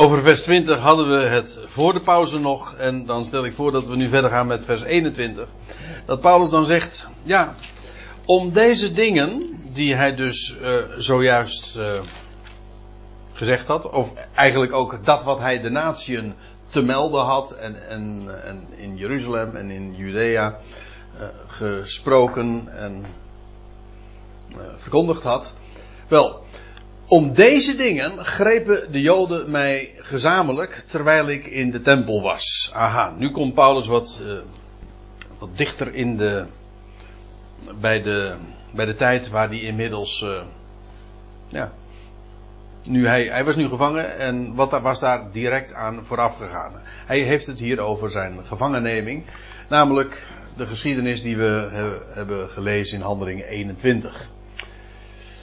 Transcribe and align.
Over 0.00 0.22
vers 0.22 0.42
20 0.42 0.80
hadden 0.80 1.08
we 1.08 1.28
het 1.28 1.58
voor 1.66 1.92
de 1.92 2.00
pauze 2.00 2.38
nog. 2.38 2.74
En 2.74 3.06
dan 3.06 3.24
stel 3.24 3.44
ik 3.44 3.54
voor 3.54 3.72
dat 3.72 3.86
we 3.86 3.96
nu 3.96 4.08
verder 4.08 4.30
gaan 4.30 4.46
met 4.46 4.64
vers 4.64 4.82
21. 4.82 5.48
Dat 6.06 6.20
Paulus 6.20 6.50
dan 6.50 6.64
zegt: 6.64 7.08
Ja, 7.22 7.54
om 8.24 8.52
deze 8.52 8.92
dingen, 8.92 9.60
die 9.72 9.94
hij 9.94 10.14
dus 10.14 10.56
uh, 10.62 10.76
zojuist 10.96 11.76
uh, 11.76 12.00
gezegd 13.32 13.66
had, 13.66 13.90
of 13.90 14.12
eigenlijk 14.34 14.72
ook 14.72 15.04
dat 15.04 15.24
wat 15.24 15.38
hij 15.38 15.60
de 15.60 15.70
natieën 15.70 16.34
te 16.66 16.82
melden 16.82 17.24
had, 17.24 17.50
en, 17.50 17.88
en, 17.88 18.22
en 18.44 18.66
in 18.76 18.96
Jeruzalem 18.96 19.56
en 19.56 19.70
in 19.70 19.94
Judea 19.94 20.58
uh, 21.20 21.26
gesproken 21.46 22.68
en 22.76 23.04
verkondigd 24.76 25.22
had. 25.22 25.54
Wel, 26.08 26.46
om 27.08 27.34
deze 27.34 27.76
dingen 27.76 28.24
grepen 28.24 28.92
de 28.92 29.00
Joden 29.00 29.50
mij 29.50 29.94
gezamenlijk 29.98 30.82
terwijl 30.86 31.28
ik 31.28 31.46
in 31.46 31.70
de 31.70 31.80
tempel 31.80 32.22
was. 32.22 32.70
Aha, 32.74 33.14
nu 33.18 33.30
komt 33.30 33.54
Paulus 33.54 33.86
wat, 33.86 34.20
uh, 34.22 34.38
wat 35.38 35.56
dichter 35.56 35.94
in 35.94 36.16
de, 36.16 36.46
bij, 37.80 38.02
de, 38.02 38.34
bij 38.74 38.86
de 38.86 38.94
tijd 38.94 39.28
waar 39.28 39.48
hij 39.48 39.60
inmiddels. 39.60 40.22
Uh, 40.22 40.42
ja. 41.48 41.72
Nu 42.82 43.06
hij, 43.06 43.24
hij 43.24 43.44
was 43.44 43.56
nu 43.56 43.68
gevangen 43.68 44.18
en 44.18 44.54
wat 44.54 44.80
was 44.80 45.00
daar 45.00 45.32
direct 45.32 45.72
aan 45.72 46.04
vooraf 46.04 46.36
gegaan? 46.36 46.72
Hij 47.06 47.18
heeft 47.18 47.46
het 47.46 47.58
hier 47.58 47.80
over 47.80 48.10
zijn 48.10 48.44
gevangenneming. 48.44 49.24
Namelijk 49.68 50.26
de 50.56 50.66
geschiedenis 50.66 51.22
die 51.22 51.36
we 51.36 51.68
hebben 52.14 52.48
gelezen 52.48 52.98
in 52.98 53.04
Handelingen 53.04 53.46
21. 53.46 54.28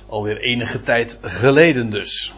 Alweer 0.08 0.38
enige 0.38 0.82
tijd 0.82 1.20
geleden 1.22 1.90
dus. 1.90 2.34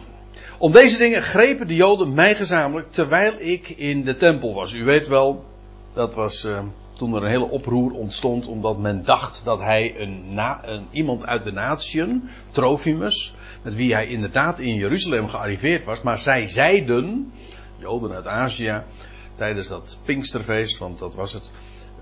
Om 0.58 0.72
deze 0.72 0.98
dingen 0.98 1.22
grepen 1.22 1.66
de 1.66 1.74
Joden 1.74 2.14
mij 2.14 2.34
gezamenlijk 2.34 2.92
terwijl 2.92 3.34
ik 3.38 3.68
in 3.68 4.04
de 4.04 4.16
tempel 4.16 4.54
was. 4.54 4.72
U 4.72 4.84
weet 4.84 5.06
wel, 5.06 5.44
dat 5.94 6.14
was 6.14 6.44
uh, 6.44 6.58
toen 6.98 7.14
er 7.14 7.22
een 7.22 7.30
hele 7.30 7.48
oproer 7.50 7.92
ontstond 7.92 8.46
omdat 8.46 8.78
men 8.78 9.04
dacht 9.04 9.44
dat 9.44 9.60
hij 9.60 10.00
een, 10.00 10.38
een 10.62 10.86
iemand 10.90 11.26
uit 11.26 11.44
de 11.44 11.52
natieën, 11.52 12.28
Trofimus, 12.50 13.34
met 13.62 13.74
wie 13.74 13.94
hij 13.94 14.06
inderdaad 14.06 14.58
in 14.58 14.74
Jeruzalem 14.74 15.28
gearriveerd 15.28 15.84
was, 15.84 16.02
maar 16.02 16.18
zij 16.18 16.48
zeiden, 16.48 17.32
Joden 17.78 18.12
uit 18.12 18.26
Azië, 18.26 18.82
tijdens 19.36 19.68
dat 19.68 20.00
Pinksterfeest, 20.04 20.78
want 20.78 20.98
dat 20.98 21.14
was 21.14 21.32
het, 21.32 21.50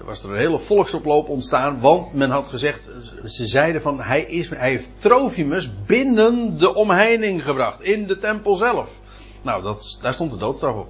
was 0.04 0.22
er 0.22 0.30
een 0.30 0.36
hele 0.36 0.58
volksoploop 0.58 1.28
ontstaan, 1.28 1.80
want 1.80 2.12
men 2.12 2.30
had 2.30 2.48
gezegd, 2.48 2.88
ze 3.24 3.46
zeiden 3.46 3.82
van 3.82 4.00
hij, 4.00 4.22
is, 4.22 4.48
hij 4.48 4.70
heeft 4.70 4.90
Trofimus 4.98 5.70
binnen 5.86 6.58
de 6.58 6.74
omheining 6.74 7.44
gebracht, 7.44 7.80
in 7.80 8.06
de 8.06 8.18
tempel 8.18 8.54
zelf. 8.54 9.00
Nou, 9.42 9.62
dat, 9.62 9.98
daar 10.02 10.12
stond 10.12 10.30
de 10.30 10.36
doodstraf 10.36 10.76
op. 10.76 10.88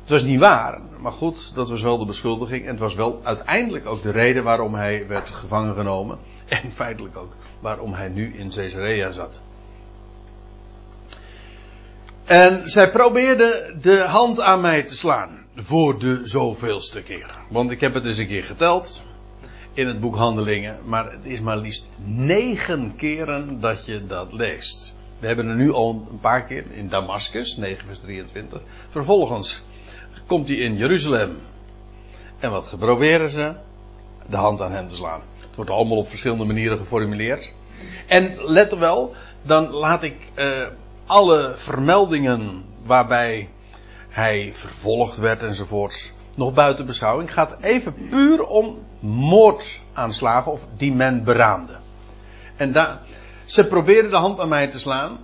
Het 0.00 0.10
was 0.10 0.22
niet 0.22 0.40
waar, 0.40 0.80
maar 0.98 1.12
goed, 1.12 1.54
dat 1.54 1.70
was 1.70 1.82
wel 1.82 1.98
de 1.98 2.06
beschuldiging 2.06 2.62
en 2.62 2.70
het 2.70 2.78
was 2.78 2.94
wel 2.94 3.20
uiteindelijk 3.22 3.86
ook 3.86 4.02
de 4.02 4.10
reden 4.10 4.44
waarom 4.44 4.74
hij 4.74 5.06
werd 5.08 5.30
gevangen 5.30 5.74
genomen 5.74 6.18
en 6.48 6.72
feitelijk 6.72 7.16
ook 7.16 7.32
waarom 7.60 7.92
hij 7.92 8.08
nu 8.08 8.34
in 8.38 8.50
Caesarea 8.50 9.10
zat. 9.10 9.40
En 12.24 12.68
zij 12.70 12.90
probeerde 12.90 13.74
de 13.80 14.04
hand 14.06 14.40
aan 14.40 14.60
mij 14.60 14.82
te 14.82 14.96
slaan 14.96 15.43
voor 15.56 15.98
de 15.98 16.20
zoveelste 16.24 17.02
keer. 17.02 17.40
Want 17.48 17.70
ik 17.70 17.80
heb 17.80 17.94
het 17.94 18.04
eens 18.04 18.18
een 18.18 18.26
keer 18.26 18.44
geteld 18.44 19.02
in 19.72 19.86
het 19.86 20.00
boek 20.00 20.16
Handelingen, 20.16 20.78
maar 20.84 21.10
het 21.10 21.24
is 21.24 21.40
maar 21.40 21.56
liefst 21.56 21.88
negen 22.04 22.96
keren 22.96 23.60
dat 23.60 23.86
je 23.86 24.06
dat 24.06 24.32
leest. 24.32 24.94
We 25.18 25.26
hebben 25.26 25.48
er 25.48 25.56
nu 25.56 25.72
al 25.72 26.06
een 26.10 26.20
paar 26.20 26.44
keer 26.44 26.64
in 26.70 26.88
Damascus, 26.88 27.56
9 27.56 27.86
vers 27.86 28.00
23. 28.00 28.60
Vervolgens 28.88 29.64
komt 30.26 30.48
hij 30.48 30.56
in 30.56 30.76
Jeruzalem. 30.76 31.36
En 32.38 32.50
wat 32.50 32.74
proberen 32.78 33.30
ze? 33.30 33.54
De 34.26 34.36
hand 34.36 34.60
aan 34.60 34.72
hem 34.72 34.88
te 34.88 34.94
slaan. 34.94 35.20
Het 35.40 35.56
wordt 35.56 35.70
allemaal 35.70 35.96
op 35.96 36.08
verschillende 36.08 36.44
manieren 36.44 36.78
geformuleerd. 36.78 37.52
En 38.06 38.36
let 38.44 38.72
er 38.72 38.78
wel, 38.78 39.14
dan 39.42 39.70
laat 39.70 40.02
ik 40.02 40.16
uh, 40.36 40.66
alle 41.06 41.52
vermeldingen 41.54 42.64
waarbij 42.84 43.48
hij 44.14 44.52
vervolgd 44.54 45.18
werd 45.18 45.42
enzovoorts, 45.42 46.12
nog 46.34 46.54
buiten 46.54 46.86
beschouwing. 46.86 47.32
Gaat 47.32 47.62
even 47.62 47.94
puur 48.08 48.44
om 48.44 48.78
moordaanslagen 49.00 50.52
of 50.52 50.66
die 50.76 50.92
men 50.92 51.24
beraamde. 51.24 51.76
En 52.56 52.72
daar, 52.72 53.00
ze 53.44 53.66
probeerden 53.66 54.10
de 54.10 54.16
hand 54.16 54.40
aan 54.40 54.48
mij 54.48 54.68
te 54.68 54.78
slaan. 54.78 55.18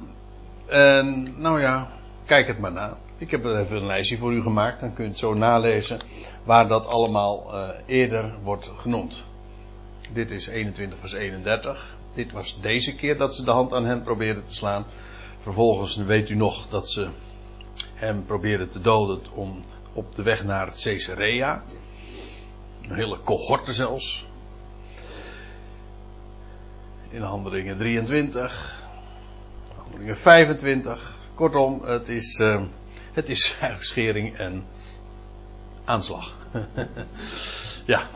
En 0.67 1.35
nou 1.41 1.61
ja, 1.61 1.89
kijk 2.25 2.47
het 2.47 2.59
maar 2.59 2.73
na. 2.73 2.97
Ik 3.19 3.31
heb 3.31 3.45
er 3.45 3.61
even 3.61 3.77
een 3.77 3.87
lijstje 3.87 4.19
voor 4.19 4.33
u 4.33 4.43
gemaakt, 4.43 4.81
dan 4.81 4.95
kunt 4.95 5.07
u 5.07 5.11
het 5.11 5.19
zo 5.19 5.35
nalezen 5.35 5.99
waar 6.45 6.69
dat 6.69 6.87
allemaal 6.87 7.55
uh, 7.55 7.69
eerder 7.87 8.35
wordt 8.43 8.71
genoemd. 8.77 9.25
Dit 10.13 10.31
is 10.31 10.47
21 10.47 10.99
vers 10.99 11.13
31. 11.13 11.97
Dit 12.15 12.33
was 12.33 12.61
deze 12.61 12.95
keer 12.95 13.19
dat 13.19 13.35
ze 13.35 13.45
de 13.45 13.51
hand 13.51 13.73
aan 13.73 13.85
hem 13.85 14.03
probeerden 14.03 14.45
te 14.45 14.55
slaan. 14.55 14.85
Vervolgens 15.43 15.97
weet 15.97 16.31
u 16.31 16.35
nog 16.35 16.69
dat 16.69 16.89
ze 16.89 17.09
hem 18.01 18.25
probeerde 18.27 18.69
te 18.69 18.81
doden 18.81 19.21
om, 19.33 19.65
op 19.93 20.15
de 20.15 20.23
weg 20.23 20.45
naar 20.45 20.67
Caesarea. 20.83 21.63
Een 22.83 22.95
hele 22.95 23.21
cohorte 23.25 23.73
zelfs. 23.73 24.27
In 27.09 27.23
handelingen 27.23 27.79
23. 27.79 28.85
Handelingen 29.77 30.17
25. 30.17 31.19
Kortom, 31.35 31.83
het 31.85 32.09
is, 32.09 32.39
uh, 32.39 32.63
het 33.13 33.29
is 33.29 33.59
schering 33.81 34.37
en 34.37 34.65
aanslag. 35.85 36.37
ja. 37.87 38.09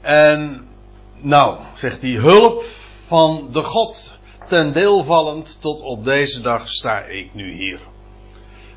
En 0.00 0.68
nou, 1.20 1.60
zegt 1.74 2.00
hij, 2.00 2.10
hulp 2.10 2.62
van 3.06 3.48
de 3.52 3.62
God 3.62 4.13
ten 4.46 4.72
deel 4.72 5.04
vallend 5.04 5.60
tot 5.60 5.80
op 5.80 6.04
deze 6.04 6.40
dag 6.40 6.68
sta 6.68 7.00
ik 7.00 7.34
nu 7.34 7.54
hier. 7.54 7.80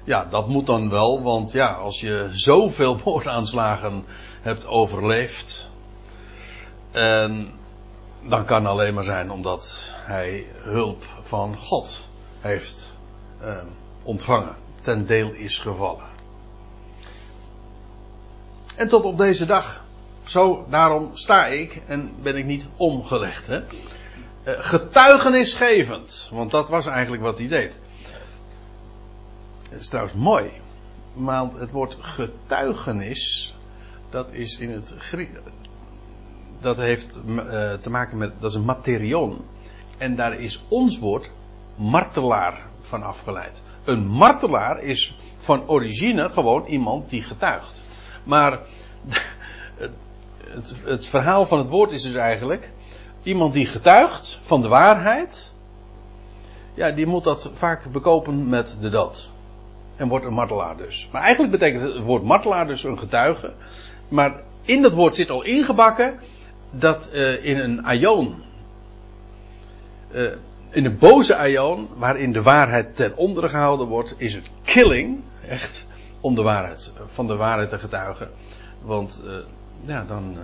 Ja, 0.04 0.26
dat 0.26 0.48
moet 0.48 0.66
dan 0.66 0.90
wel, 0.90 1.22
want 1.22 1.52
ja, 1.52 1.74
als 1.74 2.00
je 2.00 2.30
zoveel 2.32 3.00
moordaanslagen 3.06 4.06
hebt 4.42 4.68
overleefd, 4.68 5.70
en 6.92 7.52
dan 8.22 8.46
kan 8.46 8.66
alleen 8.66 8.94
maar 8.94 9.04
zijn 9.04 9.32
omdat 9.32 9.94
hij 9.96 10.46
hulp 10.54 11.04
van 11.22 11.58
God 11.58 12.10
heeft 12.40 12.96
eh, 13.40 13.58
ontvangen, 14.04 14.56
ten 14.82 15.06
deel 15.06 15.32
is 15.32 15.60
gevallen. 15.60 16.06
En 18.76 18.88
tot 18.88 19.04
op 19.04 19.18
deze 19.18 19.46
dag. 19.46 19.86
Zo, 20.24 20.66
daarom 20.70 21.16
sta 21.16 21.46
ik 21.46 21.82
en 21.88 22.14
ben 22.22 22.36
ik 22.36 22.46
niet 22.46 22.66
omgelegd. 22.78 23.48
Hè? 23.48 23.60
Eh, 24.48 24.54
getuigenisgevend. 24.58 26.30
Want 26.32 26.52
dat 26.52 26.70
was 26.70 26.86
eigenlijk 26.86 27.22
wat 27.24 27.38
hij 27.38 27.48
deed. 27.48 27.80
Dat 29.70 29.80
is 29.80 29.88
trouwens 29.88 30.16
mooi. 30.16 30.52
Want 31.14 31.60
het 31.60 31.72
woord 31.72 31.98
getuigenis. 32.00 33.56
Dat 34.10 34.28
is 34.32 34.58
in 34.58 34.70
het 34.70 34.94
Grieks. 34.98 35.40
Dat 36.60 36.78
heeft 36.78 37.20
uh, 37.26 37.74
te 37.74 37.90
maken 37.90 38.18
met. 38.18 38.32
Dat 38.40 38.50
is 38.50 38.56
een 38.56 38.66
materion. 38.66 39.42
En 39.98 40.16
daar 40.16 40.40
is 40.40 40.64
ons 40.68 41.00
woord 41.00 41.32
martelaar 41.76 42.66
van 42.82 43.04
afgeleid. 43.04 43.62
Een 43.84 44.08
martelaar 44.08 44.84
is 44.84 45.18
van 45.38 45.68
origine 45.68 46.30
gewoon 46.30 46.66
iemand 46.66 47.10
die 47.10 47.24
getuigt. 47.24 47.82
Maar 48.24 48.60
het, 50.56 50.76
het 50.84 51.08
verhaal 51.08 51.46
van 51.46 51.58
het 51.58 51.70
woord 51.70 51.92
is 51.92 52.02
dus 52.02 52.14
eigenlijk 52.14 52.72
Iemand 53.28 53.54
die 53.54 53.66
getuigt 53.66 54.40
van 54.42 54.62
de 54.62 54.68
waarheid. 54.68 55.54
Ja, 56.74 56.92
die 56.92 57.06
moet 57.06 57.24
dat 57.24 57.52
vaak 57.54 57.92
bekopen 57.92 58.50
met 58.50 58.78
de 58.82 58.90
dood. 58.90 59.32
En 59.96 60.08
wordt 60.08 60.26
een 60.26 60.34
martelaar 60.34 60.78
dus. 60.78 61.10
Maar 61.12 61.22
eigenlijk 61.22 61.52
betekent 61.52 61.94
het 61.94 62.04
woord 62.04 62.24
martelaar 62.24 62.68
dus 62.68 62.84
een 62.84 63.00
getuige. 63.00 63.54
Maar 64.08 64.42
in 64.62 64.82
dat 64.82 64.94
woord 64.94 65.16
zit 65.16 65.30
al 65.30 65.44
ingebakken 65.44 66.20
dat 66.72 67.10
uh, 67.14 67.46
in 67.46 67.58
een 67.58 67.84
aion. 67.84 68.44
Uh, 70.12 70.32
in 70.70 70.86
een 70.86 70.98
boze 70.98 71.38
aion, 71.38 71.90
waarin 71.98 72.32
de 72.32 72.42
waarheid 72.42 72.96
ten 72.96 73.18
onder 73.18 73.50
gehouden 73.50 73.88
wordt, 73.88 74.16
is 74.18 74.34
het 74.34 74.50
killing. 74.64 75.24
Echt 75.48 75.86
om 76.22 76.36
de 76.36 76.42
waarheid, 76.42 76.94
van 77.06 77.28
de 77.28 77.36
waarheid 77.36 77.70
te 77.70 77.80
getuigen. 77.80 78.30
Want 78.82 79.22
uh, 79.26 79.32
ja, 79.86 80.04
dan. 80.08 80.38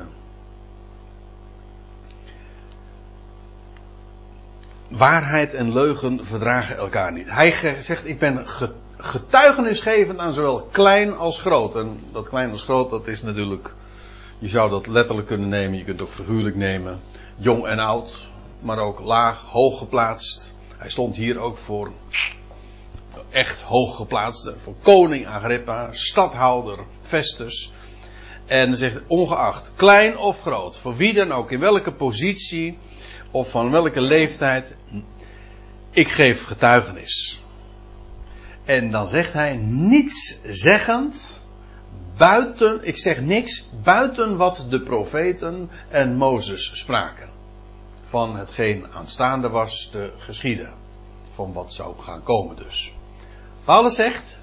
Waarheid 4.97 5.53
en 5.53 5.73
leugen 5.73 6.25
verdragen 6.25 6.77
elkaar 6.77 7.11
niet. 7.11 7.29
Hij 7.29 7.77
zegt, 7.79 8.07
ik 8.07 8.19
ben 8.19 8.45
getuigenisgevend 8.97 10.19
aan 10.19 10.33
zowel 10.33 10.67
klein 10.71 11.17
als 11.17 11.39
groot. 11.39 11.75
En 11.75 11.99
dat 12.11 12.29
klein 12.29 12.51
als 12.51 12.63
groot, 12.63 12.89
dat 12.89 13.07
is 13.07 13.21
natuurlijk, 13.21 13.73
je 14.39 14.49
zou 14.49 14.69
dat 14.69 14.87
letterlijk 14.87 15.27
kunnen 15.27 15.49
nemen, 15.49 15.77
je 15.77 15.83
kunt 15.83 15.99
het 15.99 16.07
ook 16.07 16.13
figuurlijk 16.13 16.55
nemen. 16.55 16.99
Jong 17.35 17.65
en 17.65 17.79
oud, 17.79 18.27
maar 18.59 18.77
ook 18.77 18.99
laag, 18.99 19.41
hoog 19.41 19.77
geplaatst. 19.77 20.55
Hij 20.77 20.89
stond 20.89 21.15
hier 21.15 21.39
ook 21.39 21.57
voor 21.57 21.91
echt 23.29 23.61
hooggeplaatste, 23.61 24.53
voor 24.57 24.75
koning 24.81 25.27
Agrippa, 25.27 25.89
stadhouder 25.91 26.79
Festus. 27.01 27.71
En 28.45 28.77
zegt, 28.77 29.01
ongeacht, 29.07 29.71
klein 29.75 30.17
of 30.17 30.41
groot, 30.41 30.77
voor 30.77 30.95
wie 30.95 31.13
dan 31.13 31.31
ook, 31.31 31.51
in 31.51 31.59
welke 31.59 31.91
positie 31.91 32.77
of 33.33 33.49
van 33.49 33.71
welke 33.71 34.01
leeftijd, 34.01 34.75
ik 35.89 36.07
geef 36.07 36.45
getuigenis. 36.45 37.41
En 38.65 38.91
dan 38.91 39.07
zegt 39.07 39.33
hij, 39.33 39.55
niets 39.55 40.41
zeggend, 40.47 41.41
buiten, 42.17 42.83
ik 42.83 42.97
zeg 42.97 43.21
niks, 43.21 43.69
buiten 43.83 44.37
wat 44.37 44.67
de 44.69 44.81
profeten 44.81 45.69
en 45.89 46.15
Mozes 46.15 46.79
spraken. 46.79 47.29
Van 48.01 48.37
hetgeen 48.37 48.87
aanstaande 48.93 49.49
was 49.49 49.89
te 49.91 50.13
geschieden. 50.17 50.73
Van 51.29 51.53
wat 51.53 51.73
zou 51.73 51.99
gaan 51.99 52.23
komen 52.23 52.55
dus. 52.55 52.93
Paulus 53.63 53.95
zegt, 53.95 54.41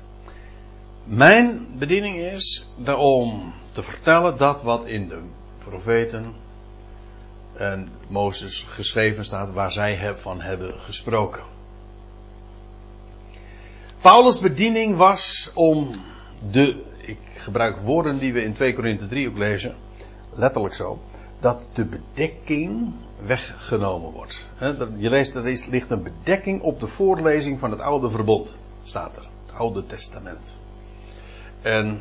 mijn 1.05 1.67
bediening 1.79 2.17
is 2.17 2.67
om 2.97 3.53
te 3.73 3.83
vertellen 3.83 4.37
dat 4.37 4.63
wat 4.63 4.87
in 4.87 5.09
de 5.09 5.23
profeten 5.59 6.35
en 7.61 7.89
Mozes 8.09 8.67
geschreven 8.69 9.25
staat, 9.25 9.53
waar 9.53 9.73
zij 9.73 10.15
van 10.17 10.41
hebben 10.41 10.79
gesproken. 10.79 11.43
Paulus' 14.01 14.39
bediening 14.39 14.97
was 14.97 15.51
om 15.55 15.91
de, 16.51 16.83
ik 16.99 17.19
gebruik 17.37 17.77
woorden 17.77 18.19
die 18.19 18.33
we 18.33 18.43
in 18.43 18.53
2 18.53 18.75
Korinthe 18.75 19.09
3 19.09 19.29
ook 19.29 19.37
lezen, 19.37 19.77
letterlijk 20.35 20.75
zo, 20.75 20.99
dat 21.41 21.61
de 21.73 21.85
bedekking 21.85 22.93
weggenomen 23.25 24.11
wordt. 24.11 24.47
Je 24.97 25.11
leest, 25.11 25.35
er 25.35 25.43
ligt 25.71 25.91
een 25.91 26.03
bedekking 26.03 26.63
op 26.63 26.81
de 26.81 26.87
voorlezing 26.87 27.59
van 27.59 27.71
het 27.71 27.81
oude 27.81 28.11
verbond, 28.11 28.55
staat 28.83 29.17
er, 29.17 29.29
het 29.47 29.55
oude 29.55 29.87
testament. 29.87 30.59
En, 31.63 32.01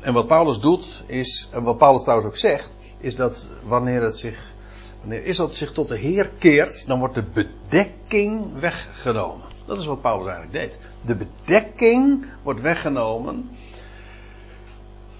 en 0.00 0.12
wat 0.12 0.26
Paulus 0.26 0.60
doet 0.60 1.02
is, 1.06 1.48
en 1.52 1.62
wat 1.62 1.78
Paulus 1.78 2.02
trouwens 2.02 2.28
ook 2.28 2.36
zegt, 2.36 2.73
is 3.04 3.16
dat 3.16 3.48
wanneer 3.62 4.02
het 4.02 4.16
zich, 4.16 4.52
wanneer 5.00 5.24
Israël 5.24 5.50
zich 5.50 5.72
tot 5.72 5.88
de 5.88 5.96
Heer 5.96 6.30
keert, 6.38 6.86
dan 6.86 6.98
wordt 6.98 7.14
de 7.14 7.24
bedekking 7.32 8.58
weggenomen. 8.58 9.46
Dat 9.66 9.78
is 9.78 9.86
wat 9.86 10.00
Paulus 10.00 10.26
eigenlijk 10.26 10.52
deed. 10.52 10.78
De 11.00 11.16
bedekking 11.16 12.26
wordt 12.42 12.60
weggenomen. 12.60 13.50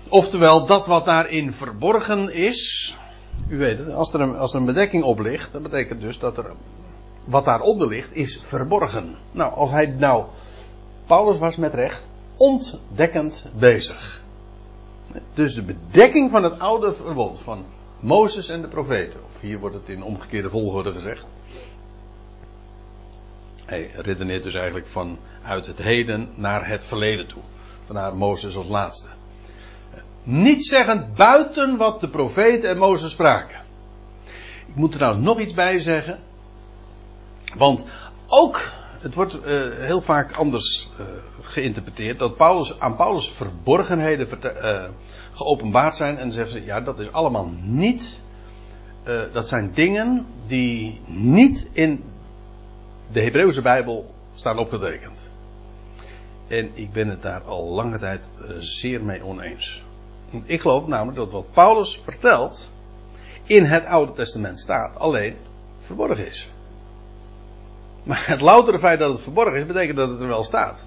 Oftewel, 0.08 0.66
dat 0.66 0.86
wat 0.86 1.04
daarin 1.04 1.52
verborgen 1.52 2.34
is. 2.34 2.96
U 3.48 3.58
weet 3.58 3.78
het, 3.78 3.92
als 3.92 4.12
er 4.12 4.20
een, 4.20 4.36
als 4.36 4.52
er 4.52 4.58
een 4.58 4.66
bedekking 4.66 5.02
op 5.02 5.18
ligt, 5.18 5.52
dat 5.52 5.62
betekent 5.62 6.00
dus 6.00 6.18
dat 6.18 6.38
er. 6.38 6.52
Wat 7.24 7.44
daaronder 7.44 7.88
ligt, 7.88 8.14
is 8.14 8.38
verborgen. 8.42 9.16
Nou, 9.32 9.54
als 9.54 9.70
hij 9.70 9.86
nou. 9.86 10.24
Paulus 11.06 11.38
was 11.38 11.56
met 11.56 11.74
recht 11.74 12.06
ontdekkend 12.36 13.46
bezig. 13.58 14.23
Dus 15.34 15.54
de 15.54 15.62
bedekking 15.62 16.30
van 16.30 16.42
het 16.42 16.58
oude 16.58 16.94
verbond 16.94 17.40
van 17.40 17.64
Mozes 18.00 18.48
en 18.48 18.60
de 18.60 18.68
profeten. 18.68 19.20
Of 19.34 19.40
hier 19.40 19.58
wordt 19.58 19.74
het 19.74 19.88
in 19.88 20.02
omgekeerde 20.02 20.50
volgorde 20.50 20.92
gezegd. 20.92 21.24
Hij 23.64 23.90
redeneert 23.94 24.42
dus 24.42 24.54
eigenlijk 24.54 24.86
vanuit 24.86 25.66
het 25.66 25.78
heden 25.78 26.28
naar 26.34 26.68
het 26.68 26.84
verleden 26.84 27.26
toe. 27.26 27.42
Vandaar 27.86 28.16
Mozes 28.16 28.56
als 28.56 28.68
laatste. 28.68 29.08
Niet 30.22 30.66
zeggend 30.66 31.14
buiten 31.14 31.76
wat 31.76 32.00
de 32.00 32.08
profeten 32.08 32.68
en 32.68 32.78
Mozes 32.78 33.10
spraken. 33.10 33.60
Ik 34.66 34.74
moet 34.74 34.94
er 34.94 35.00
nou 35.00 35.18
nog 35.18 35.40
iets 35.40 35.54
bij 35.54 35.78
zeggen. 35.80 36.18
Want 37.54 37.84
ook, 38.26 38.70
het 39.04 39.14
wordt 39.14 39.34
uh, 39.34 39.40
heel 39.78 40.00
vaak 40.00 40.32
anders 40.32 40.90
uh, 41.00 41.06
geïnterpreteerd, 41.40 42.18
dat 42.18 42.36
Paulus, 42.36 42.80
aan 42.80 42.96
Paulus 42.96 43.30
verborgenheden 43.30 44.28
uh, 44.44 44.84
geopenbaard 45.32 45.96
zijn. 45.96 46.18
En 46.18 46.32
zeggen 46.32 46.52
ze, 46.52 46.64
ja, 46.64 46.80
dat 46.80 46.98
is 46.98 47.12
allemaal 47.12 47.50
niet, 47.60 48.20
dat 49.32 49.48
zijn 49.48 49.72
dingen 49.74 50.26
die 50.46 51.00
niet 51.06 51.68
in 51.72 52.04
de 53.12 53.20
Hebreeuwse 53.20 53.62
Bijbel 53.62 54.14
staan 54.34 54.58
opgetekend. 54.58 55.28
En 56.48 56.70
ik 56.74 56.92
ben 56.92 57.08
het 57.08 57.22
daar 57.22 57.42
al 57.42 57.74
lange 57.74 57.98
tijd 57.98 58.28
eh, 58.38 58.54
zeer 58.58 59.02
mee 59.02 59.24
oneens. 59.24 59.82
Ik 60.44 60.60
geloof 60.60 60.86
namelijk 60.86 61.16
dat 61.16 61.30
wat 61.30 61.52
Paulus 61.52 62.00
vertelt 62.04 62.70
in 63.44 63.64
het 63.64 63.84
Oude 63.84 64.12
Testament 64.12 64.60
staat, 64.60 64.96
alleen 64.96 65.36
verborgen 65.78 66.26
is. 66.26 66.48
Maar 68.04 68.24
het 68.26 68.40
loutere 68.40 68.78
feit 68.78 68.98
dat 68.98 69.12
het 69.12 69.20
verborgen 69.20 69.60
is, 69.60 69.66
betekent 69.66 69.96
dat 69.96 70.08
het 70.08 70.20
er 70.20 70.26
wel 70.26 70.44
staat. 70.44 70.82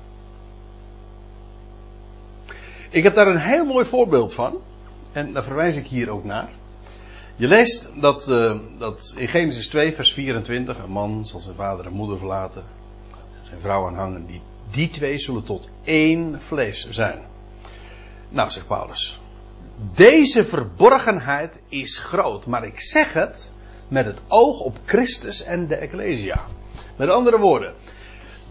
Ik 2.89 3.03
heb 3.03 3.15
daar 3.15 3.27
een 3.27 3.37
heel 3.37 3.65
mooi 3.65 3.85
voorbeeld 3.85 4.33
van. 4.33 4.57
En 5.11 5.33
daar 5.33 5.43
verwijs 5.43 5.75
ik 5.75 5.87
hier 5.87 6.09
ook 6.09 6.23
naar. 6.23 6.49
Je 7.35 7.47
leest 7.47 7.91
dat, 7.95 8.27
uh, 8.27 8.57
dat 8.77 9.13
in 9.17 9.27
Genesis 9.27 9.67
2, 9.67 9.95
vers 9.95 10.13
24, 10.13 10.77
een 10.77 10.91
man 10.91 11.25
zal 11.25 11.39
zijn 11.39 11.55
vader 11.55 11.85
en 11.85 11.93
moeder 11.93 12.17
verlaten, 12.17 12.63
zijn 13.47 13.59
vrouw 13.59 13.87
aanhangen, 13.87 14.25
die, 14.25 14.41
die 14.71 14.89
twee 14.89 15.17
zullen 15.17 15.43
tot 15.43 15.69
één 15.83 16.41
vlees 16.41 16.87
zijn. 16.89 17.19
Nou, 18.29 18.49
zegt 18.49 18.67
Paulus, 18.67 19.19
deze 19.93 20.45
verborgenheid 20.45 21.61
is 21.69 21.97
groot, 21.97 22.45
maar 22.45 22.65
ik 22.65 22.79
zeg 22.79 23.13
het 23.13 23.53
met 23.87 24.05
het 24.05 24.21
oog 24.27 24.59
op 24.59 24.77
Christus 24.85 25.43
en 25.43 25.67
de 25.67 25.75
Ecclesia. 25.75 26.45
Met 26.97 27.09
andere 27.09 27.37
woorden, 27.37 27.73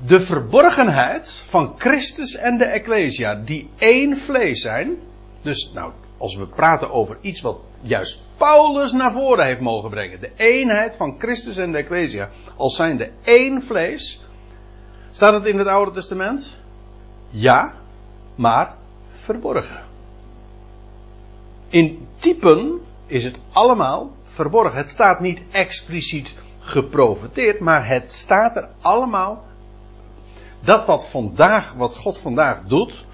de 0.07 0.21
verborgenheid 0.21 1.45
van 1.47 1.75
Christus 1.79 2.35
en 2.35 2.59
de 2.59 2.65
Ecclesia, 2.65 3.35
die 3.35 3.71
één 3.79 4.17
vlees 4.17 4.61
zijn, 4.61 4.97
dus 5.43 5.71
nou, 5.75 5.93
als 6.19 6.37
we 6.37 6.47
praten 6.47 6.91
over 6.91 7.17
iets 7.21 7.41
wat 7.41 7.59
juist 7.81 8.21
Paulus 8.37 8.93
naar 8.93 9.13
voren 9.13 9.45
heeft 9.45 9.61
mogen 9.61 9.91
brengen. 9.91 10.21
De 10.21 10.31
eenheid 10.37 10.97
van 10.97 11.15
Christus 11.19 11.57
en 11.57 11.73
de 11.73 11.79
Ecclesia. 11.79 12.29
Als 12.57 12.77
zijn 12.77 12.97
de 12.97 13.11
één 13.23 13.63
vlees. 13.63 14.21
Staat 15.11 15.33
het 15.33 15.45
in 15.45 15.59
het 15.59 15.67
Oude 15.67 15.91
Testament? 15.91 16.57
Ja, 17.31 17.75
maar 18.35 18.75
verborgen. 19.11 19.81
In 21.69 22.09
typen 22.19 22.81
is 23.07 23.25
het 23.25 23.39
allemaal 23.53 24.11
verborgen. 24.25 24.79
Het 24.79 24.91
staat 24.91 25.21
niet 25.21 25.41
expliciet 25.51 26.35
geprofeteerd, 26.67 27.61
maar 27.61 27.89
het 27.89 28.13
staat 28.13 28.57
er 28.57 28.69
allemaal. 28.81 29.45
Dat 30.61 30.87
wat 30.87 31.07
vandaag, 31.07 31.73
wat 31.73 31.97
God 31.97 32.19
vandaag 32.19 32.63
doet, 32.67 33.05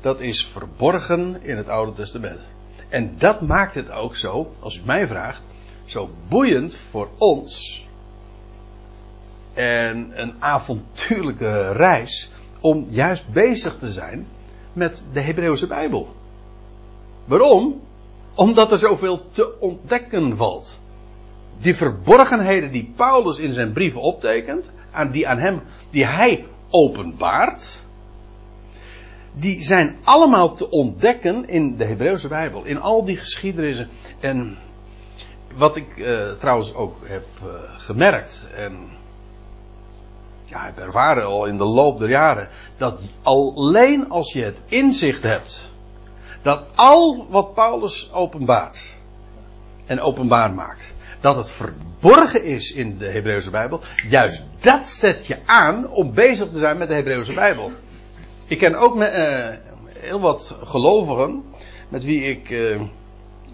dat 0.00 0.20
is 0.20 0.46
verborgen 0.46 1.42
in 1.42 1.56
het 1.56 1.68
Oude 1.68 1.92
Testament. 1.92 2.40
En 2.88 3.14
dat 3.18 3.40
maakt 3.40 3.74
het 3.74 3.90
ook 3.90 4.16
zo, 4.16 4.52
als 4.60 4.78
u 4.78 4.80
mij 4.84 5.06
vraagt, 5.06 5.42
zo 5.84 6.10
boeiend 6.28 6.74
voor 6.74 7.08
ons. 7.18 7.84
En 9.54 10.20
een 10.20 10.34
avontuurlijke 10.38 11.72
reis 11.72 12.30
om 12.60 12.86
juist 12.90 13.28
bezig 13.32 13.78
te 13.78 13.92
zijn 13.92 14.26
met 14.72 15.02
de 15.12 15.20
Hebreeuwse 15.20 15.66
Bijbel. 15.66 16.14
Waarom? 17.24 17.80
Omdat 18.34 18.72
er 18.72 18.78
zoveel 18.78 19.30
te 19.30 19.60
ontdekken 19.60 20.36
valt. 20.36 20.78
Die 21.58 21.76
verborgenheden 21.76 22.72
die 22.72 22.92
Paulus 22.96 23.38
in 23.38 23.52
zijn 23.52 23.72
brieven 23.72 24.00
optekent, 24.00 24.72
aan 24.90 25.10
die 25.10 25.28
aan 25.28 25.38
hem, 25.38 25.62
die 25.90 26.06
hij 26.06 26.46
openbaart, 26.70 27.84
die 29.34 29.62
zijn 29.62 29.96
allemaal 30.04 30.54
te 30.54 30.70
ontdekken 30.70 31.48
in 31.48 31.76
de 31.76 31.84
Hebreeuwse 31.84 32.28
Bijbel. 32.28 32.64
In 32.64 32.80
al 32.80 33.04
die 33.04 33.16
geschiedenissen. 33.16 33.88
En 34.20 34.58
wat 35.54 35.76
ik 35.76 35.96
uh, 35.96 36.32
trouwens 36.32 36.74
ook 36.74 36.96
heb 37.04 37.24
uh, 37.42 37.48
gemerkt. 37.76 38.48
En 38.56 38.88
ja, 40.44 40.64
heb 40.64 40.78
ervaren 40.78 41.24
al 41.24 41.46
in 41.46 41.56
de 41.56 41.64
loop 41.64 41.98
der 41.98 42.10
jaren. 42.10 42.48
Dat 42.76 43.00
alleen 43.22 44.10
als 44.10 44.32
je 44.32 44.42
het 44.42 44.62
inzicht 44.66 45.22
hebt. 45.22 45.72
Dat 46.42 46.64
al 46.74 47.26
wat 47.30 47.54
Paulus 47.54 48.12
openbaart. 48.12 48.94
En 49.86 50.00
openbaar 50.00 50.54
maakt. 50.54 50.92
Dat 51.24 51.36
het 51.36 51.50
verborgen 51.50 52.44
is 52.44 52.72
in 52.72 52.98
de 52.98 53.06
Hebreeuwse 53.06 53.50
Bijbel. 53.50 53.80
Juist 54.08 54.42
dat 54.60 54.86
zet 54.86 55.26
je 55.26 55.38
aan 55.46 55.90
om 55.90 56.14
bezig 56.14 56.50
te 56.50 56.58
zijn 56.58 56.78
met 56.78 56.88
de 56.88 56.94
Hebreeuwse 56.94 57.32
Bijbel. 57.32 57.72
Ik 58.46 58.58
ken 58.58 58.74
ook 58.74 58.94
met, 58.94 59.12
uh, 59.14 59.48
heel 59.98 60.20
wat 60.20 60.58
gelovigen 60.62 61.44
met 61.88 62.04
wie 62.04 62.22
ik, 62.22 62.50
uh, 62.50 62.80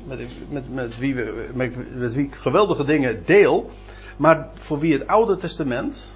met, 0.04 0.20
met, 0.48 0.74
met, 0.74 0.98
wie 0.98 1.14
we, 1.14 1.48
met, 1.54 2.14
wie 2.14 2.26
ik 2.26 2.34
geweldige 2.34 2.84
dingen 2.84 3.22
deel, 3.24 3.70
maar 4.16 4.48
voor 4.54 4.78
wie 4.78 4.92
het 4.92 5.06
Oude 5.06 5.36
Testament 5.36 6.12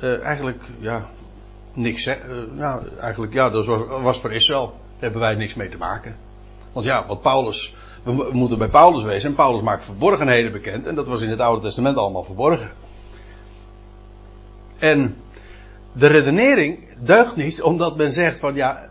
uh, 0.00 0.22
eigenlijk 0.22 0.62
ja, 0.78 1.08
niks 1.72 2.02
zegt. 2.02 2.24
ja, 2.56 2.82
eigenlijk 3.00 3.32
ja, 3.32 3.50
dat 3.50 3.66
was, 3.66 4.02
was 4.02 4.20
voor 4.20 4.32
Israël. 4.32 4.66
Daar 4.66 4.98
hebben 4.98 5.20
wij 5.20 5.34
niks 5.34 5.54
mee 5.54 5.68
te 5.68 5.76
maken. 5.76 6.16
Want 6.72 6.86
ja, 6.86 7.06
wat 7.06 7.22
Paulus, 7.22 7.74
we 8.02 8.28
moeten 8.32 8.58
bij 8.58 8.68
Paulus 8.68 9.04
wezen 9.04 9.28
en 9.28 9.34
Paulus 9.34 9.62
maakt 9.62 9.84
verborgenheden 9.84 10.52
bekend 10.52 10.86
en 10.86 10.94
dat 10.94 11.06
was 11.06 11.20
in 11.20 11.28
het 11.28 11.40
Oude 11.40 11.62
Testament 11.62 11.96
allemaal 11.96 12.24
verborgen. 12.24 12.70
En 14.78 15.16
de 15.92 16.06
redenering 16.06 16.78
deugt 16.98 17.36
niet 17.36 17.62
omdat 17.62 17.96
men 17.96 18.12
zegt 18.12 18.38
van 18.38 18.54
ja, 18.54 18.88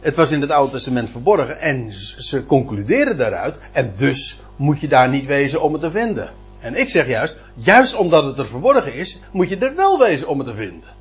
het 0.00 0.16
was 0.16 0.30
in 0.30 0.40
het 0.40 0.50
Oude 0.50 0.72
Testament 0.72 1.10
verborgen 1.10 1.60
en 1.60 1.92
ze 2.18 2.44
concluderen 2.44 3.16
daaruit 3.16 3.58
en 3.72 3.92
dus 3.96 4.40
moet 4.56 4.80
je 4.80 4.88
daar 4.88 5.08
niet 5.08 5.26
wezen 5.26 5.62
om 5.62 5.72
het 5.72 5.80
te 5.80 5.90
vinden. 5.90 6.30
En 6.60 6.74
ik 6.74 6.88
zeg 6.88 7.06
juist, 7.06 7.38
juist 7.54 7.94
omdat 7.94 8.24
het 8.24 8.38
er 8.38 8.46
verborgen 8.46 8.94
is, 8.94 9.18
moet 9.32 9.48
je 9.48 9.58
er 9.58 9.74
wel 9.74 9.98
wezen 9.98 10.28
om 10.28 10.38
het 10.38 10.48
te 10.48 10.54
vinden. 10.54 10.96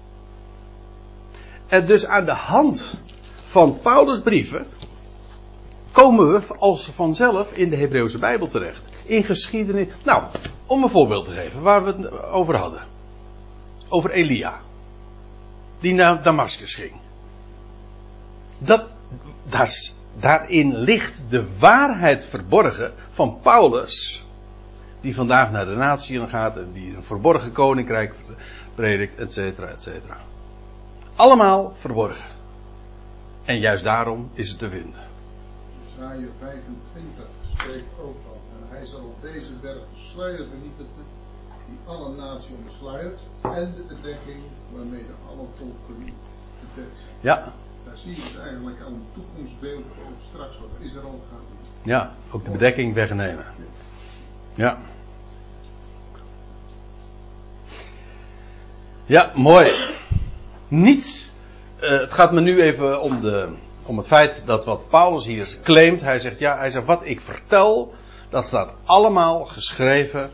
En 1.67 1.85
dus 1.85 2.05
aan 2.05 2.25
de 2.25 2.33
hand 2.33 2.97
van 3.45 3.79
Paulus' 3.81 4.21
brieven 4.21 4.65
komen 5.97 6.31
we 6.31 6.55
als 6.57 6.85
vanzelf 6.85 7.53
in 7.53 7.69
de 7.69 7.75
Hebreeuwse 7.75 8.17
Bijbel 8.17 8.47
terecht. 8.47 8.83
In 9.03 9.23
geschiedenis. 9.23 9.87
Nou, 10.03 10.23
om 10.65 10.83
een 10.83 10.89
voorbeeld 10.89 11.25
te 11.25 11.31
geven 11.31 11.61
waar 11.61 11.83
we 11.83 11.91
het 11.91 12.21
over 12.21 12.57
hadden. 12.57 12.81
Over 13.89 14.11
Elia. 14.11 14.59
Die 15.79 15.93
naar 15.93 16.23
Damascus 16.23 16.73
ging. 16.73 16.91
Dat, 18.57 18.85
daar, 19.49 19.73
daarin 20.19 20.75
ligt 20.75 21.21
de 21.29 21.47
waarheid 21.59 22.25
verborgen 22.25 22.93
van 23.11 23.39
Paulus. 23.41 24.25
Die 25.01 25.15
vandaag 25.15 25.51
naar 25.51 25.65
de 25.65 25.75
natieën 25.75 26.27
gaat 26.27 26.57
en 26.57 26.71
die 26.73 26.95
een 26.95 27.03
verborgen 27.03 27.51
koninkrijk 27.51 28.13
predikt, 28.75 29.15
et 29.15 29.33
cetera, 29.33 29.67
et 29.67 29.81
cetera. 29.81 30.17
Allemaal 31.15 31.73
verborgen. 31.75 32.25
En 33.45 33.59
juist 33.59 33.83
daarom 33.83 34.31
is 34.33 34.49
het 34.49 34.59
te 34.59 34.69
vinden. 34.69 35.06
Isaiah 35.97 36.31
25 36.39 37.25
spreekt 37.53 37.91
ook 38.01 38.15
van. 38.25 38.39
En 38.55 38.77
hij 38.77 38.85
zal 38.85 38.99
op 38.99 39.21
deze 39.21 39.53
berg 39.61 39.77
de 39.77 39.99
sluier 40.11 40.45
vernietigen 40.51 41.05
die 41.67 41.77
alle 41.85 42.15
naties 42.15 42.51
omsluit. 42.63 43.19
En 43.41 43.73
de 43.75 43.95
bedekking 43.95 44.41
waarmee 44.73 45.05
de 45.05 45.13
alle 45.29 45.47
volken 45.57 46.13
bedekt 46.59 46.97
zijn. 46.97 47.09
Ja. 47.19 47.53
Daar 47.85 47.97
zie 47.97 48.15
je 48.15 48.21
dus 48.21 48.37
eigenlijk 48.37 48.81
al 48.81 48.87
een 48.87 49.07
toekomstbeeld 49.13 49.83
op 50.05 50.21
straks 50.29 50.59
wat 50.59 50.69
Israël 50.79 51.21
gaat 51.31 51.39
doen. 51.39 51.91
Ja, 51.91 52.15
ook 52.31 52.45
de 52.45 52.51
bedekking 52.51 52.93
wegnemen. 52.93 53.45
Ja. 54.55 54.77
Ja, 59.05 59.31
mooi. 59.35 59.71
Niets. 60.67 61.31
Uh, 61.81 61.89
het 61.89 62.13
gaat 62.13 62.31
me 62.31 62.41
nu 62.41 62.61
even 62.61 63.01
om, 63.01 63.21
de, 63.21 63.55
om 63.87 63.97
het 63.97 64.07
feit 64.07 64.43
dat 64.45 64.65
wat 64.65 64.89
Paulus 64.89 65.25
hier 65.25 65.57
claimt. 65.63 66.01
Hij 66.01 66.19
zegt, 66.19 66.39
ja, 66.39 66.57
hij 66.57 66.71
zegt, 66.71 66.85
wat 66.85 67.05
ik 67.05 67.21
vertel, 67.21 67.93
dat 68.29 68.47
staat 68.47 68.73
allemaal 68.85 69.45
geschreven 69.45 70.31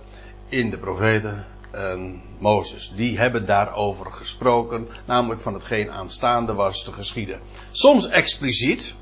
in 0.49 0.69
de 0.69 0.77
profeten 0.77 1.45
en 1.71 2.21
Mozes. 2.39 2.93
Die 2.95 3.17
hebben 3.17 3.45
daarover 3.45 4.11
gesproken, 4.11 4.87
namelijk 5.05 5.41
van 5.41 5.53
hetgeen 5.53 5.91
aanstaande 5.91 6.53
was 6.53 6.83
te 6.83 6.93
geschieden. 6.93 7.39
Soms 7.71 8.07
expliciet, 8.07 8.95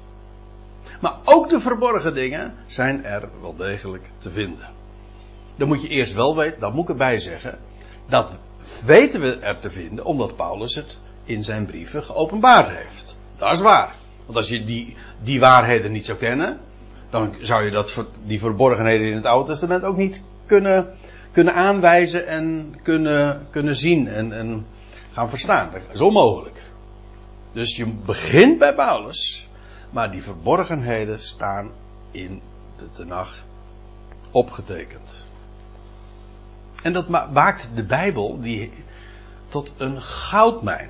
maar 1.00 1.16
ook 1.26 1.50
de 1.50 1.60
verborgen 1.60 2.14
dingen 2.14 2.54
zijn 2.68 3.06
er 3.06 3.30
wel 3.42 3.56
degelijk 3.56 4.04
te 4.18 4.32
vinden. 4.32 4.70
Dan 5.56 5.68
moet 5.68 5.82
je 5.82 5.88
eerst 5.88 6.14
wel 6.14 6.36
weten, 6.36 6.60
dat 6.60 6.74
moet 6.74 6.84
ik 6.84 6.90
erbij 6.90 7.20
zeggen, 7.20 7.60
dat 8.10 8.38
weten 8.86 9.22
we 9.22 9.40
er 9.40 9.60
te 9.60 9.70
vinden 9.70 10.06
omdat 10.06 10.36
Paulus 10.36 10.76
het 10.76 10.98
in 11.24 11.44
zijn 11.44 11.66
brieven 11.66 12.04
geopenbaard 12.04 12.70
heeft. 12.70 13.18
Dat 13.38 13.54
is 13.54 13.62
waar. 13.62 13.96
Want 14.26 14.38
als 14.38 14.50
je 14.50 14.64
die, 14.64 14.96
die 15.24 15.40
waarheden 15.40 15.92
niet 15.92 16.06
zou 16.06 16.18
kennen, 16.18 16.60
dan 17.10 17.36
zou 17.40 17.64
je 17.64 17.72
dat, 17.72 18.06
die 18.24 18.40
verborgenheden 18.40 19.08
in 19.08 19.16
het 19.16 19.26
Oude 19.26 19.50
Testament 19.50 19.84
ook 19.84 19.98
niet 19.98 20.24
kunnen, 20.46 20.94
kunnen 21.32 21.54
aanwijzen 21.54 22.28
en 22.28 22.76
kunnen, 22.84 23.48
kunnen 23.50 23.76
zien 23.76 24.08
en, 24.08 24.34
en 24.34 24.66
gaan 25.12 25.30
verstaan. 25.30 25.72
Dat 25.72 25.82
is 25.94 26.02
onmogelijk. 26.02 26.64
Dus 27.54 27.76
je 27.76 27.94
begint 28.06 28.60
bij 28.60 28.76
Paulus, 28.76 29.50
maar 29.90 30.12
die 30.12 30.24
verborgenheden 30.24 31.20
staan 31.20 31.72
in 32.12 32.42
de 32.78 32.88
Tenach 32.88 33.44
opgetekend. 34.32 35.26
En 36.84 36.94
dat 36.94 37.08
maakt 37.34 37.70
de 37.76 37.86
Bijbel 37.86 38.42
die, 38.42 38.72
tot 39.48 39.74
een 39.78 40.02
goudmijn. 40.02 40.90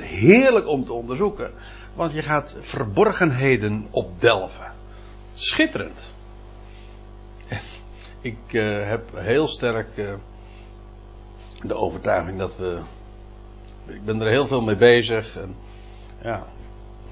Heerlijk 0.00 0.68
om 0.68 0.84
te 0.84 0.92
onderzoeken, 0.92 1.52
want 1.94 2.12
je 2.12 2.22
gaat 2.22 2.56
verborgenheden 2.60 3.86
opdelven. 3.90 4.72
Schitterend. 5.34 6.12
Ik 8.20 8.52
uh, 8.52 8.88
heb 8.88 9.02
heel 9.14 9.48
sterk 9.48 9.96
uh, 9.96 10.14
de 11.62 11.74
overtuiging 11.74 12.38
dat 12.38 12.56
we. 12.56 12.80
Ik 13.86 14.04
ben 14.04 14.20
er 14.20 14.28
heel 14.28 14.46
veel 14.46 14.60
mee 14.60 14.76
bezig. 14.76 15.36
En, 15.36 15.54
ja, 16.22 16.46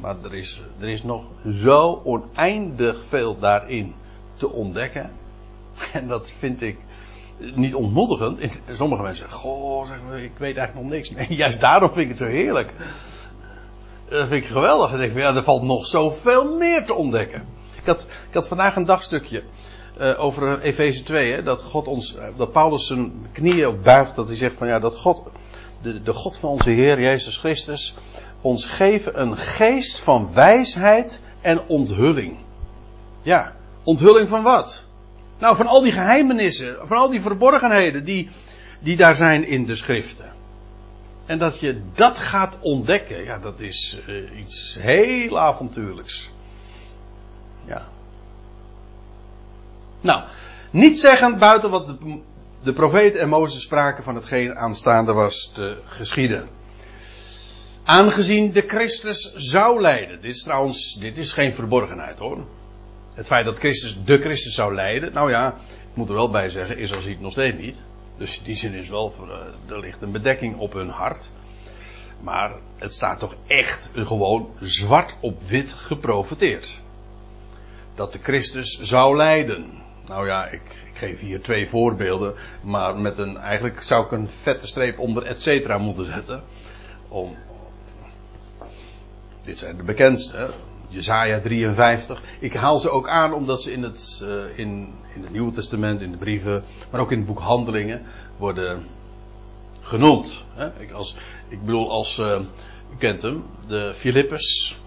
maar 0.00 0.16
er 0.24 0.34
is, 0.34 0.62
er 0.80 0.88
is 0.88 1.02
nog 1.02 1.24
zo 1.52 2.00
oneindig 2.04 3.04
veel 3.04 3.38
daarin 3.38 3.94
te 4.34 4.50
ontdekken. 4.50 5.10
En 5.92 6.08
dat 6.08 6.30
vind 6.30 6.62
ik 6.62 6.78
niet 7.54 7.74
ontmoedigend. 7.74 8.60
Sommige 8.70 9.02
mensen 9.02 9.24
zeggen, 9.24 9.40
goh, 9.40 9.88
ik 10.22 10.32
weet 10.38 10.56
eigenlijk 10.56 10.74
nog 10.86 10.96
niks. 10.96 11.10
Nee, 11.10 11.26
juist 11.28 11.60
daarom 11.60 11.88
vind 11.88 12.00
ik 12.00 12.08
het 12.08 12.18
zo 12.18 12.26
heerlijk. 12.26 12.74
Dat 14.12 14.28
vind 14.28 14.44
ik 14.44 14.50
geweldig. 14.50 14.90
Dan 14.90 14.98
denk 14.98 15.12
ik, 15.12 15.18
ja, 15.18 15.34
er 15.34 15.44
valt 15.44 15.62
nog 15.62 15.86
zoveel 15.86 16.56
meer 16.56 16.84
te 16.84 16.94
ontdekken. 16.94 17.44
Ik 17.80 17.86
had, 17.86 18.06
ik 18.28 18.34
had 18.34 18.48
vandaag 18.48 18.76
een 18.76 18.84
dagstukje 18.84 19.42
uh, 20.00 20.20
over 20.20 20.60
Efeze 20.60 21.02
2, 21.02 21.32
hè, 21.32 21.42
dat 21.42 21.62
God 21.62 21.88
ons, 21.88 22.16
uh, 22.16 22.22
dat 22.36 22.52
Paulus 22.52 22.86
zijn 22.86 23.26
knieën 23.32 23.66
ook 23.66 23.82
buigt, 23.82 24.14
dat 24.14 24.26
hij 24.26 24.36
zegt 24.36 24.56
van 24.56 24.68
ja, 24.68 24.78
dat 24.78 24.96
God, 24.96 25.22
de, 25.82 26.02
de 26.02 26.12
God 26.12 26.36
van 26.36 26.50
onze 26.50 26.70
Heer 26.70 27.00
Jezus 27.00 27.36
Christus, 27.36 27.94
ons 28.40 28.66
geven 28.66 29.20
een 29.20 29.36
geest 29.36 29.98
van 29.98 30.30
wijsheid 30.34 31.20
en 31.40 31.68
onthulling. 31.68 32.38
Ja, 33.22 33.52
onthulling 33.82 34.28
van 34.28 34.42
wat? 34.42 34.84
Nou, 35.38 35.56
van 35.56 35.66
al 35.66 35.82
die 35.82 35.92
geheimenissen, 35.92 36.76
van 36.82 36.96
al 36.96 37.10
die 37.10 37.20
verborgenheden 37.20 38.04
die, 38.04 38.30
die 38.80 38.96
daar 38.96 39.16
zijn 39.16 39.46
in 39.46 39.64
de 39.64 39.76
schriften. 39.76 40.31
En 41.26 41.38
dat 41.38 41.60
je 41.60 41.82
dat 41.94 42.18
gaat 42.18 42.58
ontdekken, 42.60 43.24
ja, 43.24 43.38
dat 43.38 43.60
is 43.60 44.00
uh, 44.08 44.40
iets 44.40 44.76
heel 44.80 45.38
avontuurlijks. 45.38 46.30
Ja. 47.64 47.86
Nou, 50.00 50.22
niet 50.70 50.98
zeggen 50.98 51.38
buiten 51.38 51.70
wat 51.70 51.96
de, 52.62 52.72
profeet 52.72 53.14
en 53.14 53.28
Mozes 53.28 53.62
spraken 53.62 54.04
van 54.04 54.14
hetgeen 54.14 54.54
aanstaande 54.54 55.12
was 55.12 55.50
te 55.54 55.78
geschieden. 55.86 56.48
Aangezien 57.84 58.52
de 58.52 58.62
Christus 58.66 59.34
zou 59.34 59.80
lijden. 59.80 60.20
Dit 60.20 60.34
is 60.34 60.42
trouwens, 60.42 60.94
dit 61.00 61.18
is 61.18 61.32
geen 61.32 61.54
verborgenheid 61.54 62.18
hoor. 62.18 62.46
Het 63.14 63.26
feit 63.26 63.44
dat 63.44 63.58
Christus 63.58 64.04
de 64.04 64.18
Christus 64.18 64.54
zou 64.54 64.74
leiden, 64.74 65.12
nou 65.12 65.30
ja, 65.30 65.54
ik 65.90 65.96
moet 65.96 66.08
er 66.08 66.14
wel 66.14 66.30
bij 66.30 66.48
zeggen, 66.48 66.78
Israël 66.78 67.02
ziet 67.02 67.12
het 67.12 67.22
nog 67.22 67.32
steeds 67.32 67.58
niet. 67.58 67.82
Dus 68.22 68.42
die 68.42 68.56
zin 68.56 68.72
is 68.72 68.88
wel, 68.88 69.14
eh, 69.20 69.72
er 69.72 69.80
ligt 69.80 70.02
een 70.02 70.12
bedekking 70.12 70.58
op 70.58 70.72
hun 70.72 70.88
hart. 70.88 71.30
Maar 72.20 72.52
het 72.78 72.92
staat 72.92 73.18
toch 73.18 73.34
echt 73.46 73.90
gewoon 73.94 74.50
zwart 74.60 75.16
op 75.20 75.42
wit 75.42 75.72
geprofeteerd. 75.72 76.80
Dat 77.94 78.12
de 78.12 78.18
Christus 78.22 78.80
zou 78.80 79.16
lijden. 79.16 79.82
Nou 80.06 80.26
ja, 80.26 80.46
ik, 80.46 80.62
ik, 80.62 80.96
geef 80.96 81.20
hier 81.20 81.40
twee 81.40 81.68
voorbeelden. 81.68 82.34
Maar 82.62 82.96
met 82.96 83.18
een, 83.18 83.36
eigenlijk 83.36 83.82
zou 83.82 84.04
ik 84.04 84.12
een 84.12 84.28
vette 84.28 84.66
streep 84.66 84.98
onder 84.98 85.26
et 85.26 85.42
cetera 85.42 85.78
moeten 85.78 86.06
zetten. 86.06 86.42
Om, 87.08 87.36
dit 89.42 89.58
zijn 89.58 89.76
de 89.76 89.82
bekendste. 89.82 90.50
Jezaja 90.92 91.40
53. 91.40 92.22
Ik 92.40 92.54
haal 92.54 92.78
ze 92.78 92.90
ook 92.90 93.08
aan 93.08 93.32
omdat 93.32 93.62
ze 93.62 93.72
in 93.72 93.82
het, 93.82 94.22
uh, 94.24 94.58
in, 94.58 94.94
in 95.14 95.22
het 95.22 95.32
Nieuwe 95.32 95.52
Testament, 95.52 96.00
in 96.00 96.10
de 96.10 96.16
brieven, 96.16 96.64
maar 96.90 97.00
ook 97.00 97.10
in 97.10 97.18
het 97.18 97.26
boek 97.26 97.40
Handelingen 97.40 98.02
worden 98.36 98.86
genoemd. 99.80 100.44
Ik, 100.78 100.92
als, 100.92 101.16
ik 101.48 101.64
bedoel, 101.64 101.90
als, 101.90 102.18
uh, 102.18 102.40
u 102.92 102.96
kent 102.98 103.22
hem, 103.22 103.42
de 103.66 103.92
Philippus 103.94 104.78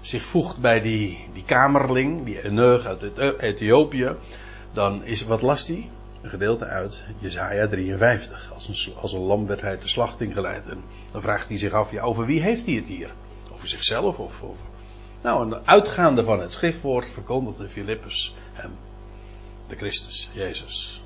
zich 0.00 0.24
voegt 0.24 0.60
bij 0.60 0.80
die, 0.80 1.28
die 1.32 1.44
kamerling, 1.44 2.24
die 2.24 2.44
Eneug 2.44 2.86
uit 2.86 3.18
Ethiopië, 3.38 4.16
dan 4.72 5.04
is, 5.04 5.24
wat 5.24 5.42
last 5.42 5.68
hij? 5.68 5.90
Een 6.22 6.30
gedeelte 6.30 6.64
uit 6.64 7.06
Jezaja 7.18 7.68
53. 7.68 8.52
Als 8.54 8.68
een, 8.68 8.94
als 8.94 9.12
een 9.12 9.20
lam 9.20 9.46
werd 9.46 9.60
hij 9.60 9.78
de 9.78 9.88
slachting 9.88 10.34
geleid. 10.34 10.66
En 10.66 10.82
dan 11.12 11.22
vraagt 11.22 11.48
hij 11.48 11.58
zich 11.58 11.72
af, 11.72 11.90
ja, 11.90 12.02
over 12.02 12.26
wie 12.26 12.42
heeft 12.42 12.66
hij 12.66 12.74
het 12.74 12.86
hier? 12.86 13.10
Over 13.52 13.68
zichzelf 13.68 14.18
of 14.18 14.42
over 14.42 14.71
nou, 15.22 15.52
en 15.52 15.62
uitgaande 15.64 16.24
van 16.24 16.40
het 16.40 16.52
schriftwoord 16.52 17.06
verkondigde 17.06 17.68
Filippus 17.68 18.34
hem, 18.52 18.72
de 19.68 19.76
Christus, 19.76 20.30
Jezus. 20.32 21.02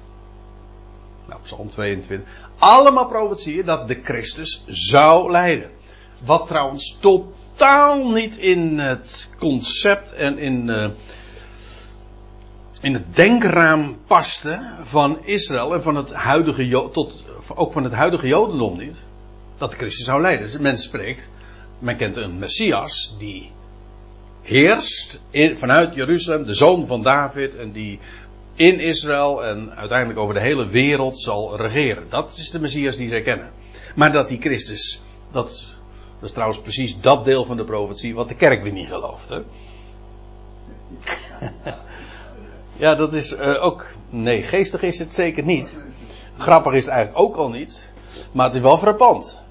Nou, 1.29 1.41
Psalm 1.43 1.71
22. 1.71 2.29
Allemaal 2.59 3.07
profetieën 3.07 3.67
dat 3.67 3.89
de 3.89 4.01
Christus 4.03 4.65
zou 4.67 5.31
lijden. 5.31 5.71
Wat 6.25 6.47
trouwens 6.47 6.99
totaal 7.01 8.11
niet 8.11 8.37
in 8.37 8.79
het 8.79 9.31
concept 9.39 10.13
en 10.13 10.39
in, 10.39 10.69
uh, 10.69 10.91
in 12.81 12.95
het 12.95 13.15
denkraam 13.15 13.99
paste 14.07 14.77
van 14.83 15.25
Israël 15.25 15.75
en 15.75 15.83
van 15.83 15.97
het 15.97 16.13
huidige 16.13 16.91
tot, 16.93 17.25
ook 17.55 17.73
van 17.73 17.85
het 17.85 17.93
huidige 17.93 18.27
Jodendom 18.27 18.79
niet. 18.79 19.07
dat 19.59 19.71
de 19.71 19.77
Christus 19.77 20.05
zou 20.05 20.21
lijden. 20.21 20.41
Dus 20.41 20.59
men 20.59 20.79
spreekt, 20.79 21.31
men 21.79 21.97
kent 21.97 22.17
een 22.17 22.39
Messias 22.39 23.17
die 23.19 23.51
heerst 24.47 25.23
vanuit 25.55 25.95
Jeruzalem, 25.95 26.47
de 26.47 26.55
zoon 26.55 26.87
van 26.87 27.03
David, 27.03 27.57
en 27.57 27.73
die 27.73 27.99
in 28.55 28.81
Israël 28.81 29.45
en 29.45 29.77
uiteindelijk 29.77 30.19
over 30.19 30.35
de 30.35 30.41
hele 30.41 30.69
wereld 30.69 31.19
zal 31.19 31.57
regeren. 31.57 32.07
Dat 32.09 32.37
is 32.39 32.51
de 32.51 32.61
Messias 32.61 32.97
die 32.97 33.09
zij 33.09 33.23
kennen. 33.23 33.51
Maar 33.95 34.13
dat 34.13 34.29
die 34.29 34.41
Christus, 34.41 35.03
dat, 35.33 35.77
dat 36.15 36.29
is 36.29 36.33
trouwens 36.33 36.61
precies 36.61 37.01
dat 37.01 37.25
deel 37.25 37.45
van 37.45 37.57
de 37.57 37.65
profetie 37.65 38.15
wat 38.15 38.29
de 38.29 38.37
kerk 38.37 38.63
weer 38.63 38.73
niet 38.73 38.89
gelooft. 38.89 39.31
Ja, 42.79 42.95
dat 42.95 43.15
is 43.15 43.33
uh, 43.33 43.65
ook. 43.65 43.87
Nee, 44.11 44.43
geestig 44.43 44.83
is 44.83 44.99
het 44.99 45.15
zeker 45.15 45.45
niet. 45.45 45.79
Grappig 46.39 46.73
is 46.73 46.85
het 46.85 46.95
eigenlijk 46.95 47.25
ook 47.25 47.37
al 47.37 47.51
niet. 47.51 47.93
Maar 48.33 48.47
het 48.47 48.55
is 48.55 48.61
wel 48.61 48.79
frappant. 48.79 49.43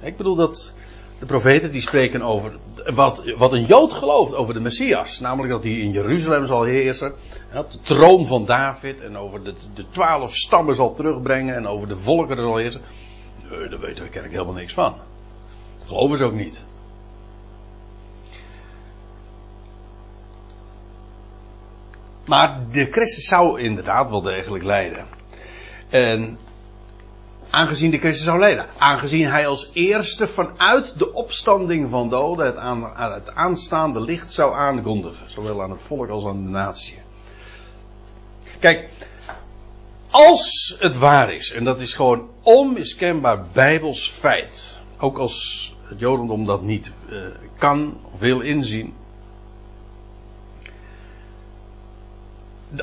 Ik 0.00 0.16
bedoel 0.16 0.34
dat 0.34 0.74
de 1.20 1.26
profeten 1.26 1.72
die 1.72 1.80
spreken 1.80 2.22
over 2.22 2.52
wat, 2.94 3.32
wat 3.36 3.52
een 3.52 3.64
Jood 3.64 3.92
gelooft 3.92 4.34
over 4.34 4.54
de 4.54 4.60
Messias. 4.60 5.20
Namelijk 5.20 5.52
dat 5.52 5.62
hij 5.62 5.72
in 5.72 5.90
Jeruzalem 5.90 6.46
zal 6.46 6.62
heersen. 6.62 7.12
De 7.52 7.80
troon 7.82 8.26
van 8.26 8.46
David. 8.46 9.00
En 9.00 9.16
over 9.16 9.44
de, 9.44 9.54
de 9.74 9.88
twaalf 9.88 10.36
stammen 10.36 10.74
zal 10.74 10.94
terugbrengen. 10.94 11.54
En 11.54 11.66
over 11.66 11.88
de 11.88 11.96
volkeren 11.96 12.44
zal 12.44 12.56
heersen. 12.56 12.80
Nee, 13.50 13.68
daar 13.68 13.80
weten 13.80 14.04
we 14.04 14.10
kennelijk 14.10 14.32
helemaal 14.32 14.60
niks 14.60 14.72
van. 14.72 14.94
Dat 15.78 15.88
geloven 15.88 16.18
ze 16.18 16.24
ook 16.24 16.32
niet. 16.32 16.64
Maar 22.26 22.66
de 22.72 22.84
Christus 22.84 23.24
zou 23.24 23.60
inderdaad 23.60 24.10
wel 24.10 24.22
degelijk 24.22 24.64
lijden. 24.64 25.06
En 25.88 26.38
aangezien 27.50 27.90
de 27.90 27.98
Christus 27.98 28.24
zou 28.24 28.38
lijden. 28.38 28.66
Aangezien 28.78 29.30
hij 29.30 29.46
als 29.46 29.70
eerste 29.72 30.26
vanuit 30.26 30.98
de 30.98 31.12
opstanding 31.12 31.90
van 31.90 32.08
doden 32.08 32.46
het, 32.46 32.56
aan, 32.56 32.92
het 33.12 33.34
aanstaande 33.34 34.00
licht 34.00 34.32
zou 34.32 34.54
aankondigen. 34.54 35.30
Zowel 35.30 35.62
aan 35.62 35.70
het 35.70 35.82
volk 35.82 36.08
als 36.08 36.24
aan 36.24 36.44
de 36.44 36.50
natie. 36.50 36.98
Kijk, 38.58 38.88
als 40.10 40.76
het 40.78 40.96
waar 40.96 41.32
is, 41.32 41.52
en 41.52 41.64
dat 41.64 41.80
is 41.80 41.94
gewoon 41.94 42.28
onmiskenbaar 42.42 43.44
bijbels 43.52 44.10
feit. 44.10 44.78
Ook 44.98 45.18
als 45.18 45.74
het 45.82 45.98
Jodendom 45.98 46.46
dat 46.46 46.62
niet 46.62 46.92
uh, 47.10 47.22
kan 47.58 48.00
of 48.12 48.18
wil 48.18 48.40
inzien. 48.40 48.94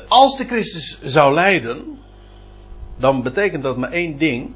Als 0.08 0.36
de 0.36 0.44
Christus 0.44 1.00
zou 1.02 1.34
lijden, 1.34 1.98
dan 2.98 3.22
betekent 3.22 3.62
dat 3.62 3.76
maar 3.76 3.90
één 3.90 4.18
ding. 4.18 4.54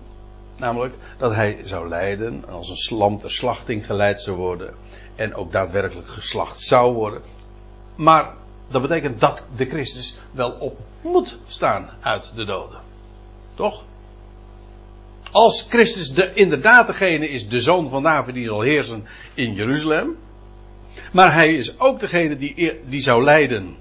Namelijk 0.56 0.94
dat 1.18 1.34
hij 1.34 1.60
zou 1.64 1.88
lijden 1.88 2.26
en 2.46 2.52
als 2.52 2.68
een 2.68 2.76
slam 2.76 3.18
ter 3.18 3.30
slachting 3.30 3.86
geleid 3.86 4.20
zou 4.20 4.36
worden. 4.36 4.74
En 5.16 5.34
ook 5.34 5.52
daadwerkelijk 5.52 6.08
geslacht 6.08 6.60
zou 6.60 6.94
worden. 6.94 7.22
Maar 7.94 8.34
dat 8.70 8.82
betekent 8.82 9.20
dat 9.20 9.46
de 9.56 9.64
Christus 9.64 10.18
wel 10.30 10.50
op 10.50 10.78
moet 11.02 11.38
staan 11.46 11.90
uit 12.00 12.32
de 12.34 12.44
doden. 12.44 12.80
Toch? 13.54 13.84
Als 15.30 15.66
Christus 15.68 16.12
de, 16.12 16.32
inderdaad 16.34 16.86
degene 16.86 17.28
is, 17.28 17.48
de 17.48 17.60
zoon 17.60 17.88
van 17.88 18.02
David 18.02 18.34
die 18.34 18.46
zal 18.46 18.60
heersen 18.60 19.04
in 19.34 19.54
Jeruzalem. 19.54 20.16
Maar 21.12 21.34
hij 21.34 21.54
is 21.54 21.78
ook 21.78 22.00
degene 22.00 22.36
die, 22.36 22.80
die 22.88 23.00
zou 23.00 23.24
lijden 23.24 23.76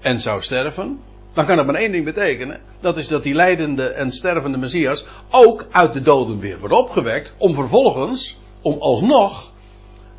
en 0.00 0.20
zou 0.20 0.42
sterven 0.42 1.00
dan 1.36 1.46
kan 1.46 1.58
het 1.58 1.66
maar 1.66 1.76
één 1.76 1.92
ding 1.92 2.04
betekenen. 2.04 2.60
Dat 2.80 2.96
is 2.96 3.08
dat 3.08 3.22
die 3.22 3.34
leidende 3.34 3.88
en 3.88 4.10
stervende 4.10 4.58
Messias 4.58 5.06
ook 5.30 5.66
uit 5.70 5.92
de 5.92 6.00
doden 6.00 6.38
weer 6.38 6.58
wordt 6.58 6.74
opgewekt. 6.74 7.34
Om 7.36 7.54
vervolgens, 7.54 8.38
om 8.62 8.78
alsnog 8.78 9.52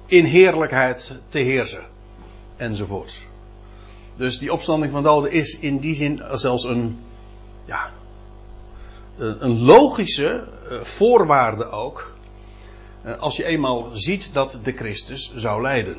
in 0.05 0.25
heerlijkheid 0.25 1.15
te 1.30 1.39
heersen. 1.39 1.84
Enzovoorts. 2.58 3.25
Dus 4.17 4.38
die 4.38 4.53
opstanding 4.53 4.91
van 4.91 5.03
doden 5.03 5.32
is 5.32 5.60
in 5.60 5.77
die 5.77 5.95
zin 5.95 6.23
zelfs 6.32 6.63
een, 6.63 6.99
ja, 7.65 7.89
een 9.17 9.60
logische 9.62 10.47
eh, 10.69 10.82
voorwaarde 10.82 11.65
ook. 11.65 12.13
Eh, 13.01 13.19
als 13.19 13.36
je 13.36 13.43
eenmaal 13.43 13.89
ziet 13.93 14.34
dat 14.34 14.60
de 14.63 14.71
Christus 14.71 15.34
zou 15.36 15.62
lijden. 15.62 15.97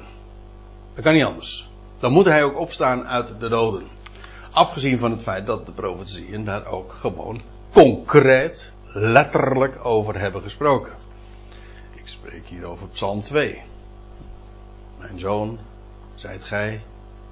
Dat 0.94 1.04
kan 1.04 1.14
niet 1.14 1.24
anders. 1.24 1.68
Dan 2.00 2.12
moet 2.12 2.24
hij 2.24 2.42
ook 2.44 2.58
opstaan 2.58 3.06
uit 3.06 3.40
de 3.40 3.48
doden. 3.48 3.97
Afgezien 4.58 4.98
van 4.98 5.10
het 5.10 5.22
feit 5.22 5.46
dat 5.46 5.66
de 5.66 5.72
profetieën 5.72 6.44
daar 6.44 6.66
ook 6.66 6.92
gewoon 6.92 7.40
concreet, 7.72 8.72
letterlijk 8.92 9.84
over 9.84 10.18
hebben 10.18 10.42
gesproken. 10.42 10.92
Ik 11.94 12.08
spreek 12.08 12.46
hier 12.46 12.64
over 12.64 12.88
Psalm 12.88 13.22
2. 13.22 13.62
Mijn 14.98 15.18
zoon, 15.18 15.58
zijt 16.14 16.44
gij, 16.44 16.80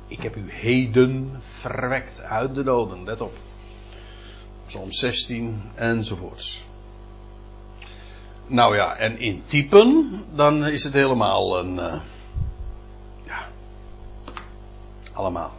ik 0.06 0.20
heb 0.20 0.36
u 0.36 0.52
heden 0.52 1.36
verwekt 1.40 2.20
uit 2.20 2.54
de 2.54 2.62
doden. 2.62 3.04
Let 3.04 3.20
op. 3.20 3.34
Psalm 4.66 4.92
16 4.92 5.62
enzovoorts. 5.74 6.64
Nou 8.46 8.76
ja, 8.76 8.96
en 8.96 9.18
in 9.18 9.42
typen, 9.44 10.22
dan 10.34 10.66
is 10.66 10.84
het 10.84 10.92
helemaal 10.92 11.58
een. 11.58 11.76
Uh, 11.76 12.00
ja. 13.24 13.46
Allemaal. 15.12 15.52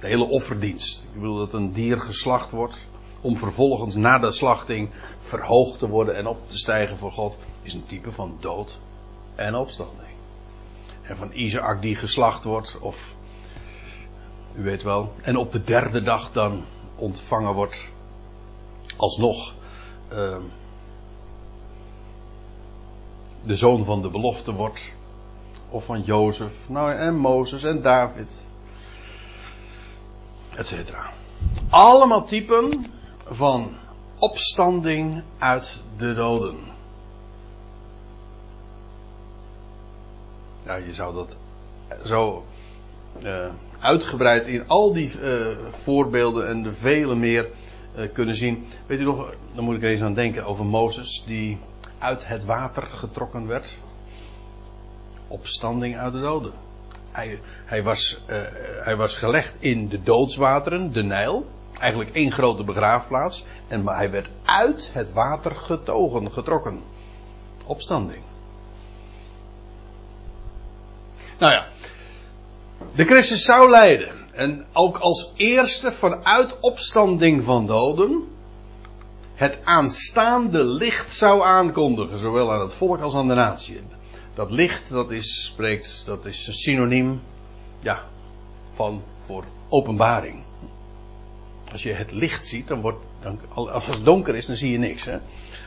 De 0.00 0.06
hele 0.06 0.24
offerdienst. 0.24 1.02
Ik 1.02 1.20
bedoel 1.20 1.36
dat 1.36 1.52
een 1.52 1.72
dier 1.72 2.00
geslacht 2.00 2.50
wordt. 2.50 2.86
Om 3.20 3.36
vervolgens 3.36 3.94
na 3.94 4.18
de 4.18 4.32
slachting 4.32 4.90
verhoogd 5.18 5.78
te 5.78 5.88
worden 5.88 6.16
en 6.16 6.26
op 6.26 6.48
te 6.48 6.58
stijgen 6.58 6.98
voor 6.98 7.12
God. 7.12 7.36
Is 7.62 7.74
een 7.74 7.86
type 7.86 8.12
van 8.12 8.36
dood 8.40 8.78
en 9.34 9.54
opstanding. 9.54 10.08
En 11.02 11.16
van 11.16 11.32
Isaac 11.32 11.82
die 11.82 11.96
geslacht 11.96 12.44
wordt. 12.44 12.78
Of 12.80 13.14
u 14.54 14.62
weet 14.62 14.82
wel. 14.82 15.12
En 15.22 15.36
op 15.36 15.52
de 15.52 15.64
derde 15.64 16.02
dag 16.02 16.32
dan 16.32 16.64
ontvangen 16.96 17.54
wordt. 17.54 17.88
Alsnog. 18.96 19.54
Uh, 20.12 20.36
de 23.44 23.56
zoon 23.56 23.84
van 23.84 24.02
de 24.02 24.10
belofte 24.10 24.54
wordt. 24.54 24.92
Of 25.68 25.84
van 25.84 26.02
Jozef. 26.02 26.68
Nou 26.68 26.92
en 26.92 27.16
Mozes 27.16 27.62
en 27.62 27.82
David 27.82 28.47
etc. 30.58 30.74
Allemaal 31.70 32.24
typen 32.24 32.86
van 33.24 33.76
opstanding 34.18 35.22
uit 35.38 35.82
de 35.96 36.14
doden. 36.14 36.56
Ja, 40.64 40.74
je 40.74 40.92
zou 40.92 41.14
dat 41.14 41.36
zo 42.04 42.44
uh, 43.22 43.46
uitgebreid 43.80 44.46
in 44.46 44.68
al 44.68 44.92
die 44.92 45.20
uh, 45.20 45.58
voorbeelden 45.70 46.48
en 46.48 46.62
de 46.62 46.72
vele 46.72 47.14
meer 47.14 47.48
kunnen 48.12 48.34
zien. 48.34 48.66
Weet 48.86 49.00
u 49.00 49.04
nog, 49.04 49.34
dan 49.54 49.64
moet 49.64 49.76
ik 49.76 49.82
er 49.82 49.90
eens 49.90 50.00
aan 50.00 50.14
denken 50.14 50.44
over 50.44 50.64
Mozes 50.64 51.22
die 51.26 51.58
uit 51.98 52.26
het 52.26 52.44
water 52.44 52.82
getrokken 52.82 53.46
werd. 53.46 53.78
Opstanding 55.28 55.96
uit 55.96 56.12
de 56.12 56.20
doden. 56.20 56.67
Hij, 57.18 57.40
hij, 57.64 57.82
was, 57.82 58.20
uh, 58.30 58.36
hij 58.80 58.96
was 58.96 59.14
gelegd 59.14 59.54
in 59.58 59.88
de 59.88 60.02
doodswateren, 60.02 60.92
de 60.92 61.02
Nijl. 61.02 61.46
Eigenlijk 61.78 62.14
één 62.14 62.32
grote 62.32 62.64
begraafplaats. 62.64 63.46
En 63.68 63.82
maar 63.82 63.96
hij 63.96 64.10
werd 64.10 64.28
uit 64.44 64.90
het 64.92 65.12
water 65.12 65.56
getogen, 65.56 66.32
getrokken. 66.32 66.82
Opstanding. 67.64 68.22
Nou 71.38 71.52
ja. 71.52 71.66
De 72.94 73.04
Christus 73.04 73.44
zou 73.44 73.70
lijden. 73.70 74.12
En 74.32 74.66
ook 74.72 74.98
als 74.98 75.32
eerste 75.36 75.92
vanuit 75.92 76.60
opstanding 76.60 77.44
van 77.44 77.66
doden. 77.66 78.28
Het 79.34 79.60
aanstaande 79.64 80.64
licht 80.64 81.12
zou 81.12 81.42
aankondigen. 81.42 82.18
Zowel 82.18 82.52
aan 82.52 82.60
het 82.60 82.72
volk 82.72 83.00
als 83.00 83.14
aan 83.14 83.28
de 83.28 83.34
natie. 83.34 83.80
Dat 84.38 84.50
licht, 84.50 84.90
dat 84.90 85.10
is, 85.10 85.44
spreekt, 85.44 86.02
dat 86.06 86.26
is 86.26 86.46
een 86.46 86.52
synoniem, 86.52 87.20
ja, 87.80 88.02
van, 88.72 89.02
voor 89.26 89.44
openbaring. 89.68 90.42
Als 91.72 91.82
je 91.82 91.92
het 91.92 92.12
licht 92.12 92.46
ziet, 92.46 92.68
dan 92.68 92.80
wordt, 92.80 93.04
dan, 93.20 93.40
als 93.54 93.86
het 93.86 94.04
donker 94.04 94.36
is, 94.36 94.46
dan 94.46 94.56
zie 94.56 94.72
je 94.72 94.78
niks, 94.78 95.04
hè. 95.04 95.18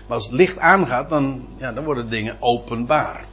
Maar 0.07 0.17
als 0.17 0.25
het 0.25 0.33
licht 0.33 0.57
aangaat, 0.57 1.09
dan, 1.09 1.47
ja, 1.57 1.71
dan 1.71 1.83
worden 1.83 2.09
dingen 2.09 2.37
openbaar. 2.39 3.25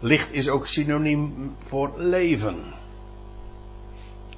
Licht 0.00 0.32
is 0.32 0.48
ook 0.48 0.66
synoniem 0.66 1.54
voor 1.58 1.92
leven. 1.96 2.64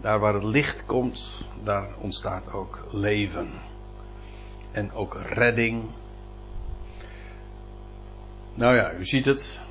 Daar 0.00 0.18
waar 0.18 0.34
het 0.34 0.44
licht 0.44 0.86
komt, 0.86 1.34
daar 1.62 1.88
ontstaat 2.00 2.52
ook 2.52 2.86
leven. 2.90 3.50
En 4.72 4.92
ook 4.92 5.20
redding. 5.22 5.84
Nou 8.54 8.76
ja, 8.76 8.92
u 8.92 9.04
ziet 9.04 9.24
het 9.24 9.66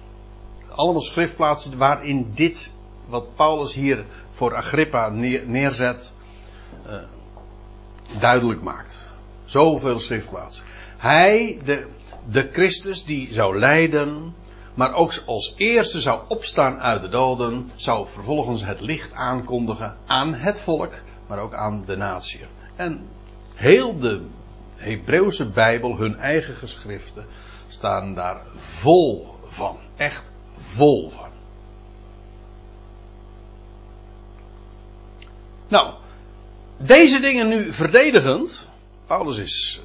allemaal 0.77 1.01
schriftplaatsen 1.01 1.77
waarin 1.77 2.31
dit, 2.35 2.73
wat 3.07 3.35
Paulus 3.35 3.73
hier 3.73 4.05
voor 4.31 4.55
Agrippa 4.55 5.09
neerzet, 5.45 6.13
uh, 6.87 6.93
duidelijk 8.19 8.61
maakt. 8.61 9.11
Zoveel 9.45 9.99
schriftplaatsen. 9.99 10.65
Hij, 10.97 11.59
de, 11.65 11.87
de 12.29 12.49
Christus 12.51 13.05
die 13.05 13.33
zou 13.33 13.59
lijden, 13.59 14.35
maar 14.73 14.93
ook 14.93 15.13
als 15.25 15.53
eerste 15.57 16.01
zou 16.01 16.21
opstaan 16.27 16.79
uit 16.79 17.01
de 17.01 17.09
doden, 17.09 17.71
zou 17.75 18.07
vervolgens 18.07 18.65
het 18.65 18.81
licht 18.81 19.13
aankondigen 19.13 19.97
aan 20.05 20.33
het 20.33 20.61
volk, 20.61 20.93
maar 21.27 21.39
ook 21.39 21.53
aan 21.53 21.83
de 21.85 21.95
natie. 21.95 22.45
En 22.75 23.07
heel 23.55 23.99
de 23.99 24.21
Hebreeuwse 24.75 25.49
Bijbel, 25.49 25.97
hun 25.97 26.17
eigen 26.17 26.55
geschriften, 26.55 27.25
staan 27.67 28.13
daar 28.15 28.41
vol 28.55 29.27
van. 29.43 29.77
Echt 29.95 30.31
vol 30.77 31.09
van. 31.09 31.29
Nou, 35.67 35.93
deze 36.77 37.19
dingen 37.19 37.47
nu 37.47 37.73
verdedigend. 37.73 38.69
Paulus 39.05 39.37
is 39.37 39.81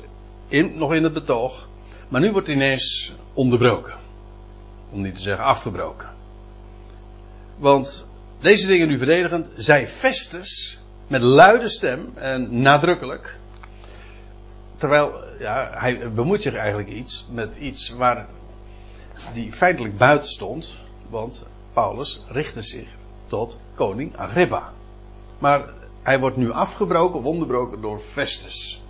nog 0.75 0.95
in 0.95 1.03
het 1.05 1.13
betoog. 1.13 1.69
Maar 2.09 2.21
nu 2.21 2.33
wordt 2.33 2.49
ineens 2.49 3.13
onderbroken. 3.35 3.95
Om 4.91 5.03
niet 5.03 5.15
te 5.15 5.21
zeggen 5.21 5.45
afgebroken. 5.45 6.09
Want 7.59 8.07
deze 8.41 8.67
dingen 8.67 8.89
nu 8.89 8.99
verdedigend, 8.99 9.53
zij 9.57 9.89
Festus 9.89 10.79
met 11.07 11.23
luide 11.23 11.69
stem 11.69 12.13
en 12.15 12.61
nadrukkelijk. 12.63 13.37
Terwijl 14.77 15.13
ja, 15.39 15.71
hij 15.75 16.13
bemoeit 16.13 16.43
zich 16.43 16.55
eigenlijk 16.55 16.89
iets 16.89 17.27
met 17.31 17.57
iets 17.57 17.91
waar 17.91 18.27
die 19.33 19.53
feitelijk 19.53 19.97
buiten 19.99 20.29
stond. 20.29 20.77
Want 21.13 21.45
Paulus 21.73 22.21
richtte 22.29 22.63
zich 22.63 22.89
tot 23.27 23.57
koning 23.75 24.17
Agrippa. 24.17 24.73
Maar 25.39 25.69
hij 26.03 26.21
wordt 26.21 26.37
nu 26.37 26.51
afgebroken 26.51 27.19
of 27.19 27.25
onderbroken 27.25 27.81
door 27.81 27.99
Festus. 27.99 28.83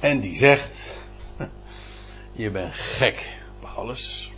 En 0.00 0.20
die 0.20 0.34
zegt: 0.34 0.98
Je 2.32 2.50
bent 2.50 2.74
gek, 2.74 3.38
Paulus. 3.60 4.32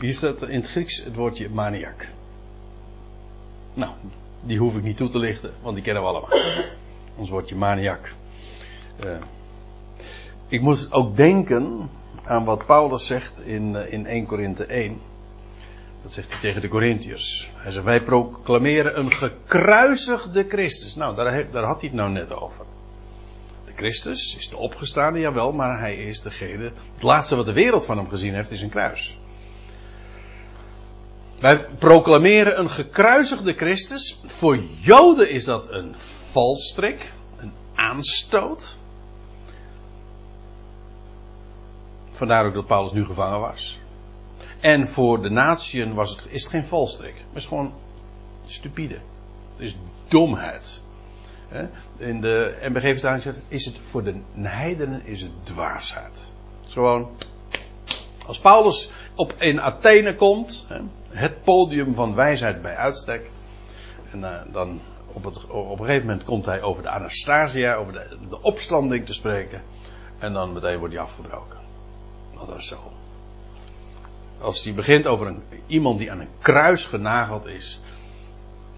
Hier 0.00 0.14
staat 0.14 0.42
in 0.42 0.60
het 0.60 0.70
Grieks 0.70 1.04
het 1.04 1.14
woordje 1.14 1.50
maniak. 1.50 2.08
Nou, 3.74 3.92
die 4.40 4.58
hoef 4.58 4.76
ik 4.76 4.82
niet 4.82 4.96
toe 4.96 5.08
te 5.08 5.18
lichten, 5.18 5.52
want 5.62 5.74
die 5.74 5.84
kennen 5.84 6.02
we 6.02 6.08
allemaal. 6.08 6.38
Ons 7.16 7.30
woordje 7.30 7.56
maniak. 7.56 8.14
Uh, 9.04 9.16
ik 10.48 10.60
moet 10.60 10.92
ook 10.92 11.16
denken 11.16 11.90
aan 12.24 12.44
wat 12.44 12.66
Paulus 12.66 13.06
zegt 13.06 13.40
in, 13.40 13.74
uh, 13.74 13.92
in 13.92 14.06
1 14.06 14.26
Korinthe 14.26 14.64
1. 14.64 15.00
Dat 16.02 16.12
zegt 16.12 16.32
hij 16.32 16.40
tegen 16.40 16.60
de 16.60 16.68
Corinthiërs. 16.68 17.50
Hij 17.54 17.72
zegt, 17.72 17.84
wij 17.84 18.02
proclameren 18.02 18.98
een 18.98 19.10
gekruisigde 19.10 20.44
Christus. 20.48 20.94
Nou, 20.94 21.16
daar, 21.16 21.50
daar 21.50 21.64
had 21.64 21.80
hij 21.80 21.88
het 21.88 21.98
nou 21.98 22.10
net 22.10 22.32
over. 22.32 22.64
De 23.64 23.72
Christus 23.76 24.36
is 24.38 24.48
de 24.48 24.56
opgestaande, 24.56 25.18
jawel, 25.18 25.52
maar 25.52 25.78
hij 25.78 25.96
is 25.96 26.20
degene. 26.20 26.72
Het 26.94 27.02
laatste 27.02 27.36
wat 27.36 27.46
de 27.46 27.52
wereld 27.52 27.84
van 27.84 27.96
hem 27.96 28.08
gezien 28.08 28.34
heeft, 28.34 28.50
is 28.50 28.62
een 28.62 28.70
kruis. 28.70 29.16
Wij 31.40 31.66
proclameren 31.78 32.58
een 32.58 32.70
gekruisigde 32.70 33.52
Christus. 33.52 34.20
Voor 34.24 34.58
Joden 34.80 35.30
is 35.30 35.44
dat 35.44 35.70
een 35.70 35.94
valstrik, 36.30 37.12
een 37.36 37.52
aanstoot. 37.74 38.76
Vandaar 42.22 42.46
ook 42.46 42.54
dat 42.54 42.66
Paulus 42.66 42.92
nu 42.92 43.04
gevangen 43.04 43.40
was. 43.40 43.78
En 44.60 44.88
voor 44.88 45.22
de 45.22 45.30
natieën 45.30 45.94
was 45.94 46.10
het, 46.10 46.24
is 46.28 46.42
het 46.42 46.50
geen 46.50 46.64
valstrik. 46.64 47.14
Het 47.14 47.36
is 47.36 47.46
gewoon 47.46 47.72
stupide. 48.46 48.98
Het 49.52 49.66
is 49.66 49.76
domheid. 50.08 50.82
In 51.96 52.20
de 52.20 52.58
MBG-vertaling 52.60 53.22
zegt 53.22 53.42
is 53.48 53.64
het 53.64 53.78
voor 53.78 54.04
de 54.04 54.20
heidenen 54.34 55.06
is 55.06 55.20
het 55.20 55.30
dwaasheid. 55.42 56.32
Het 56.62 56.72
gewoon. 56.72 57.10
Als 58.26 58.38
Paulus 58.38 58.90
op, 59.14 59.32
in 59.38 59.60
Athene 59.60 60.14
komt, 60.14 60.66
het 61.08 61.42
podium 61.44 61.94
van 61.94 62.14
wijsheid 62.14 62.62
bij 62.62 62.76
uitstek. 62.76 63.30
En 64.10 64.18
uh, 64.18 64.36
dan 64.52 64.80
op, 65.12 65.24
het, 65.24 65.46
op 65.46 65.78
een 65.78 65.86
gegeven 65.86 66.06
moment 66.06 66.24
komt 66.24 66.46
hij 66.46 66.62
over 66.62 66.82
de 66.82 66.88
Anastasia, 66.88 67.74
over 67.74 67.92
de, 67.92 68.16
de 68.28 68.42
opstanding 68.42 69.06
te 69.06 69.12
spreken. 69.12 69.62
En 70.18 70.32
dan 70.32 70.52
meteen 70.52 70.78
wordt 70.78 70.94
hij 70.94 71.02
afgebroken. 71.02 71.61
Zo. 72.58 72.76
Als 74.40 74.64
hij 74.64 74.74
begint 74.74 75.06
over 75.06 75.26
een, 75.26 75.42
iemand 75.66 75.98
die 75.98 76.10
aan 76.10 76.20
een 76.20 76.28
kruis 76.38 76.84
genageld 76.84 77.46
is. 77.46 77.80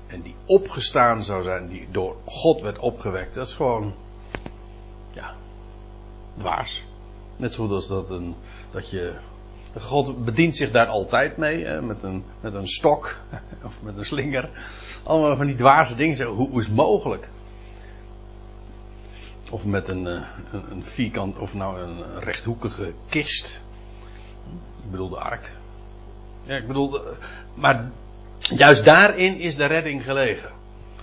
En 0.07 0.22
die 0.22 0.35
opgestaan 0.46 1.24
zou 1.24 1.42
zijn, 1.42 1.68
die 1.68 1.88
door 1.90 2.16
God 2.24 2.61
werd 2.61 2.79
opgewekt. 2.79 3.35
Dat 3.35 3.46
is 3.46 3.55
gewoon. 3.55 3.94
Ja. 5.12 5.35
Dwaas. 6.38 6.83
Net 7.37 7.55
zo 7.55 7.64
goed 7.64 7.74
als 7.74 7.88
dat, 7.88 8.11
een, 8.11 8.35
dat 8.70 8.90
je. 8.90 9.18
God 9.81 10.24
bedient 10.24 10.57
zich 10.57 10.70
daar 10.70 10.87
altijd 10.87 11.37
mee. 11.37 11.64
Hè, 11.64 11.83
met, 11.83 12.03
een, 12.03 12.24
met 12.40 12.55
een 12.55 12.68
stok. 12.68 13.16
Of 13.64 13.74
met 13.83 13.96
een 13.96 14.05
slinger. 14.05 14.50
Allemaal 15.03 15.37
van 15.37 15.46
die 15.46 15.57
dwaze 15.57 15.96
dingen. 15.96 16.27
Hoe, 16.27 16.48
hoe 16.48 16.61
is 16.61 16.66
het 16.66 16.74
mogelijk? 16.74 17.29
Of 19.54 19.64
met 19.64 19.88
een, 19.88 20.04
een, 20.04 20.24
een 20.70 20.82
vierkant. 20.84 21.38
Of 21.38 21.54
nou 21.54 21.80
een 21.80 22.20
rechthoekige 22.20 22.92
kist. 23.08 23.60
Ik 24.84 24.90
bedoel 24.90 25.08
de 25.08 25.18
ark. 25.18 25.52
Ja, 26.42 26.56
ik 26.56 26.66
bedoel, 26.66 27.00
maar 27.54 27.90
juist 28.38 28.84
daarin 28.84 29.38
is 29.38 29.56
de 29.56 29.64
redding 29.64 30.02
gelegen. 30.02 30.50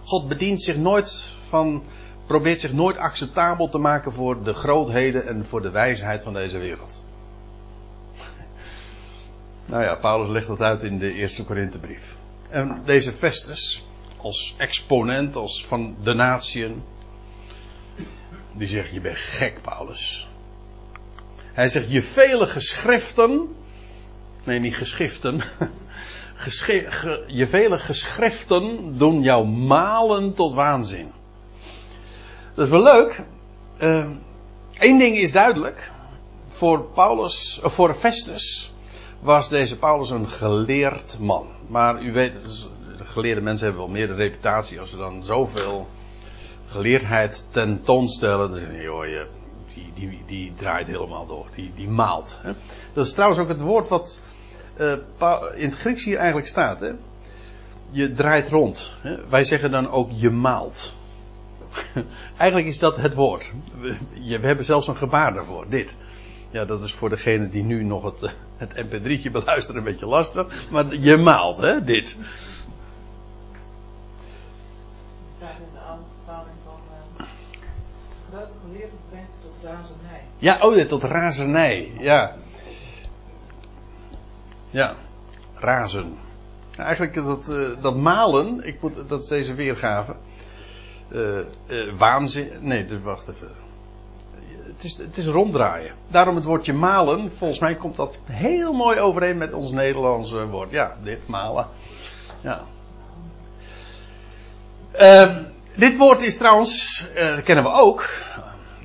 God 0.04 0.28
bedient 0.28 0.62
zich 0.62 0.78
nooit 0.78 1.28
van, 1.42 1.84
probeert 2.26 2.62
zich 2.62 2.74
nooit 2.74 2.98
acceptabel 2.98 3.70
te 3.70 3.78
maken 3.78 4.14
voor 4.14 4.44
de 4.44 4.54
grootheden 4.54 5.28
en 5.28 5.46
voor 5.46 5.62
de 5.62 5.72
wijsheid 5.72 6.24
van 6.24 6.34
deze 6.34 6.58
wereld. 6.58 7.04
Nou 9.66 9.84
ja, 9.84 9.96
Paulus 9.96 10.30
legt 10.30 10.48
dat 10.48 10.62
uit 10.62 10.84
in 10.84 11.00
de 11.00 11.14
eerste 11.14 11.44
Korinthebrief. 11.44 12.16
En 12.50 12.82
deze 12.86 13.12
Festus, 13.12 13.86
als 14.18 14.56
exponent, 14.58 15.36
als 15.36 15.66
van 15.66 15.96
de 16.04 16.14
natieën, 16.14 16.84
die 18.54 18.68
zegt, 18.68 18.94
je 18.94 19.02
bent 19.02 19.18
gek, 19.18 19.62
Paulus. 19.62 20.28
Hij 21.54 21.68
zegt, 21.70 21.92
je 21.92 22.02
vele 22.02 22.46
geschriften 22.46 23.50
Nee, 24.44 24.60
niet 24.60 24.78
geschriften. 24.78 25.42
je 27.28 27.48
vele 27.48 27.78
geschriften 27.78 28.98
doen 28.98 29.22
jou 29.22 29.48
malen 29.48 30.34
tot 30.34 30.54
waanzin. 30.54 31.12
Dat 32.54 32.66
is 32.66 32.72
wel 32.72 32.84
leuk. 32.84 33.24
Eén 33.78 34.94
uh, 34.94 35.00
ding 35.00 35.18
is 35.18 35.32
duidelijk. 35.32 35.92
Voor 36.48 36.84
Paulus, 36.94 37.60
of 37.64 37.74
voor 37.74 37.94
Festus 37.94 38.74
was 39.20 39.50
deze 39.50 39.78
Paulus 39.78 40.10
een 40.10 40.30
geleerd 40.30 41.18
man. 41.20 41.48
Maar 41.68 42.04
u 42.04 42.12
weet, 42.12 42.34
de 42.98 43.06
geleerde 43.06 43.42
mensen 43.42 43.66
hebben 43.66 43.84
wel 43.84 43.94
meer 43.94 44.08
de 44.08 44.14
reputatie 44.14 44.80
als 44.80 44.90
ze 44.90 44.98
dan 44.98 45.24
zoveel 45.24 45.88
geleerdheid 46.72 47.48
tentoonstellen. 47.52 48.60
Zeggen 48.60 48.82
joh, 48.82 49.06
je, 49.06 49.28
die, 49.74 49.92
die, 49.96 50.24
die 50.26 50.54
draait 50.56 50.88
helemaal 50.88 51.28
door. 51.28 51.46
Die, 51.56 51.72
die 51.76 51.88
maalt. 51.88 52.40
Hè? 52.42 52.52
Dat 52.94 53.06
is 53.06 53.14
trouwens 53.14 53.42
ook 53.42 53.48
het 53.48 53.62
woord 53.62 53.88
wat 53.88 54.22
uh, 54.78 54.98
in 55.56 55.70
het 55.70 55.78
Grieks 55.78 56.06
hier 56.06 56.18
eigenlijk 56.18 56.48
staat. 56.48 56.80
Hè? 56.80 56.92
Je 57.90 58.14
draait 58.14 58.50
rond. 58.50 58.94
Hè? 59.02 59.30
Wij 59.30 59.44
zeggen 59.44 59.72
dan 59.72 59.90
ook 59.90 60.10
je 60.14 60.30
maalt. 60.30 60.94
eigenlijk 62.38 62.68
is 62.68 62.80
dat 62.80 62.98
het 62.98 63.14
woord. 63.14 63.52
We, 63.80 63.96
we, 64.40 64.48
hebben 64.48 64.66
zelfs 64.66 64.88
een 64.88 64.98
gebaar 64.98 65.34
daarvoor. 65.34 65.66
Dit. 65.70 65.98
Ja, 66.50 66.66
dat 66.66 66.82
is 66.82 66.94
voor 66.94 67.10
degene 67.10 67.50
die 67.50 67.64
nu 67.64 67.84
nog 67.84 68.04
het, 68.04 68.24
eh, 68.24 68.32
het 68.58 68.86
mp3'tje 68.86 69.32
beluisteren 69.32 69.80
een 69.80 69.92
beetje 69.92 70.06
lastig. 70.06 70.70
Maar 70.72 70.96
je 70.96 71.18
maalt, 71.18 71.58
hè, 71.58 71.84
dit. 71.84 72.18
Grote 78.32 78.54
geleerde 78.66 78.96
brengt 79.10 79.32
tot 79.42 79.54
razernij. 79.64 80.22
Ja, 80.38 80.58
oh 80.62 80.76
ja, 80.76 80.86
tot 80.86 81.04
razernij. 81.04 81.92
Ja. 82.00 82.36
Ja, 84.70 84.96
razen. 85.56 86.18
Eigenlijk 86.78 87.14
dat, 87.14 87.50
uh, 87.50 87.82
dat 87.82 87.96
malen, 87.96 88.64
ik 88.64 88.82
moet, 88.82 89.10
dat 89.10 89.22
is 89.22 89.28
deze 89.28 89.54
weergave. 89.54 90.16
Uh, 91.10 91.40
uh, 91.68 91.98
waanzin. 91.98 92.50
Nee, 92.60 92.86
dus 92.86 93.02
wacht 93.02 93.28
even. 93.28 93.52
Het 94.64 94.84
is, 94.84 94.98
het 94.98 95.18
is 95.18 95.28
ronddraaien. 95.28 95.94
Daarom 96.08 96.36
het 96.36 96.46
woordje 96.46 96.74
malen, 96.74 97.32
volgens 97.34 97.60
mij 97.60 97.76
komt 97.76 97.96
dat 97.96 98.20
heel 98.26 98.74
mooi 98.74 99.00
overeen 99.00 99.38
met 99.38 99.54
ons 99.54 99.72
Nederlandse 99.72 100.48
woord. 100.48 100.72
Ja, 100.72 100.96
dit 101.04 101.28
malen. 101.28 101.68
Ja. 102.42 102.62
Ehm, 104.92 105.44
dit 105.76 105.98
woord 105.98 106.22
is 106.22 106.38
trouwens, 106.38 107.06
dat 107.16 107.44
kennen 107.44 107.64
we 107.64 107.72
ook, 107.72 108.10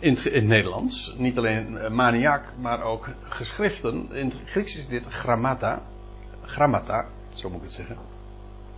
in 0.00 0.14
het, 0.14 0.24
in 0.24 0.46
Nederlands. 0.46 1.14
Niet 1.16 1.38
alleen 1.38 1.94
maniak, 1.94 2.42
maar 2.60 2.82
ook 2.82 3.08
geschriften. 3.22 4.08
In 4.12 4.24
het 4.26 4.38
Grieks 4.46 4.76
is 4.76 4.88
dit 4.88 5.04
grammata. 5.08 5.82
Grammata, 6.44 7.06
zo 7.34 7.48
moet 7.48 7.58
ik 7.58 7.64
het 7.64 7.72
zeggen. 7.72 7.96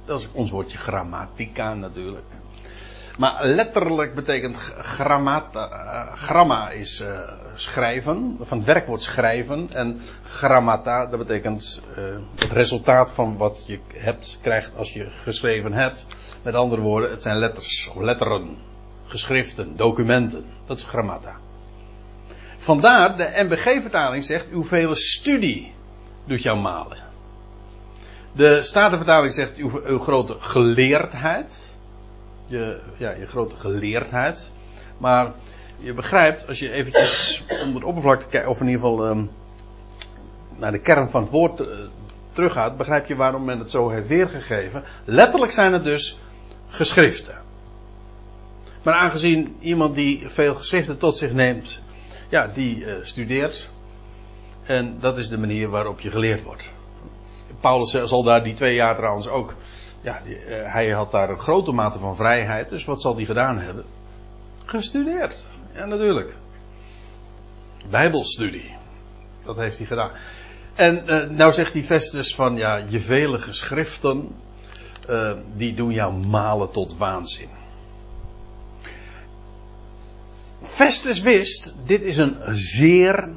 Dat 0.05 0.21
is 0.21 0.29
ons 0.33 0.51
woordje 0.51 0.79
grammatica 0.79 1.75
natuurlijk. 1.75 2.27
Maar 3.19 3.47
letterlijk 3.47 4.15
betekent 4.15 4.57
grammata, 4.79 5.71
uh, 5.71 6.17
gramma 6.17 6.71
is 6.71 7.05
schrijven, 7.55 8.37
van 8.41 8.59
het 8.59 8.67
werkwoord 8.67 9.03
schrijven. 9.03 9.69
En 9.73 10.01
grammata, 10.23 11.07
dat 11.07 11.19
betekent 11.19 11.83
het 12.35 12.53
resultaat 12.53 13.13
van 13.13 13.37
wat 13.37 13.67
je 13.67 13.79
hebt, 13.89 14.39
krijgt 14.43 14.77
als 14.77 14.93
je 14.93 15.11
geschreven 15.11 15.73
hebt. 15.73 16.07
Met 16.49 16.57
andere 16.57 16.83
woorden, 16.83 17.11
het 17.11 17.23
zijn 17.23 17.37
letters, 17.37 17.91
letteren, 17.99 18.57
geschriften, 19.07 19.77
documenten. 19.77 20.45
Dat 20.67 20.77
is 20.77 20.85
grammata. 20.85 21.37
Vandaar, 22.57 23.17
de 23.17 23.33
NBG-vertaling 23.35 24.25
zegt, 24.25 24.49
uw 24.51 24.65
vele 24.65 24.95
studie 24.95 25.75
doet 26.25 26.43
jou 26.43 26.61
malen. 26.61 26.99
De 28.33 28.63
Statenvertaling 28.63 29.35
zegt 29.35 29.57
uw, 29.57 29.71
uw 29.85 29.99
grote 29.99 30.37
geleerdheid. 30.39 31.75
Je, 32.47 32.81
ja, 32.97 33.11
je 33.11 33.27
grote 33.27 33.57
geleerdheid. 33.57 34.51
Maar 34.99 35.33
je 35.79 35.95
begrijpt, 35.95 36.49
als 36.49 36.59
je 36.59 36.71
eventjes 36.71 37.45
onder 37.65 37.81
de 37.81 37.87
oppervlakte 37.87 38.27
kijkt, 38.29 38.49
of 38.49 38.61
in 38.61 38.67
ieder 38.67 38.81
geval 38.81 39.07
um, 39.07 39.31
naar 40.57 40.73
de 40.73 40.81
kern 40.81 41.09
van 41.09 41.23
het 41.23 41.31
woord 41.31 41.61
uh, 41.61 41.67
teruggaat, 42.33 42.77
begrijp 42.77 43.07
je 43.07 43.17
waarom 43.17 43.45
men 43.45 43.59
het 43.59 43.71
zo 43.71 43.89
heeft 43.89 44.09
weergegeven. 44.09 44.85
Letterlijk 45.05 45.53
zijn 45.53 45.73
het 45.73 45.85
dus 45.85 46.19
geschriften. 46.69 47.35
Maar 48.83 48.95
aangezien 48.95 49.57
iemand 49.61 49.95
die 49.95 50.29
veel 50.29 50.55
geschriften 50.55 50.99
tot 50.99 51.17
zich 51.17 51.33
neemt, 51.33 51.81
ja, 52.29 52.47
die 52.47 52.77
uh, 52.77 52.95
studeert. 53.03 53.69
En 54.63 54.97
dat 55.01 55.19
is 55.19 55.29
de 55.29 55.39
manier 55.39 55.69
waarop 55.69 56.01
je 56.01 56.11
geleerd 56.11 56.43
wordt. 56.43 56.69
Paulus 57.61 57.91
zal 57.91 58.23
daar 58.23 58.43
die 58.43 58.55
twee 58.55 58.75
jaar 58.75 58.97
trouwens 58.97 59.29
ook. 59.29 59.55
Ja, 60.01 60.21
uh, 60.27 60.73
hij 60.73 60.91
had 60.91 61.11
daar 61.11 61.31
een 61.31 61.39
grote 61.39 61.73
mate 61.73 61.99
van 61.99 62.17
vrijheid. 62.17 62.69
Dus 62.69 62.85
wat 62.85 63.01
zal 63.01 63.17
hij 63.17 63.25
gedaan 63.25 63.59
hebben? 63.59 63.85
Gestudeerd. 64.65 65.47
Ja, 65.73 65.85
natuurlijk. 65.85 66.35
Bijbelstudie. 67.91 68.75
Dat 69.43 69.57
heeft 69.57 69.79
hij 69.79 69.87
gedaan. 69.87 70.11
En 70.75 71.03
uh, 71.07 71.31
nou 71.31 71.53
zegt 71.53 71.73
die 71.73 71.83
Festus 71.83 72.35
van 72.35 72.57
ja, 72.57 72.85
je 72.89 73.01
vele 73.01 73.39
geschriften. 73.39 74.35
Uh, 75.09 75.33
die 75.57 75.75
doen 75.75 75.93
jou 75.93 76.13
malen 76.13 76.71
tot 76.71 76.97
waanzin. 76.97 77.49
Festus 80.63 81.21
wist, 81.21 81.75
dit 81.87 82.03
is 82.03 82.17
een 82.17 82.37
zeer 82.51 83.29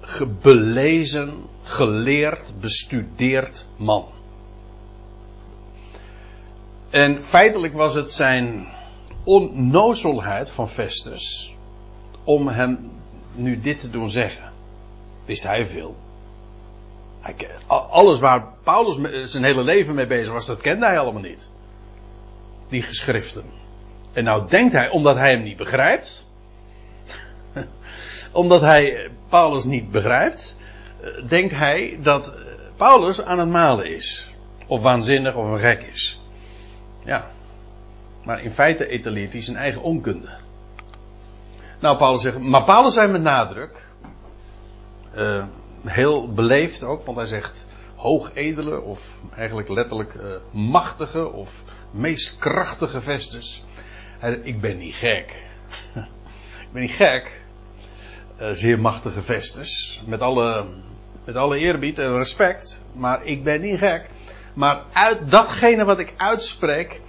gebelezen, 0.00 1.32
geleerd, 1.62 2.52
bestudeerd 2.60 3.64
man. 3.76 4.04
En 6.90 7.24
feitelijk 7.24 7.74
was 7.74 7.94
het 7.94 8.12
zijn 8.12 8.66
onnozelheid 9.24 10.50
van 10.50 10.68
Festus 10.68 11.54
om 12.24 12.48
hem 12.48 12.90
nu 13.34 13.60
dit 13.60 13.80
te 13.80 13.90
doen 13.90 14.10
zeggen. 14.10 14.52
Wist 15.24 15.42
hij 15.42 15.66
veel. 15.66 15.96
Alles 17.66 18.20
waar 18.20 18.44
Paulus 18.62 19.30
zijn 19.30 19.44
hele 19.44 19.62
leven 19.62 19.94
mee 19.94 20.06
bezig 20.06 20.32
was, 20.32 20.46
dat 20.46 20.60
kende 20.60 20.86
hij 20.86 20.98
allemaal 20.98 21.22
niet. 21.22 21.50
Die 22.68 22.82
geschriften. 22.82 23.44
En 24.12 24.24
nou 24.24 24.48
denkt 24.48 24.72
hij, 24.72 24.90
omdat 24.90 25.16
hij 25.16 25.30
hem 25.30 25.42
niet 25.42 25.56
begrijpt, 25.56 26.26
omdat 28.32 28.60
hij 28.60 29.10
Paulus 29.28 29.64
niet 29.64 29.90
begrijpt, 29.90 30.56
denkt 31.28 31.52
hij 31.54 31.98
dat 32.02 32.34
Paulus 32.76 33.22
aan 33.22 33.38
het 33.38 33.48
malen 33.48 33.94
is. 33.94 34.30
Of 34.66 34.82
waanzinnig 34.82 35.34
of 35.34 35.50
een 35.50 35.58
gek 35.58 35.82
is. 35.82 36.20
Ja. 37.04 37.30
Maar 38.24 38.42
in 38.42 38.50
feite 38.50 38.86
etaleert 38.86 39.32
hij 39.32 39.42
zijn 39.42 39.56
eigen 39.56 39.82
onkunde. 39.82 40.28
Nou, 41.80 41.96
Paulus 41.96 42.22
zegt, 42.22 42.38
maar 42.38 42.64
Paulus 42.64 42.94
zei 42.94 43.12
met 43.12 43.22
nadruk, 43.22 43.88
uh, 45.16 45.46
heel 45.84 46.32
beleefd 46.32 46.82
ook, 46.82 47.06
want 47.06 47.16
hij 47.16 47.26
zegt 47.26 47.66
hoogedele 47.94 48.80
of 48.80 49.18
eigenlijk 49.36 49.68
letterlijk 49.68 50.14
uh, 50.14 50.22
machtige 50.50 51.32
of 51.32 51.62
meest 51.90 52.38
krachtige 52.38 53.00
vestes. 53.00 53.64
Hij, 54.18 54.40
ik 54.42 54.60
ben 54.60 54.78
niet 54.78 54.94
gek. 54.94 55.46
ik 56.66 56.72
ben 56.72 56.82
niet 56.82 56.90
gek. 56.90 57.40
Uh, 58.40 58.50
zeer 58.50 58.80
machtige 58.80 59.22
vestes. 59.22 60.02
Met 60.06 60.20
alle, 60.20 60.66
met 61.24 61.36
alle 61.36 61.58
eerbied 61.58 61.98
en 61.98 62.16
respect. 62.16 62.80
Maar 62.92 63.24
ik 63.24 63.44
ben 63.44 63.60
niet 63.60 63.78
gek. 63.78 64.06
Maar 64.54 64.82
uit 64.92 65.30
datgene 65.30 65.84
wat 65.84 65.98
ik 65.98 66.14
uitspreek. 66.16 67.00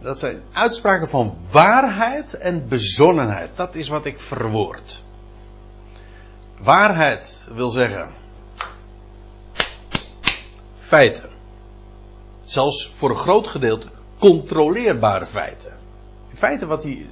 Dat 0.00 0.18
zijn 0.18 0.42
uitspraken 0.52 1.08
van 1.08 1.36
waarheid 1.50 2.34
en 2.34 2.68
bezonnenheid. 2.68 3.50
Dat 3.54 3.74
is 3.74 3.88
wat 3.88 4.04
ik 4.04 4.20
verwoord. 4.20 5.02
Waarheid 6.60 7.48
wil 7.54 7.70
zeggen. 7.70 8.21
Feiten. 10.92 11.30
Zelfs 12.44 12.88
voor 12.94 13.10
een 13.10 13.16
groot 13.16 13.46
gedeelte 13.46 13.86
controleerbare 14.18 15.26
feiten. 15.26 15.72
Feiten 16.34 16.68
wat 16.68 16.82
hij, 16.82 17.06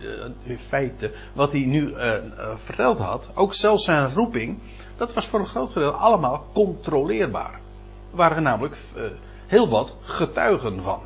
uh, 0.45 0.59
feiten 0.67 1.13
wat 1.33 1.53
hij 1.53 1.61
nu 1.61 1.89
uh, 1.89 1.97
uh, 1.97 2.57
verteld 2.57 2.99
had, 2.99 3.31
ook 3.35 3.55
zelfs 3.55 3.85
zijn 3.85 4.15
roeping, 4.15 4.59
dat 4.97 5.15
was 5.15 5.27
voor 5.27 5.41
een 5.41 5.47
groot 5.47 5.71
gedeelte 5.71 5.97
allemaal 5.97 6.47
controleerbaar. 6.53 7.53
Er 8.11 8.17
waren 8.17 8.43
namelijk 8.43 8.77
heel 9.47 9.69
wat 9.69 9.97
getuigen 10.03 10.83
van. 10.83 11.01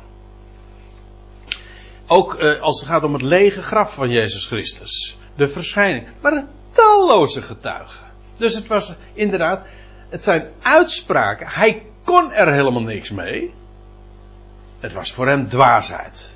Ook 2.07 2.35
als 2.41 2.79
het 2.79 2.89
gaat 2.89 3.03
om 3.03 3.13
het 3.13 3.21
lege 3.21 3.61
graf 3.61 3.93
van 3.93 4.09
Jezus 4.09 4.45
Christus. 4.45 5.17
De 5.35 5.49
verschijning. 5.49 6.07
waren 6.21 6.47
talloze 6.69 7.41
getuigen. 7.41 8.05
Dus 8.37 8.55
het 8.55 8.67
was 8.67 8.95
inderdaad, 9.13 9.65
het 10.09 10.23
zijn 10.23 10.51
uitspraken. 10.61 11.47
Hij 11.47 11.83
kon 12.05 12.31
er 12.31 12.53
helemaal 12.53 12.81
niks 12.81 13.11
mee. 13.11 13.53
Het 14.79 14.93
was 14.93 15.11
voor 15.11 15.27
hem 15.27 15.47
dwaasheid. 15.47 16.35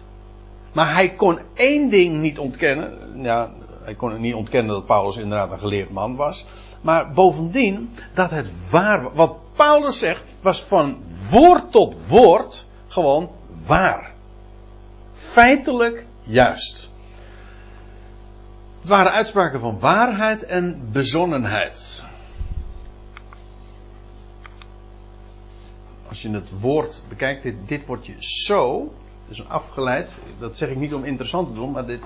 Maar 0.71 0.93
hij 0.93 1.09
kon 1.09 1.39
één 1.53 1.89
ding 1.89 2.17
niet 2.21 2.39
ontkennen. 2.39 3.21
Ja, 3.21 3.49
hij 3.83 3.93
kon 3.93 4.21
niet 4.21 4.33
ontkennen 4.33 4.73
dat 4.73 4.85
Paulus 4.85 5.17
inderdaad 5.17 5.51
een 5.51 5.59
geleerd 5.59 5.89
man 5.89 6.15
was. 6.15 6.45
Maar 6.81 7.11
bovendien 7.11 7.95
dat 8.13 8.29
het 8.29 8.69
waar 8.69 9.03
was. 9.03 9.13
Wat 9.13 9.37
Paulus 9.55 9.99
zegt 9.99 10.23
was 10.41 10.63
van 10.63 11.03
woord 11.29 11.71
tot 11.71 11.95
woord 12.07 12.65
gewoon 12.87 13.29
waar. 13.67 14.11
Feitelijk 15.13 16.05
juist. 16.23 16.89
Het 18.79 18.89
waren 18.89 19.11
uitspraken 19.11 19.59
van 19.59 19.79
waarheid 19.79 20.43
en 20.43 20.89
bezonnenheid. 20.91 21.98
Als 26.19 26.31
je 26.31 26.37
het 26.37 26.59
woord 26.59 27.03
bekijkt, 27.09 27.43
dit, 27.43 27.55
dit 27.65 27.85
wordt 27.85 28.05
je 28.05 28.15
zo 28.19 28.93
dus 29.27 29.47
afgeleid. 29.47 30.15
Dat 30.39 30.57
zeg 30.57 30.69
ik 30.69 30.77
niet 30.77 30.93
om 30.93 31.03
interessant 31.03 31.47
te 31.47 31.53
doen, 31.53 31.71
maar 31.71 31.85
dit, 31.85 31.99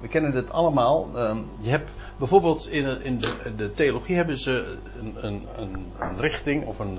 we 0.00 0.08
kennen 0.08 0.32
dit 0.32 0.50
allemaal. 0.50 1.08
Um, 1.16 1.48
je 1.60 1.70
hebt 1.70 1.90
bijvoorbeeld 2.18 2.68
in, 2.68 3.02
in 3.02 3.18
de, 3.18 3.54
de, 3.56 3.72
theologie 3.74 4.16
hebben 4.16 4.38
ze 4.38 4.76
een, 5.00 5.14
een, 5.26 5.46
een, 5.98 6.20
richting 6.20 6.64
of 6.64 6.78
een. 6.78 6.98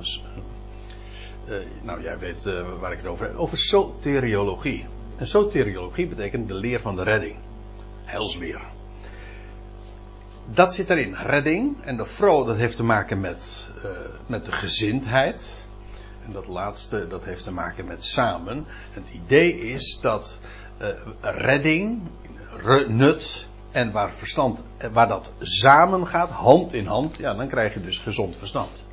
Uh, 1.49 1.57
nou, 1.81 2.01
jij 2.01 2.17
weet 2.17 2.45
uh, 2.45 2.79
waar 2.79 2.91
ik 2.91 2.97
het 2.97 3.07
over 3.07 3.25
heb. 3.25 3.35
Over 3.35 3.57
soteriologie. 3.57 4.85
En 5.17 5.27
soteriologie 5.27 6.07
betekent 6.07 6.47
de 6.47 6.55
leer 6.55 6.81
van 6.81 6.95
de 6.95 7.03
redding. 7.03 7.35
Heilsleer. 8.03 8.61
Dat 10.53 10.73
zit 10.73 10.89
erin. 10.89 11.15
Redding. 11.15 11.81
En 11.81 11.97
de 11.97 12.05
fro, 12.05 12.45
dat 12.45 12.57
heeft 12.57 12.75
te 12.75 12.83
maken 12.83 13.19
met, 13.19 13.71
uh, 13.77 13.89
met 14.25 14.45
de 14.45 14.51
gezindheid. 14.51 15.62
En 16.25 16.31
dat 16.31 16.47
laatste, 16.47 17.07
dat 17.07 17.23
heeft 17.23 17.43
te 17.43 17.51
maken 17.51 17.85
met 17.85 18.03
samen. 18.03 18.65
Het 18.91 19.09
idee 19.09 19.59
is 19.59 19.99
dat 20.01 20.39
uh, 20.81 20.87
redding, 21.21 22.01
re, 22.55 22.89
nut 22.89 23.47
en 23.71 23.91
waar 23.91 24.13
verstand, 24.13 24.63
waar 24.91 25.07
dat 25.07 25.31
samen 25.39 26.07
gaat, 26.07 26.29
hand 26.29 26.73
in 26.73 26.85
hand, 26.85 27.17
ja, 27.17 27.33
dan 27.33 27.47
krijg 27.47 27.73
je 27.73 27.81
dus 27.81 27.97
gezond 27.97 28.35
verstand. 28.35 28.85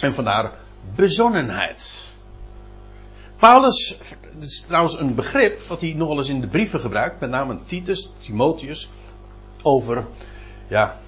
En 0.00 0.14
vandaar 0.14 0.52
bezonnenheid. 0.94 2.12
Paulus, 3.36 3.98
is 4.38 4.64
trouwens 4.66 4.98
een 4.98 5.14
begrip 5.14 5.60
wat 5.66 5.80
hij 5.80 5.94
nogal 5.94 6.18
eens 6.18 6.28
in 6.28 6.40
de 6.40 6.48
brieven 6.48 6.80
gebruikt, 6.80 7.20
met 7.20 7.30
name 7.30 7.58
Titus, 7.64 8.10
Timotheus, 8.20 8.90
over, 9.62 10.06
ja, 10.68 11.00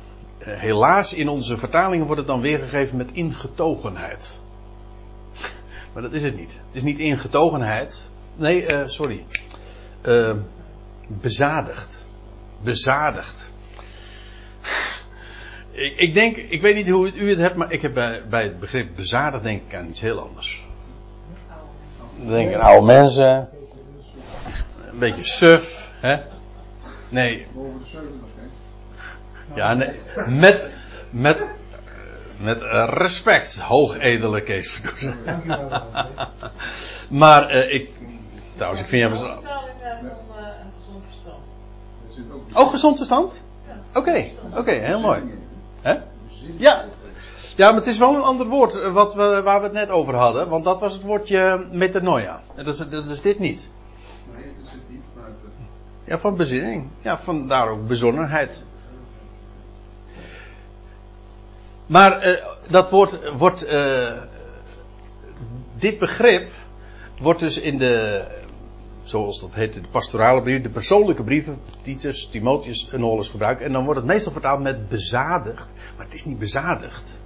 helaas 0.55 1.15
in 1.15 1.29
onze 1.29 1.57
vertalingen 1.57 2.07
wordt 2.07 2.21
het 2.21 2.31
dan 2.31 2.41
weergegeven 2.41 2.97
met 2.97 3.11
ingetogenheid. 3.13 4.41
Maar 5.93 6.03
dat 6.03 6.13
is 6.13 6.23
het 6.23 6.37
niet. 6.37 6.61
Het 6.67 6.77
is 6.77 6.83
niet 6.83 6.99
ingetogenheid. 6.99 8.11
Nee, 8.35 8.63
uh, 8.63 8.83
sorry. 8.87 9.25
Uh, 10.07 10.35
bezadigd. 11.07 12.07
Bezadigd. 12.63 13.53
Ik, 15.71 15.97
ik, 15.97 16.15
denk, 16.15 16.37
ik 16.37 16.61
weet 16.61 16.75
niet 16.75 16.89
hoe 16.89 17.13
u 17.13 17.29
het 17.29 17.39
hebt, 17.39 17.57
maar 17.57 17.73
ik 17.73 17.83
heb 17.83 17.95
bij, 17.95 18.23
bij 18.29 18.43
het 18.43 18.61
begrip 18.61 18.97
bezadigd 18.97 19.43
denk 19.43 19.63
ik 19.67 19.75
aan 19.75 19.89
iets 19.89 20.01
heel 20.01 20.21
anders. 20.21 20.65
Dan 22.19 22.29
denk 22.29 22.49
ik 22.49 22.55
aan 22.55 22.61
oude 22.61 22.87
mensen. 22.87 23.49
een 24.91 24.99
beetje 24.99 25.25
suf, 25.25 25.91
hè? 26.01 26.17
Nee, 27.09 27.47
Boven 27.55 27.79
de 27.79 27.85
70, 27.85 28.29
hè? 28.35 28.36
Ja, 29.55 29.75
nee. 29.75 30.01
Met, 30.27 30.67
met, 31.11 31.47
met 32.41 32.61
respect, 32.91 33.59
hoogedele 33.59 34.41
Kees. 34.43 34.81
Maar 37.09 37.49
eh, 37.49 37.75
ik, 37.75 37.91
trouwens, 38.55 38.83
ik 38.83 38.89
vind 38.89 39.19
vertaling 39.19 39.71
eh, 39.83 39.91
van 40.01 40.45
een 40.45 40.73
gezond 40.79 41.05
verstand. 41.07 41.43
Zit 42.09 42.25
ook 42.33 42.65
Oh, 42.65 42.71
gezond 42.71 42.97
verstand? 42.97 43.41
Oké, 43.95 44.25
oké, 44.57 44.71
heel 44.71 45.01
mooi. 45.01 45.23
Hè? 45.81 45.95
Ja. 46.57 46.85
Ja, 47.57 47.67
maar 47.69 47.79
het 47.79 47.87
is 47.87 47.99
wel 47.99 48.15
een 48.15 48.23
ander 48.23 48.47
woord 48.47 48.81
eh, 48.81 48.93
wat 48.93 49.15
we, 49.15 49.41
waar 49.45 49.59
we 49.59 49.65
het 49.65 49.73
net 49.75 49.89
over 49.91 50.15
hadden. 50.15 50.49
Want 50.49 50.65
dat 50.65 50.81
was 50.81 50.93
het 50.93 51.03
woordje 51.03 51.67
metanoia. 51.71 52.41
En 52.55 52.65
dat 52.65 52.75
is, 52.75 52.89
dat 52.89 53.09
is 53.09 53.21
dit 53.21 53.39
niet. 53.39 53.69
Nee, 54.35 54.45
dat 54.63 54.71
zit 54.71 54.81
niet, 54.89 55.01
maar 55.15 55.25
het- 55.25 55.35
Ja, 56.05 56.19
van 56.19 56.37
bezinning. 56.37 56.87
Ja, 57.01 57.19
vandaar 57.19 57.69
ook 57.69 57.87
bezonnenheid. 57.87 58.63
Maar 61.87 62.21
eh, 62.21 62.47
dat 62.69 62.91
woord 62.91 63.33
wordt. 63.33 63.65
eh, 63.65 64.23
dit 65.79 65.99
begrip 65.99 66.51
wordt 67.21 67.41
dus 67.41 67.59
in 67.59 67.79
de. 67.79 68.25
Zoals 69.05 69.41
dat 69.41 69.55
heet, 69.55 69.75
de 69.75 69.81
pastorale 69.91 70.43
brief, 70.43 70.63
de 70.63 70.69
persoonlijke 70.69 71.23
brieven, 71.23 71.59
Titus, 71.83 72.29
Timotheus 72.31 72.89
en 72.93 73.03
alles 73.03 73.29
gebruikt. 73.29 73.61
En 73.61 73.73
dan 73.73 73.85
wordt 73.85 74.01
het 74.01 74.09
meestal 74.09 74.33
vertaald 74.33 74.61
met 74.61 74.89
bezadigd. 74.89 75.69
Maar 75.97 76.05
het 76.05 76.15
is 76.15 76.25
niet 76.25 76.39
bezadigd. 76.39 77.21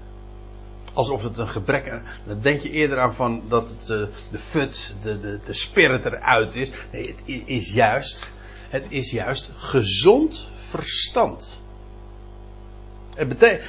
Alsof 0.93 1.23
het 1.23 1.39
een 1.39 1.49
gebrek. 1.49 2.03
Dan 2.27 2.41
denk 2.41 2.61
je 2.61 2.71
eerder 2.71 3.01
aan 3.01 3.15
van 3.15 3.43
dat 3.49 3.69
het 3.69 3.91
eh, 3.91 4.03
de 4.31 4.39
fut, 4.39 4.95
de, 5.03 5.21
de, 5.21 5.41
de 5.47 5.53
spirit 5.53 6.05
eruit 6.05 6.55
is. 6.55 6.71
Nee, 6.93 7.07
het 7.07 7.47
is 7.47 7.73
juist. 7.73 8.33
Het 8.69 8.87
is 8.89 9.11
juist 9.11 9.53
gezond 9.57 10.49
verstand. 10.55 11.63
Het 13.15 13.29
betekent, 13.29 13.63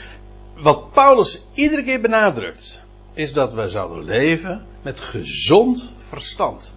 wat 0.62 0.91
Paulus 0.91 1.45
iedere 1.54 1.84
keer 1.84 2.02
benadrukt, 2.02 2.82
is 3.13 3.34
dat 3.34 3.54
we 3.54 3.69
zouden 3.69 4.06
leven 4.06 4.62
met 4.82 5.00
gezond 5.00 5.91
verstand. 5.97 6.74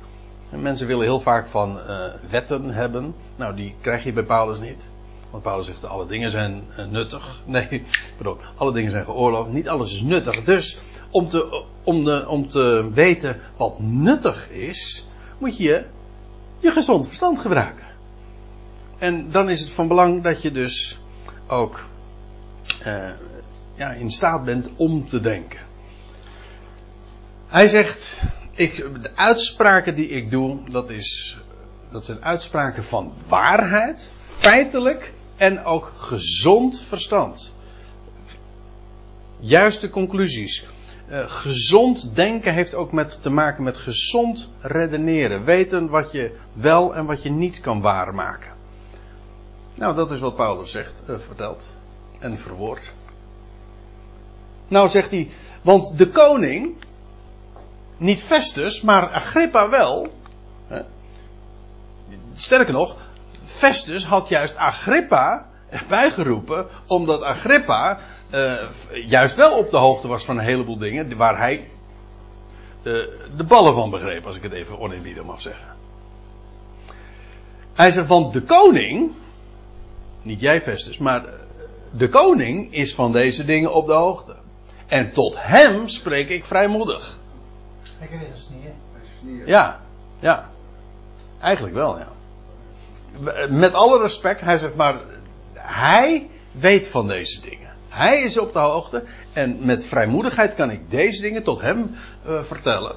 En 0.51 0.62
mensen 0.62 0.87
willen 0.87 1.05
heel 1.05 1.20
vaak 1.20 1.47
van 1.49 1.81
eh, 1.81 2.05
wetten 2.31 2.70
hebben. 2.70 3.14
Nou, 3.37 3.57
die 3.57 3.75
krijg 3.81 4.05
je 4.05 4.12
bij 4.12 4.23
Paulus 4.23 4.59
niet. 4.59 4.88
Want 5.31 5.42
Paulus 5.42 5.66
zegt, 5.66 5.85
alle 5.85 6.07
dingen 6.07 6.31
zijn 6.31 6.64
eh, 6.77 6.87
nuttig. 6.87 7.40
Nee, 7.44 7.83
pardon, 8.16 8.38
alle 8.57 8.73
dingen 8.73 8.90
zijn 8.90 9.05
geoorloofd. 9.05 9.53
Niet 9.53 9.68
alles 9.68 9.94
is 9.94 10.01
nuttig. 10.01 10.44
Dus 10.44 10.79
om 11.11 11.29
te, 11.29 11.64
om, 11.85 12.05
de, 12.05 12.29
om 12.29 12.49
te 12.49 12.90
weten 12.92 13.40
wat 13.57 13.81
nuttig 13.81 14.51
is, 14.51 15.07
moet 15.38 15.57
je 15.57 15.85
je 16.59 16.70
gezond 16.70 17.07
verstand 17.07 17.38
gebruiken. 17.38 17.85
En 18.99 19.31
dan 19.31 19.51
is 19.51 19.61
het 19.61 19.70
van 19.70 19.88
belang 19.88 20.23
dat 20.23 20.42
je 20.42 20.53
dus 20.53 20.99
ook 21.47 21.85
eh, 22.83 23.11
ja, 23.75 23.91
in 23.91 24.11
staat 24.11 24.45
bent 24.45 24.71
om 24.77 25.09
te 25.09 25.21
denken. 25.21 25.61
Hij 27.47 27.69
zegt, 27.69 28.21
ik, 28.53 28.77
de 28.77 29.17
uitspraken 29.17 29.95
die 29.95 30.09
ik 30.09 30.31
doe, 30.31 30.71
dat, 30.71 30.91
is, 30.91 31.39
dat 31.91 32.05
zijn 32.05 32.25
uitspraken 32.25 32.85
van 32.85 33.13
waarheid, 33.29 34.11
feitelijk 34.19 35.13
en 35.37 35.65
ook 35.65 35.93
gezond 35.97 36.81
verstand. 36.81 37.55
Juiste 39.41 39.91
conclusies. 39.91 40.67
Eh, 41.09 41.25
gezond 41.27 42.15
denken 42.15 42.55
heeft 42.55 42.75
ook 42.75 42.93
met, 42.93 43.23
te 43.23 43.31
maken 43.31 43.63
met 43.63 43.77
gezond 43.77 44.49
redeneren. 44.61 45.45
Weten 45.45 45.89
wat 45.89 46.13
je 46.13 46.37
wel 46.53 46.95
en 46.95 47.05
wat 47.05 47.23
je 47.23 47.31
niet 47.31 47.61
kan 47.61 47.81
waarmaken. 47.81 48.53
Nou, 49.75 49.95
dat 49.95 50.11
is 50.11 50.21
wat 50.21 50.37
Paulus 50.37 50.71
zegt, 50.71 51.03
eh, 51.07 51.15
vertelt 51.19 51.67
en 52.19 52.39
verwoordt. 52.39 52.93
Nou 54.68 54.88
zegt 54.88 55.11
hij, 55.11 55.31
want 55.62 55.98
de 55.98 56.09
koning, 56.09 56.85
niet 57.96 58.22
Festus, 58.22 58.81
maar 58.81 59.09
Agrippa 59.09 59.68
wel. 59.68 60.09
Hè? 60.66 60.83
Sterker 62.35 62.72
nog, 62.72 62.96
Festus 63.44 64.07
had 64.07 64.29
juist 64.29 64.57
Agrippa 64.57 65.46
erbij 65.68 66.11
geroepen, 66.11 66.66
omdat 66.87 67.22
Agrippa 67.22 67.98
eh, 68.31 68.55
juist 69.07 69.35
wel 69.35 69.59
op 69.59 69.70
de 69.70 69.77
hoogte 69.77 70.09
was 70.09 70.24
van 70.24 70.38
een 70.38 70.44
heleboel 70.44 70.79
dingen 70.79 71.16
waar 71.16 71.38
hij 71.38 71.68
eh, 72.83 72.92
de 73.37 73.44
ballen 73.46 73.74
van 73.74 73.90
begreep, 73.90 74.27
als 74.27 74.37
ik 74.37 74.42
het 74.42 74.53
even 74.53 74.79
oneerbiedig 74.79 75.24
mag 75.24 75.40
zeggen. 75.40 75.68
Hij 77.74 77.90
zegt, 77.90 78.09
want 78.09 78.33
de 78.33 78.42
koning, 78.42 79.12
niet 80.22 80.40
jij 80.40 80.62
Festus, 80.62 80.98
maar 80.98 81.24
de 81.90 82.09
koning 82.09 82.72
is 82.72 82.94
van 82.94 83.12
deze 83.12 83.44
dingen 83.44 83.72
op 83.72 83.87
de 83.87 83.92
hoogte. 83.92 84.37
En 84.87 85.12
tot 85.12 85.35
hem 85.38 85.88
spreek 85.88 86.29
ik 86.29 86.44
vrijmoedig. 86.44 87.18
Ik 88.01 88.11
weet 88.11 88.20
het 88.20 88.51
niet. 89.23 89.47
Ja, 89.47 89.81
ja. 90.18 90.49
Eigenlijk 91.40 91.75
wel, 91.75 91.99
ja. 91.99 92.09
Met 93.49 93.75
alle 93.75 94.01
respect, 94.01 94.40
hij 94.40 94.59
zegt 94.59 94.75
maar, 94.75 95.01
hij 95.55 96.31
weet 96.53 96.88
van 96.88 97.09
deze 97.09 97.40
dingen. 97.40 97.73
Hij 97.88 98.23
is 98.23 98.38
op 98.38 98.53
de 98.53 98.59
hoogte 98.59 99.05
en 99.33 99.59
met 99.61 99.87
vrijmoedigheid 99.87 100.55
kan 100.55 100.70
ik 100.70 100.90
deze 100.90 101.20
dingen 101.20 101.42
tot 101.42 101.61
hem 101.61 101.97
eh, 102.25 102.42
vertellen. 102.42 102.97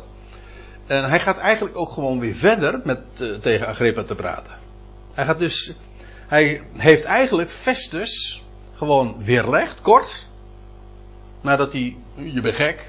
En 0.88 1.10
hij 1.10 1.20
gaat 1.20 1.38
eigenlijk 1.38 1.78
ook 1.78 1.92
gewoon 1.92 2.20
weer 2.20 2.36
verder 2.36 2.80
met 2.84 3.02
eh, 3.18 3.30
tegen 3.30 3.68
Agrippa 3.68 4.04
te 4.04 4.16
praten. 4.16 4.54
Hij 5.14 5.26
gaat 5.26 5.40
dus, 5.40 5.76
hij 6.28 6.62
heeft 6.74 7.04
eigenlijk 7.04 7.50
Festus 7.50 8.44
gewoon 8.76 9.24
weerlegd, 9.24 9.82
kort. 9.82 10.27
Nadat 11.42 11.72
hij, 11.74 11.98
je 12.16 12.42
bent 12.42 12.56
gek. 12.56 12.88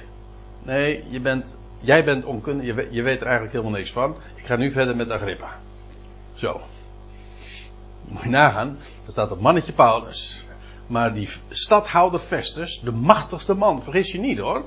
Nee, 0.63 1.05
je 1.09 1.21
bent, 1.21 1.57
jij 1.81 2.05
bent 2.05 2.25
onkundig, 2.25 2.67
je, 2.67 2.75
weet- 2.75 2.93
je 2.93 3.03
weet 3.03 3.17
er 3.21 3.27
eigenlijk 3.27 3.53
helemaal 3.53 3.79
niks 3.79 3.93
van. 3.93 4.17
Ik 4.35 4.45
ga 4.45 4.57
nu 4.57 4.73
verder 4.73 4.97
met 4.97 5.11
Agrippa. 5.11 5.59
Zo. 6.35 6.61
Moet 8.05 8.23
je 8.23 8.29
nagaan, 8.29 8.79
er 9.07 9.13
staat 9.13 9.31
het 9.31 9.41
mannetje 9.41 9.73
Paulus. 9.73 10.47
Maar 10.87 11.15
die 11.15 11.29
stadhouder 11.49 12.21
Festus, 12.21 12.81
de 12.81 12.91
machtigste 12.91 13.55
man, 13.55 13.83
vergis 13.83 14.13
je 14.13 14.19
niet 14.19 14.39
hoor. 14.39 14.65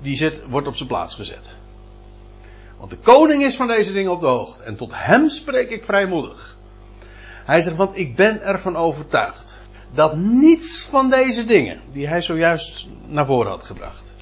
Die 0.00 0.16
zit, 0.16 0.42
wordt 0.48 0.66
op 0.66 0.76
zijn 0.76 0.88
plaats 0.88 1.14
gezet. 1.14 1.54
Want 2.78 2.90
de 2.90 2.96
koning 2.96 3.42
is 3.42 3.56
van 3.56 3.66
deze 3.66 3.92
dingen 3.92 4.12
op 4.12 4.20
de 4.20 4.26
hoogte. 4.26 4.62
En 4.62 4.76
tot 4.76 4.90
hem 4.94 5.28
spreek 5.28 5.70
ik 5.70 5.84
vrijmoedig. 5.84 6.56
Hij 7.44 7.60
zegt, 7.60 7.76
want 7.76 7.96
ik 7.96 8.16
ben 8.16 8.42
ervan 8.42 8.76
overtuigd. 8.76 9.51
Dat 9.94 10.16
niets 10.16 10.86
van 10.90 11.10
deze 11.10 11.44
dingen, 11.44 11.80
die 11.92 12.08
hij 12.08 12.20
zojuist 12.20 12.86
naar 13.06 13.26
voren 13.26 13.50
had 13.50 13.62
gebracht, 13.62 14.12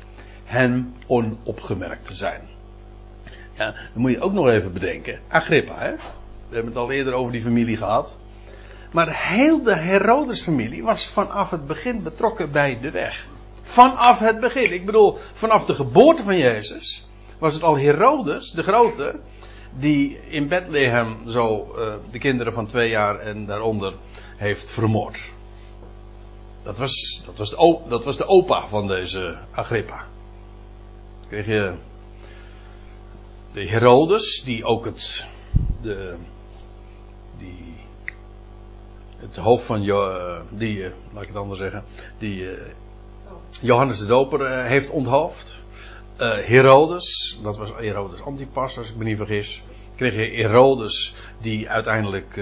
hem 0.44 0.94
onopgemerkt 1.06 2.11
zijn. 2.12 2.40
Ja, 3.52 3.70
dan 3.92 4.02
moet 4.02 4.11
je 4.11 4.20
ook 4.20 4.33
nog 4.33 4.48
even 4.48 4.72
bedenken. 4.72 5.20
Agrippa, 5.28 5.78
hè? 5.78 5.90
We 6.48 6.54
hebben 6.54 6.72
het 6.72 6.83
al 6.83 6.90
eerder 6.90 7.12
over 7.12 7.33
die 7.33 7.42
familie 7.42 7.76
gehad. 7.76 8.16
Maar 8.92 9.26
heel 9.28 9.62
de 9.62 9.74
Herodes-familie 9.74 10.83
was 10.83 11.06
vanaf 11.06 11.50
het 11.50 11.66
begin 11.66 12.02
betrokken 12.02 12.52
bij 12.52 12.78
de 12.80 12.90
weg. 12.90 13.26
Vanaf 13.62 14.18
het 14.18 14.40
begin. 14.40 14.74
Ik 14.74 14.87
bedoel, 14.87 15.18
vanaf 15.33 15.64
de 15.64 15.74
geboorte 15.74 16.22
van 16.22 16.38
Jezus 16.38 17.09
was 17.38 17.54
het 17.54 17.62
al 17.62 17.78
Herodes, 17.78 18.50
de 18.50 18.62
grote, 18.62 19.20
die 19.78 20.20
in 20.28 20.48
Bethlehem 20.48 21.16
zo 21.26 21.74
eh, 21.74 21.94
de 22.11 22.18
kinderen 22.18 22.52
van 22.52 22.66
twee 22.66 22.90
jaar 22.90 23.18
en 23.18 23.46
daaronder 23.46 23.94
heeft 24.37 24.70
vermoord. 24.70 25.33
Dat 26.62 26.79
was, 26.79 27.23
dat 27.27 27.38
was, 27.38 27.51
de, 27.51 27.79
dat 27.88 28.05
was 28.05 28.16
de 28.16 28.27
opa 28.27 28.68
van 28.68 28.87
deze 28.87 29.38
Agrippa. 29.51 30.07
Dan 31.20 31.29
kreeg 31.29 31.46
je 31.46 31.75
de 33.53 33.68
Herodes, 33.68 34.42
die 34.44 34.65
ook 34.65 34.85
het, 34.85 35.27
de, 35.83 36.17
die, 37.38 37.75
het 39.17 39.37
hoofd 39.37 39.65
van, 39.65 39.88
eh, 39.88 40.40
die, 40.50 40.85
eh, 40.85 40.92
laat 41.13 41.23
ik 41.23 41.29
het 41.29 41.37
anders 41.37 41.61
zeggen, 41.61 41.85
die 42.19 42.50
eh, 42.50 42.73
Johannes 43.63 43.98
de 43.98 44.06
Doper 44.06 44.65
heeft 44.65 44.90
onthoofd. 44.90 45.58
Herodes, 46.21 47.38
dat 47.42 47.56
was 47.56 47.71
Herodes 47.77 48.21
Antipas, 48.21 48.79
als 48.79 48.90
ik 48.90 48.96
me 48.96 49.04
niet 49.04 49.17
vergis. 49.17 49.63
Kreeg 49.96 50.15
je 50.15 50.42
Herodes, 50.42 51.15
die 51.38 51.69
uiteindelijk 51.69 52.37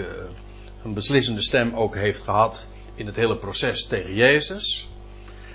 een 0.83 0.95
beslissende 0.95 1.43
stem 1.43 1.75
ook 1.75 1.95
heeft 1.95 2.23
gehad 2.23 2.69
in 2.99 3.07
het 3.07 3.17
hele 3.17 3.37
proces 3.37 3.87
tegen 3.87 4.15
Jezus. 4.15 4.89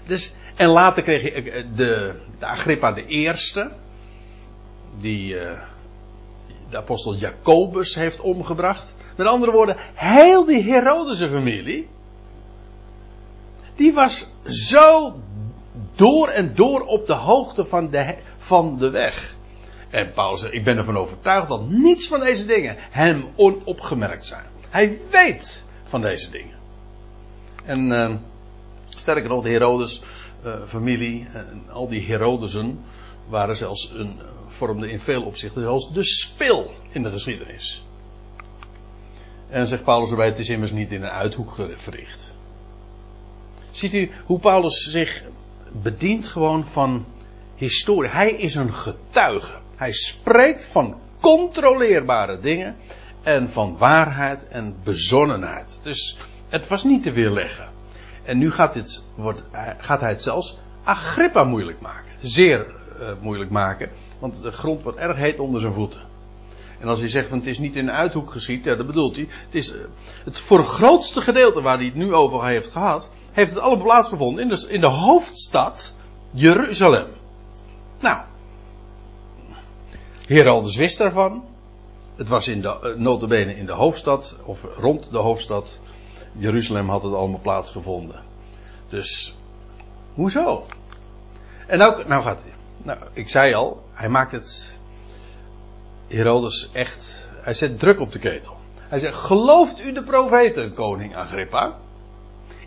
Dus, 0.07 0.35
en 0.55 0.67
later 0.67 1.03
kreeg 1.03 1.21
je 1.21 1.31
eh, 1.31 1.65
de, 1.75 2.21
de 2.39 2.45
Agrippa 2.45 2.91
de 2.91 3.05
Eerste, 3.05 3.71
die 4.99 5.39
eh, 5.39 5.61
de 6.69 6.77
apostel 6.77 7.15
Jacobus 7.15 7.95
heeft 7.95 8.19
omgebracht. 8.19 8.93
Met 9.15 9.27
andere 9.27 9.51
woorden, 9.51 9.77
heel 9.93 10.45
die 10.45 10.61
Herodese 10.61 11.29
familie, 11.29 11.87
die 13.75 13.93
was 13.93 14.31
zo 14.45 15.15
door 15.95 16.27
en 16.27 16.55
door 16.55 16.81
op 16.81 17.07
de 17.07 17.13
hoogte 17.13 17.65
van 17.65 17.89
de, 17.89 18.15
van 18.37 18.77
de 18.77 18.89
weg. 18.89 19.35
En 19.89 20.13
Paulus 20.13 20.39
zegt, 20.39 20.53
ik 20.53 20.63
ben 20.63 20.77
ervan 20.77 20.97
overtuigd 20.97 21.47
dat 21.47 21.69
niets 21.69 22.07
van 22.07 22.19
deze 22.19 22.45
dingen 22.45 22.75
hem 22.77 23.25
onopgemerkt 23.35 24.25
zijn. 24.25 24.45
Hij 24.69 24.99
weet 25.11 25.63
van 25.83 26.01
deze 26.01 26.29
dingen. 26.29 26.62
En 27.65 27.91
uh, 27.91 28.15
sterker 28.89 29.29
nog, 29.29 29.43
de 29.43 29.49
Herodes 29.49 30.01
uh, 30.45 30.63
familie 30.65 31.27
en 31.33 31.63
al 31.71 31.87
die 31.87 32.01
Herodesen 32.01 32.83
waren 33.27 33.55
zelfs 33.55 33.91
een, 33.93 34.19
vormden 34.47 34.89
in 34.89 34.99
veel 34.99 35.23
opzichten 35.23 35.61
zelfs 35.61 35.93
de 35.93 36.03
spil 36.03 36.73
in 36.91 37.03
de 37.03 37.09
geschiedenis. 37.09 37.83
En 39.49 39.67
zegt 39.67 39.83
Paulus 39.83 40.09
erbij, 40.09 40.25
het 40.25 40.39
is 40.39 40.49
immers 40.49 40.71
niet 40.71 40.91
in 40.91 41.03
een 41.03 41.09
uithoek 41.09 41.55
verricht. 41.75 42.31
Ziet 43.71 43.93
u 43.93 44.11
hoe 44.25 44.39
Paulus 44.39 44.83
zich 44.91 45.23
bedient 45.71 46.27
gewoon 46.27 46.67
van 46.67 47.05
historie. 47.55 48.09
Hij 48.09 48.31
is 48.31 48.55
een 48.55 48.73
getuige. 48.73 49.53
Hij 49.75 49.91
spreekt 49.91 50.65
van 50.65 50.99
controleerbare 51.19 52.39
dingen 52.39 52.75
en 53.23 53.49
van 53.49 53.77
waarheid 53.77 54.47
en 54.47 54.75
bezonnenheid. 54.83 55.79
Dus 55.83 56.17
het 56.53 56.67
was 56.67 56.83
niet 56.83 57.03
te 57.03 57.11
weerleggen. 57.11 57.67
En 58.23 58.37
nu 58.37 58.51
gaat, 58.51 59.05
wordt, 59.15 59.43
gaat 59.77 59.99
hij 59.99 60.09
het 60.09 60.21
zelfs 60.21 60.57
Agrippa 60.83 61.43
moeilijk 61.43 61.81
maken. 61.81 62.11
Zeer 62.21 62.67
uh, 62.99 63.07
moeilijk 63.21 63.49
maken. 63.49 63.89
Want 64.19 64.41
de 64.41 64.51
grond 64.51 64.83
wordt 64.83 64.97
erg 64.97 65.17
heet 65.17 65.39
onder 65.39 65.61
zijn 65.61 65.73
voeten. 65.73 66.01
En 66.79 66.87
als 66.87 66.99
hij 66.99 67.09
zegt 67.09 67.27
van 67.27 67.37
het 67.37 67.47
is 67.47 67.59
niet 67.59 67.75
in 67.75 67.87
een 67.87 67.93
uithoek 67.93 68.31
geschied, 68.31 68.63
ja, 68.63 68.75
dat 68.75 68.87
bedoelt 68.87 69.15
hij. 69.15 69.27
Het 69.45 69.55
is 69.55 69.73
uh, 69.73 69.81
het 70.23 70.39
voor 70.39 70.57
het 70.57 70.67
grootste 70.67 71.21
gedeelte 71.21 71.61
waar 71.61 71.77
hij 71.77 71.85
het 71.85 71.95
nu 71.95 72.13
over 72.13 72.45
heeft 72.45 72.71
gehad, 72.71 73.09
heeft 73.31 73.51
het 73.51 73.59
allemaal 73.59 73.85
plaatsgevonden 73.85 74.43
in 74.43 74.49
de, 74.49 74.65
in 74.69 74.81
de 74.81 74.87
hoofdstad 74.87 75.93
Jeruzalem. 76.31 77.07
Nou, 77.99 78.21
Herodes 80.25 80.75
wist 80.75 80.97
daarvan. 80.97 81.43
Het 82.15 82.27
was 82.27 82.47
in 82.47 82.61
de, 82.61 82.95
uh, 83.29 83.57
in 83.57 83.65
de 83.65 83.71
hoofdstad, 83.71 84.37
of 84.43 84.65
rond 84.75 85.11
de 85.11 85.17
hoofdstad. 85.17 85.79
Jeruzalem 86.35 86.89
had 86.89 87.03
het 87.03 87.13
allemaal 87.13 87.39
plaatsgevonden. 87.39 88.23
Dus, 88.87 89.35
hoezo? 90.13 90.65
En 91.67 91.77
nou, 91.77 92.07
nou 92.07 92.23
gaat 92.23 92.39
hij. 92.41 92.53
Nou, 92.83 92.99
ik 93.13 93.29
zei 93.29 93.53
al, 93.53 93.83
hij 93.93 94.09
maakt 94.09 94.31
het. 94.31 94.77
Herodes 96.07 96.69
echt. 96.73 97.29
Hij 97.41 97.53
zet 97.53 97.79
druk 97.79 97.99
op 97.99 98.11
de 98.11 98.19
ketel. 98.19 98.57
Hij 98.77 98.99
zegt: 98.99 99.17
Gelooft 99.17 99.79
u 99.79 99.93
de 99.93 100.03
profeten, 100.03 100.73
koning 100.73 101.15
Agrippa? 101.15 101.77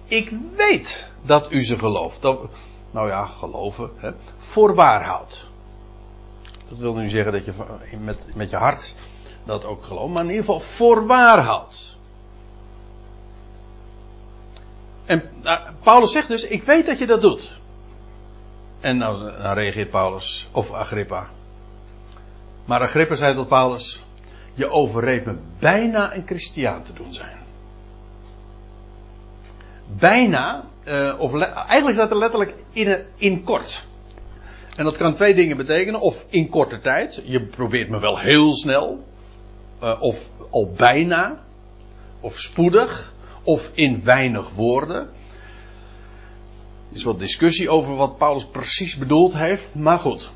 Ik 0.05 0.33
weet 0.57 1.09
dat 1.23 1.53
u 1.53 1.65
ze 1.65 1.79
gelooft. 1.79 2.23
Dat, 2.23 2.49
nou 2.91 3.09
ja, 3.09 3.27
geloven. 3.27 3.91
Hè, 3.97 4.11
voor 4.39 4.75
waar 4.75 5.05
houdt. 5.05 5.47
Dat 6.69 6.79
wil 6.79 6.95
nu 6.95 7.09
zeggen 7.09 7.33
dat 7.33 7.45
je 7.45 7.53
met, 7.99 8.19
met 8.35 8.51
je 8.51 8.57
hart 8.57 8.95
dat 9.45 9.65
ook 9.65 9.85
gelooft. 9.85 10.13
Maar 10.13 10.23
in 10.23 10.29
ieder 10.29 10.45
geval 10.45 10.61
voor 10.61 11.07
waar 11.07 11.39
houdt. 11.39 11.96
En 15.07 15.23
nou, 15.43 15.71
Paulus 15.83 16.13
zegt 16.13 16.29
dus: 16.29 16.47
Ik 16.47 16.63
weet 16.63 16.87
dat 16.87 16.99
je 16.99 17.07
dat 17.07 17.21
doet. 17.21 17.53
En 18.81 18.97
nou, 18.97 19.19
dan 19.19 19.53
reageert 19.53 19.91
Paulus, 19.91 20.49
of 20.53 20.73
Agrippa. 20.73 21.29
Maar 22.65 22.81
Agrippa 22.81 23.15
zei 23.15 23.35
tot 23.35 23.49
Paulus: 23.49 24.05
Je 24.55 24.71
overreed 24.71 25.25
me 25.25 25.37
bijna 25.59 26.15
een 26.15 26.27
christiaan 26.27 26.83
te 26.83 26.93
doen 26.93 27.13
zijn. 27.13 27.37
Bijna, 29.99 30.65
uh, 30.85 31.15
of 31.19 31.41
eigenlijk 31.41 31.95
staat 31.95 32.11
er 32.11 32.19
letterlijk 32.19 32.55
in, 32.73 33.05
in 33.19 33.43
kort. 33.43 33.87
En 34.77 34.85
dat 34.85 34.97
kan 34.97 35.15
twee 35.15 35.35
dingen 35.35 35.57
betekenen. 35.57 36.01
Of 36.01 36.27
in 36.29 36.49
korte 36.49 36.81
tijd. 36.81 37.23
Je 37.25 37.47
probeert 37.47 37.89
me 37.89 38.01
wel 38.01 38.19
heel 38.19 38.57
snel. 38.57 39.05
Uh, 39.83 40.03
of 40.03 40.31
al 40.51 40.73
bijna. 40.77 41.39
Of 42.21 42.39
spoedig. 42.39 43.15
Of 43.47 43.71
in 43.75 44.05
weinig 44.05 44.51
woorden. 44.51 45.01
Er 46.91 46.97
is 46.97 47.03
wat 47.03 47.19
discussie 47.19 47.71
over 47.71 47.97
wat 47.97 48.17
Paulus 48.19 48.47
precies 48.47 48.97
bedoeld 48.97 49.35
heeft. 49.35 49.75
Maar 49.75 49.99
goed. 49.99 50.31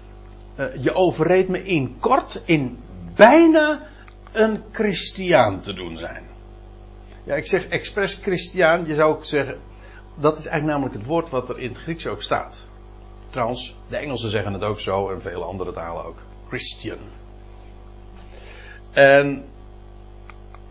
Uh, 0.56 0.66
je 0.82 0.94
overreed 0.94 1.48
me 1.48 1.64
in 1.64 1.96
kort, 1.98 2.42
in 2.44 2.78
bijna 3.16 3.86
een 4.32 4.62
christiaan 4.72 5.61
te 5.61 5.72
doen 5.72 5.96
zijn. 5.96 6.24
Ja, 7.24 7.34
ik 7.34 7.46
zeg 7.46 7.66
expres 7.66 8.14
christiaan. 8.14 8.86
Je 8.86 8.94
zou 8.94 9.14
ook 9.14 9.24
zeggen. 9.24 9.58
Dat 10.14 10.38
is 10.38 10.46
eigenlijk 10.46 10.72
namelijk 10.72 10.94
het 10.94 11.06
woord 11.06 11.30
wat 11.30 11.48
er 11.48 11.58
in 11.58 11.68
het 11.68 11.78
Grieks 11.78 12.06
ook 12.06 12.22
staat. 12.22 12.68
Trouwens, 13.30 13.76
de 13.88 13.96
Engelsen 13.96 14.30
zeggen 14.30 14.52
het 14.52 14.62
ook 14.62 14.80
zo 14.80 15.11
en 15.11 15.20
vele 15.20 15.44
andere 15.44 15.72
talen 15.72 16.04
ook. 16.04 16.18
Christian. 16.48 16.98
En 18.92 19.44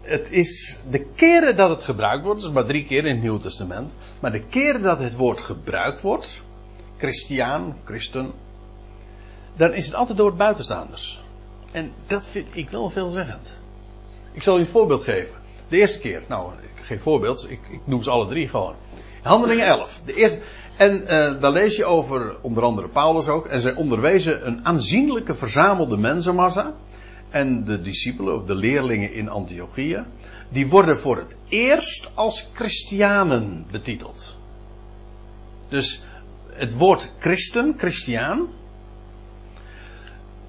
het 0.09 0.31
is 0.31 0.79
de 0.89 1.05
keren 1.15 1.55
dat 1.55 1.69
het 1.69 1.83
gebruikt 1.83 2.23
wordt, 2.23 2.41
dus 2.41 2.51
maar 2.51 2.65
drie 2.65 2.85
keer 2.85 3.05
in 3.05 3.13
het 3.13 3.21
Nieuwe 3.21 3.39
Testament, 3.39 3.91
maar 4.19 4.31
de 4.31 4.43
keren 4.43 4.81
dat 4.81 4.99
het 4.99 5.15
woord 5.15 5.39
gebruikt 5.39 6.01
wordt, 6.01 6.43
Christiaan, 6.97 7.75
christen, 7.85 8.31
dan 9.55 9.73
is 9.73 9.85
het 9.85 9.95
altijd 9.95 10.17
door 10.17 10.35
buitenstaanders. 10.35 11.21
En 11.71 11.91
dat 12.07 12.27
vind 12.27 12.47
ik 12.53 12.69
wel 12.69 12.89
veelzeggend. 12.89 13.53
Ik 14.31 14.43
zal 14.43 14.57
u 14.57 14.59
een 14.59 14.67
voorbeeld 14.67 15.03
geven. 15.03 15.35
De 15.67 15.77
eerste 15.77 15.99
keer, 15.99 16.23
nou, 16.27 16.51
geen 16.81 16.99
voorbeeld, 16.99 17.51
ik, 17.51 17.59
ik 17.69 17.79
noem 17.83 18.03
ze 18.03 18.09
alle 18.09 18.27
drie 18.27 18.47
gewoon. 18.47 18.75
Handelingen 19.21 19.65
11. 19.65 20.01
De 20.05 20.13
eerste, 20.13 20.41
en 20.77 21.01
uh, 21.01 21.41
daar 21.41 21.51
lees 21.51 21.75
je 21.75 21.85
over 21.85 22.35
onder 22.41 22.63
andere 22.63 22.87
Paulus 22.87 23.27
ook. 23.27 23.45
En 23.45 23.59
zij 23.59 23.75
onderwezen 23.75 24.47
een 24.47 24.65
aanzienlijke 24.65 25.35
verzamelde 25.35 25.97
mensenmassa. 25.97 26.73
En 27.29 27.63
de 27.65 27.81
discipelen 27.81 28.35
of 28.35 28.45
de 28.45 28.55
leerlingen 28.55 29.13
in 29.13 29.29
Antiochië. 29.29 30.03
Die 30.49 30.67
worden 30.67 30.99
voor 30.99 31.17
het 31.17 31.35
eerst 31.47 32.11
als 32.15 32.49
christianen 32.53 33.65
betiteld. 33.71 34.35
Dus 35.69 36.03
het 36.51 36.73
woord 36.73 37.11
christen, 37.19 37.73
christiaan. 37.77 38.47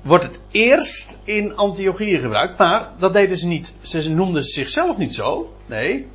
Wordt 0.02 0.24
het 0.24 0.40
eerst 0.50 1.18
in 1.24 1.56
Antiochië 1.56 2.18
gebruikt. 2.18 2.58
Maar 2.58 2.92
dat 2.98 3.12
deden 3.12 3.38
ze 3.38 3.46
niet. 3.46 3.74
Ze 3.82 4.10
noemden 4.10 4.44
zichzelf 4.44 4.98
niet 4.98 5.14
zo. 5.14 5.54
Nee, 5.66 6.06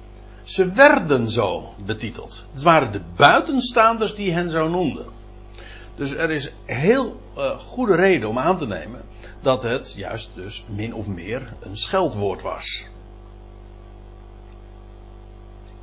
ze 0.44 0.72
werden 0.72 1.30
zo 1.30 1.74
betiteld. 1.86 2.46
Het 2.54 2.64
waren 2.64 2.92
de 2.92 3.02
buitenstaanders 3.16 4.16
die 4.16 4.32
hen 4.32 4.50
zo 4.50 4.68
noemden. 4.68 5.06
Dus 5.96 6.12
er 6.12 6.32
is 6.32 6.54
heel 6.66 7.22
uh, 7.38 7.60
goede 7.60 7.96
reden 7.96 8.30
om 8.30 8.40
aan 8.40 8.58
te 8.58 8.68
nemen 8.68 9.02
dat 9.42 9.64
het 9.64 9.94
juist 9.94 10.32
dus 10.36 10.66
min 10.68 10.94
of 10.94 11.08
meer 11.08 11.54
een 11.60 11.78
scheldwoord 11.78 12.42
was. 12.42 12.86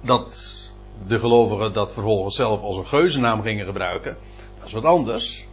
Dat 0.00 0.52
de 1.06 1.18
gelovigen 1.18 1.72
dat 1.72 1.92
vervolgens 1.92 2.36
zelf 2.36 2.60
als 2.60 2.76
een 2.76 2.86
geuzennaam 2.86 3.42
gingen 3.42 3.66
gebruiken, 3.66 4.16
dat 4.58 4.66
is 4.66 4.72
wat 4.72 4.84
anders. 4.84 5.46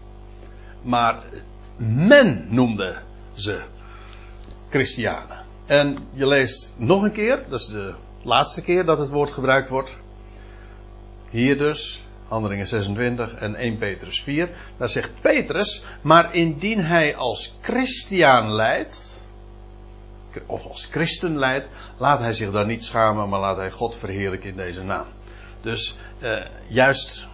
Maar 0.81 1.23
men 1.77 2.47
noemde 2.49 3.01
ze 3.33 3.61
christianen. 4.69 5.45
En 5.65 5.97
je 6.13 6.27
leest 6.27 6.75
nog 6.77 7.03
een 7.03 7.11
keer, 7.11 7.45
dat 7.49 7.59
is 7.59 7.65
de 7.65 7.93
laatste 8.21 8.61
keer 8.61 8.85
dat 8.85 8.99
het 8.99 9.09
woord 9.09 9.31
gebruikt 9.31 9.69
wordt. 9.69 9.97
Hier 11.29 11.57
dus, 11.57 12.03
Handelingen 12.29 12.67
26 12.67 13.33
en 13.33 13.55
1 13.55 13.77
Petrus 13.77 14.21
4. 14.21 14.49
Daar 14.77 14.89
zegt 14.89 15.11
Petrus, 15.21 15.85
maar 16.01 16.35
indien 16.35 16.79
hij 16.79 17.15
als 17.15 17.57
christiaan 17.61 18.51
leidt, 18.51 19.27
of 20.45 20.65
als 20.65 20.85
christen 20.85 21.37
leidt, 21.37 21.69
laat 21.97 22.19
hij 22.19 22.33
zich 22.33 22.51
daar 22.51 22.65
niet 22.65 22.85
schamen, 22.85 23.29
maar 23.29 23.39
laat 23.39 23.57
hij 23.57 23.71
God 23.71 23.95
verheerlijken 23.95 24.49
in 24.49 24.55
deze 24.55 24.83
naam. 24.83 25.05
Dus 25.61 25.97
uh, 26.19 26.45
juist, 26.67 27.27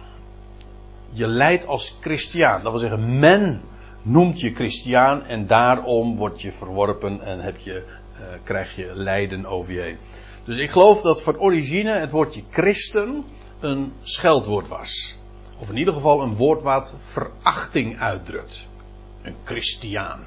je 1.12 1.26
leidt 1.26 1.66
als 1.66 1.98
christiaan. 2.00 2.62
Dat 2.62 2.72
wil 2.72 2.80
zeggen, 2.80 3.18
men 3.18 3.62
noemt 4.02 4.40
je 4.40 4.54
christiaan 4.54 5.22
en 5.22 5.46
daarom 5.46 6.16
word 6.16 6.40
je 6.40 6.52
verworpen 6.52 7.20
en 7.20 7.38
heb 7.38 7.56
je, 7.56 7.84
uh, 8.12 8.20
krijg 8.44 8.76
je 8.76 8.90
lijden 8.94 9.46
over 9.46 9.72
je 9.72 9.80
heen. 9.80 9.98
Dus 10.44 10.58
ik 10.58 10.70
geloof 10.70 11.02
dat 11.02 11.22
van 11.22 11.38
origine 11.38 11.98
het 11.98 12.10
woordje 12.10 12.42
christen 12.50 13.24
een 13.66 13.92
scheldwoord 14.02 14.68
was. 14.68 15.16
Of 15.58 15.68
in 15.68 15.76
ieder 15.76 15.94
geval 15.94 16.22
een 16.22 16.34
woord 16.36 16.62
wat 16.62 16.94
verachting 17.00 18.00
uitdrukt. 18.00 18.66
Een 19.22 19.36
christiaan. 19.44 20.26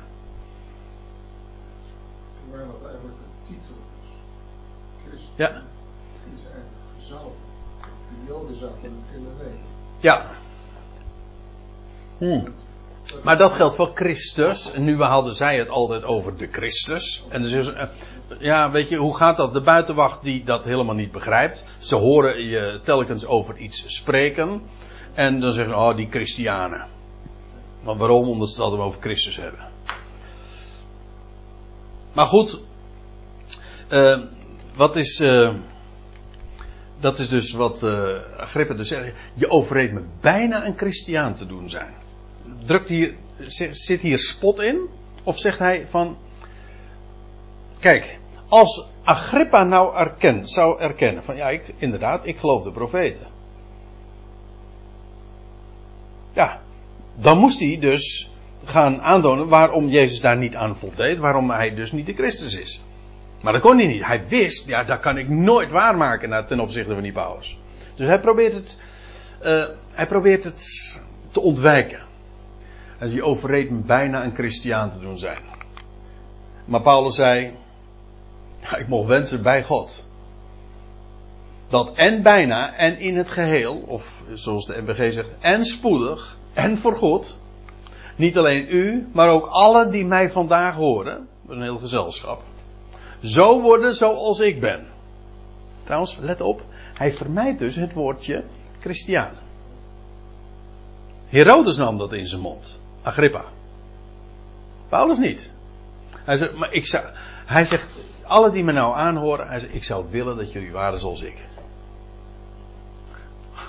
Waar 2.52 2.66
dat 2.66 2.90
eigenlijk 2.90 3.18
een 3.18 3.48
titel 3.48 3.76
is. 4.02 4.10
Christen. 5.08 5.32
Ja. 5.36 5.50
is 5.50 6.44
eigenlijk 6.44 6.74
gezalfd. 6.98 7.36
De 7.82 8.28
Joden 8.28 8.56
zaten 8.56 8.82
het 8.84 9.24
de 9.24 9.44
week. 9.44 9.60
Ja. 10.00 10.26
Hmm. 12.18 12.54
Maar 13.24 13.38
dat 13.38 13.52
geldt 13.52 13.76
voor 13.76 13.92
Christus. 13.94 14.72
En 14.72 14.84
nu 14.84 15.02
hadden 15.02 15.34
zij 15.36 15.58
het 15.58 15.70
altijd 15.70 16.04
over 16.04 16.38
de 16.38 16.48
Christus. 16.52 17.24
En 17.30 17.42
dus 17.42 17.52
is, 17.52 17.72
ja, 18.40 18.72
weet 18.72 18.90
je, 18.90 18.96
hoe 18.98 19.16
gaat 19.18 19.38
dat? 19.38 19.54
De 19.54 19.62
buitenwacht 19.62 20.24
die 20.24 20.44
dat 20.44 20.66
helemaal 20.66 20.96
niet 20.96 21.12
begrijpt. 21.12 21.66
Ze 21.80 21.96
horen 21.96 22.46
je 22.46 22.80
telkens 22.84 23.26
over 23.26 23.58
iets 23.58 23.84
spreken. 23.96 24.62
En 25.14 25.40
dan 25.40 25.54
zeggen 25.54 25.74
ze, 25.74 25.80
oh, 25.80 25.96
die 25.96 26.08
Christianen. 26.10 26.88
Maar 27.84 27.98
waarom? 27.98 28.28
Omdat 28.28 28.48
ze 28.48 28.54
het 28.54 28.64
altijd 28.64 28.82
over 28.82 29.02
Christus 29.02 29.36
hebben. 29.36 29.68
Maar 32.14 32.26
goed, 32.26 32.60
eh, 33.88 34.18
wat 34.76 34.96
is. 34.96 35.20
eh, 35.20 35.54
dat 37.00 37.20
is 37.20 37.30
dus 37.30 37.52
wat 37.52 37.84
eh 37.84 38.16
Agrippa 38.38 38.74
dus 38.74 38.88
zegt. 38.88 39.14
Je 39.34 39.50
overreed 39.50 39.92
me 39.92 40.02
bijna 40.22 40.66
een 40.66 40.78
christiaan 40.78 41.34
te 41.34 41.46
doen 41.46 41.70
zijn. 41.70 41.94
Drukt 42.66 42.90
hier, 42.90 43.16
zi- 43.40 43.74
zit 43.74 44.02
hier 44.02 44.18
spot 44.18 44.62
in? 44.62 44.88
Of 45.24 45.40
zegt 45.40 45.60
hij 45.60 45.88
van. 45.88 46.18
Kijk, 47.80 48.20
als 48.48 48.88
Agrippa 49.04 49.64
nou 49.64 50.10
zou 50.44 50.80
erkennen 50.80 51.24
van 51.24 51.36
ja, 51.36 51.50
ik, 51.50 51.74
inderdaad, 51.78 52.26
ik 52.26 52.38
geloof 52.38 52.64
de 52.64 52.72
profeten. 52.72 53.28
Ja, 56.34 56.62
dan 57.16 57.38
moest 57.38 57.60
hij 57.60 57.78
dus 57.80 58.32
gaan 58.66 59.02
aantonen 59.02 59.48
waarom 59.48 59.88
Jezus 59.90 60.22
daar 60.22 60.38
niet 60.38 60.56
aan 60.56 60.78
voldeed, 60.78 61.18
waarom 61.18 61.50
hij 61.50 61.76
dus 61.76 61.92
niet 61.92 62.06
de 62.06 62.14
Christus 62.14 62.58
is. 62.58 62.82
Maar 63.42 63.54
dat 63.54 63.62
kon 63.62 63.78
hij 63.78 63.88
niet. 63.88 64.06
Hij 64.06 64.28
wist, 64.28 64.68
ja, 64.68 64.84
dat 64.84 65.00
kan 65.00 65.18
ik 65.18 65.30
nooit 65.30 65.72
waarmaken 65.72 66.30
na- 66.30 66.44
ten 66.44 66.60
opzichte 66.60 66.94
van 66.94 67.04
die 67.04 67.12
Paulus. 67.12 67.58
Dus 67.96 68.08
hij 68.08 68.20
probeert 68.20 68.54
het, 68.54 68.78
eh, 69.42 69.66
hij 69.92 70.08
probeert 70.08 70.44
het 70.44 71.00
te 71.32 71.42
ontwijken. 71.42 72.00
Hij 73.00 73.22
overreed 73.22 73.70
me 73.70 73.78
bijna 73.78 74.24
een 74.24 74.36
christiaan 74.36 74.92
te 74.92 75.00
doen 75.00 75.18
zijn. 75.18 75.42
Maar 76.66 76.82
Paulus 76.82 77.16
zei, 77.16 77.54
ik 78.78 78.88
mocht 78.88 79.08
wensen 79.08 79.42
bij 79.42 79.64
God. 79.64 80.04
Dat 81.68 81.94
en 81.94 82.24
bijna 82.24 82.74
en 82.76 83.00
in 83.00 83.18
het 83.18 83.30
geheel, 83.30 83.84
of 83.88 84.24
zoals 84.34 84.66
de 84.66 84.82
MBG 84.82 85.14
zegt, 85.14 85.38
en 85.40 85.66
spoedig 85.66 86.38
en 86.54 86.78
voor 86.78 86.96
God. 86.96 87.38
Niet 88.16 88.38
alleen 88.38 88.66
u, 88.70 89.08
maar 89.14 89.30
ook 89.30 89.46
alle 89.46 89.88
die 89.88 90.06
mij 90.06 90.30
vandaag 90.30 90.76
horen. 90.76 91.28
Dat 91.42 91.52
is 91.52 91.56
een 91.56 91.62
heel 91.62 91.78
gezelschap. 91.78 92.42
Zo 93.22 93.62
worden 93.62 93.96
zoals 93.96 94.40
ik 94.40 94.60
ben. 94.60 94.86
Trouwens, 95.84 96.18
let 96.18 96.42
op. 96.42 96.62
Hij 96.94 97.12
vermijdt 97.12 97.60
dus 97.60 97.76
het 97.76 97.94
woordje 97.94 98.44
christiaan. 98.80 99.34
Herodes 101.28 101.78
nam 101.78 101.98
dat 101.98 102.14
in 102.14 102.26
zijn 102.26 102.42
mond. 102.42 102.80
Agrippa. 103.02 103.46
Paulus 104.90 105.18
niet. 105.18 105.52
Hij 106.12 106.38
zegt, 106.38 106.54
maar 106.54 106.72
ik 106.72 106.88
zou, 106.88 107.04
hij 107.46 107.66
zegt, 107.66 107.90
alle 108.24 108.52
die 108.52 108.64
me 108.64 108.72
nou 108.72 108.96
aanhoren, 108.96 109.48
hij 109.48 109.60
zegt, 109.60 109.76
ik 109.76 109.84
zou 109.84 110.06
willen 110.10 110.38
dat 110.38 110.52
jullie 110.52 110.72
waren 110.72 111.00
zoals 111.00 111.22
ik. 111.22 111.38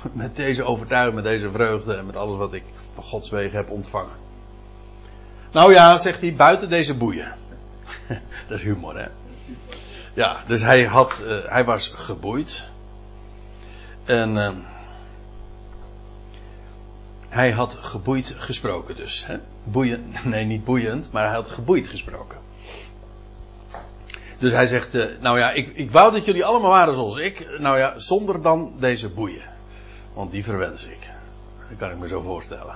Met 0.13 0.37
deze 0.37 0.65
overtuiging, 0.65 1.15
met 1.15 1.25
deze 1.25 1.51
vreugde 1.51 1.95
en 1.95 2.07
met 2.07 2.17
alles 2.17 2.37
wat 2.37 2.53
ik 2.53 2.65
van 2.95 3.05
Gods 3.05 3.31
wegen 3.31 3.57
heb 3.57 3.71
ontvangen. 3.71 4.17
Nou 5.53 5.73
ja, 5.73 5.99
zegt 5.99 6.21
hij, 6.21 6.35
buiten 6.35 6.69
deze 6.69 6.97
boeien. 6.97 7.35
dat 8.49 8.59
is 8.59 8.63
humor, 8.63 8.99
hè? 8.99 9.09
Ja, 10.15 10.45
dus 10.47 10.63
hij, 10.63 10.85
had, 10.85 11.23
eh, 11.27 11.51
hij 11.51 11.65
was 11.65 11.89
geboeid. 11.89 12.69
En 14.05 14.37
eh, 14.37 14.53
hij 17.31 17.51
had 17.51 17.75
geboeid 17.81 18.35
gesproken 18.39 18.97
dus. 18.97 19.27
Hè? 19.27 19.37
Boeiend, 19.65 20.25
nee 20.25 20.45
niet 20.45 20.65
boeiend, 20.65 21.13
maar 21.13 21.25
hij 21.25 21.35
had 21.35 21.49
geboeid 21.49 21.87
gesproken. 21.87 22.39
Dus 24.39 24.53
hij 24.53 24.67
zegt, 24.67 24.95
eh, 24.95 25.07
nou 25.21 25.39
ja, 25.39 25.51
ik, 25.51 25.73
ik 25.75 25.91
wou 25.91 26.13
dat 26.13 26.25
jullie 26.25 26.45
allemaal 26.45 26.71
waren 26.71 26.95
zoals 26.95 27.19
ik. 27.19 27.59
Nou 27.59 27.79
ja, 27.79 27.99
zonder 27.99 28.43
dan 28.43 28.75
deze 28.79 29.09
boeien. 29.09 29.43
Want 30.15 30.31
die 30.31 30.45
verwens 30.45 30.85
ik. 30.85 31.11
Dat 31.69 31.79
kan 31.79 31.91
ik 31.91 31.99
me 31.99 32.09
zo 32.09 32.21
voorstellen. 32.21 32.75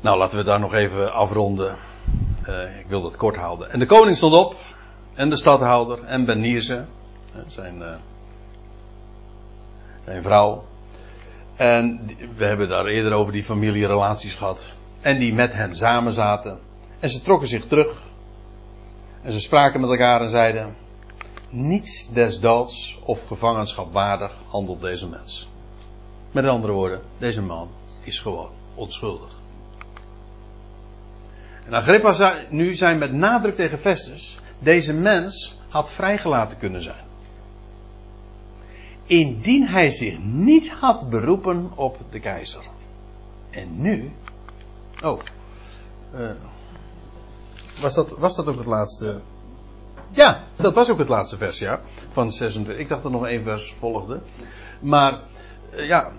Nou, 0.00 0.18
laten 0.18 0.38
we 0.38 0.44
daar 0.44 0.60
nog 0.60 0.74
even 0.74 1.12
afronden. 1.12 1.76
Eh, 2.42 2.78
ik 2.78 2.86
wil 2.86 3.02
dat 3.02 3.16
kort 3.16 3.36
houden. 3.36 3.70
En 3.70 3.78
de 3.78 3.86
koning 3.86 4.16
stond 4.16 4.34
op. 4.34 4.56
En 5.14 5.28
de 5.28 5.36
stadhouder. 5.36 6.04
En 6.04 6.24
Benize. 6.24 6.84
Zijn, 7.46 7.82
eh, 7.82 7.94
zijn 10.04 10.22
vrouw. 10.22 10.64
En 11.60 12.00
we 12.36 12.44
hebben 12.44 12.68
daar 12.68 12.86
eerder 12.86 13.12
over 13.12 13.32
die 13.32 13.44
familierelaties 13.44 14.34
gehad. 14.34 14.72
En 15.00 15.18
die 15.18 15.34
met 15.34 15.52
hem 15.52 15.74
samen 15.74 16.12
zaten. 16.12 16.58
En 17.00 17.08
ze 17.10 17.22
trokken 17.22 17.48
zich 17.48 17.66
terug. 17.66 18.02
En 19.22 19.32
ze 19.32 19.40
spraken 19.40 19.80
met 19.80 19.90
elkaar 19.90 20.20
en 20.20 20.28
zeiden: 20.28 20.74
Niets 21.48 22.08
des 22.12 22.40
doods 22.40 22.98
of 23.02 23.26
gevangenschap 23.26 23.92
waardig 23.92 24.32
handelt 24.48 24.80
deze 24.80 25.08
mens. 25.08 25.48
Met 26.32 26.44
andere 26.46 26.72
woorden, 26.72 27.00
deze 27.18 27.42
man 27.42 27.68
is 28.02 28.18
gewoon 28.18 28.50
onschuldig. 28.74 29.32
En 31.66 31.74
Agrippa 31.74 32.12
zei, 32.12 32.46
nu 32.50 32.74
zijn 32.74 32.98
met 32.98 33.12
nadruk 33.12 33.54
tegen 33.54 33.78
Festus: 33.78 34.38
Deze 34.58 34.94
mens 34.94 35.58
had 35.68 35.92
vrijgelaten 35.92 36.58
kunnen 36.58 36.82
zijn. 36.82 37.09
Indien 39.10 39.66
hij 39.66 39.90
zich 39.90 40.18
niet 40.18 40.70
had 40.70 41.10
beroepen 41.10 41.70
op 41.74 41.98
de 42.10 42.20
keizer. 42.20 42.62
En 43.50 43.80
nu. 43.80 44.12
Oh. 45.02 45.20
eh, 46.12 46.30
was, 47.80 47.94
dat, 47.94 48.10
was 48.18 48.36
dat 48.36 48.46
ook 48.46 48.56
het 48.56 48.66
laatste? 48.66 49.20
Ja, 50.12 50.44
dat 50.56 50.74
was 50.74 50.90
ook 50.90 50.98
het 50.98 51.08
laatste 51.08 51.36
vers, 51.36 51.58
ja. 51.58 51.80
Van 52.08 52.32
26. 52.32 52.82
Ik 52.82 52.88
dacht 52.88 53.02
dat 53.02 53.12
nog 53.12 53.26
één 53.26 53.42
vers 53.42 53.72
volgde. 53.78 54.20
Maar, 54.80 55.20
eh, 55.70 55.86
ja. 55.86 56.10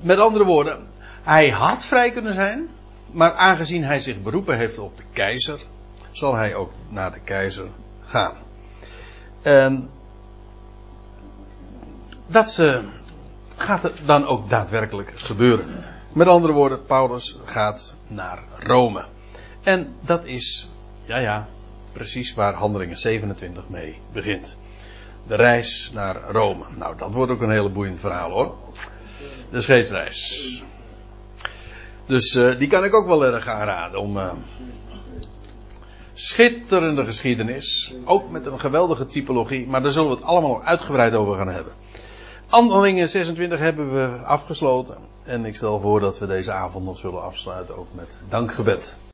Met 0.00 0.18
andere 0.18 0.44
woorden. 0.44 0.86
Hij 1.22 1.50
had 1.50 1.84
vrij 1.84 2.10
kunnen 2.10 2.34
zijn. 2.34 2.68
Maar 3.10 3.32
aangezien 3.32 3.84
hij 3.84 3.98
zich 3.98 4.22
beroepen 4.22 4.58
heeft 4.58 4.78
op 4.78 4.96
de 4.96 5.04
keizer. 5.12 5.60
Zal 6.10 6.34
hij 6.34 6.54
ook 6.54 6.72
naar 6.88 7.12
de 7.12 7.20
keizer 7.20 7.68
gaan. 8.02 8.36
En. 9.42 9.90
Dat 12.26 12.58
eh, 12.58 12.78
gaat 13.56 13.84
er 13.84 13.92
dan 14.04 14.26
ook 14.26 14.48
daadwerkelijk 14.48 15.12
gebeuren. 15.16 15.84
Met 16.14 16.28
andere 16.28 16.52
woorden, 16.52 16.86
Paulus 16.86 17.38
gaat 17.44 17.94
naar 18.06 18.42
Rome. 18.58 19.06
En 19.62 19.94
dat 20.00 20.24
is, 20.24 20.68
ja 21.04 21.18
ja, 21.18 21.48
precies 21.92 22.34
waar 22.34 22.54
Handelingen 22.54 22.96
27 22.96 23.68
mee 23.68 23.98
begint. 24.12 24.58
De 25.26 25.34
reis 25.34 25.90
naar 25.94 26.16
Rome. 26.30 26.64
Nou, 26.76 26.96
dat 26.98 27.12
wordt 27.12 27.32
ook 27.32 27.40
een 27.40 27.50
hele 27.50 27.68
boeiend 27.70 28.00
verhaal 28.00 28.30
hoor. 28.30 28.54
De 29.50 29.60
scheepsreis. 29.60 30.62
Dus 32.06 32.34
eh, 32.34 32.58
die 32.58 32.68
kan 32.68 32.84
ik 32.84 32.94
ook 32.94 33.06
wel 33.06 33.24
erg 33.24 33.46
aanraden 33.48 34.00
om. 34.00 34.18
eh, 34.18 34.30
schitterende 36.14 37.04
geschiedenis. 37.04 37.94
Ook 38.04 38.30
met 38.30 38.46
een 38.46 38.60
geweldige 38.60 39.04
typologie. 39.04 39.66
Maar 39.66 39.82
daar 39.82 39.92
zullen 39.92 40.08
we 40.08 40.14
het 40.14 40.24
allemaal 40.24 40.62
uitgebreid 40.62 41.14
over 41.14 41.36
gaan 41.36 41.48
hebben. 41.48 41.72
Handelingen 42.52 43.08
26 43.08 43.58
hebben 43.58 43.92
we 43.94 44.16
afgesloten. 44.24 44.96
En 45.24 45.44
ik 45.44 45.56
stel 45.56 45.80
voor 45.80 46.00
dat 46.00 46.18
we 46.18 46.26
deze 46.26 46.52
avond 46.52 46.84
nog 46.84 46.98
zullen 46.98 47.22
afsluiten 47.22 47.76
ook 47.78 47.86
met 47.92 48.20
dankgebed. 48.28 48.98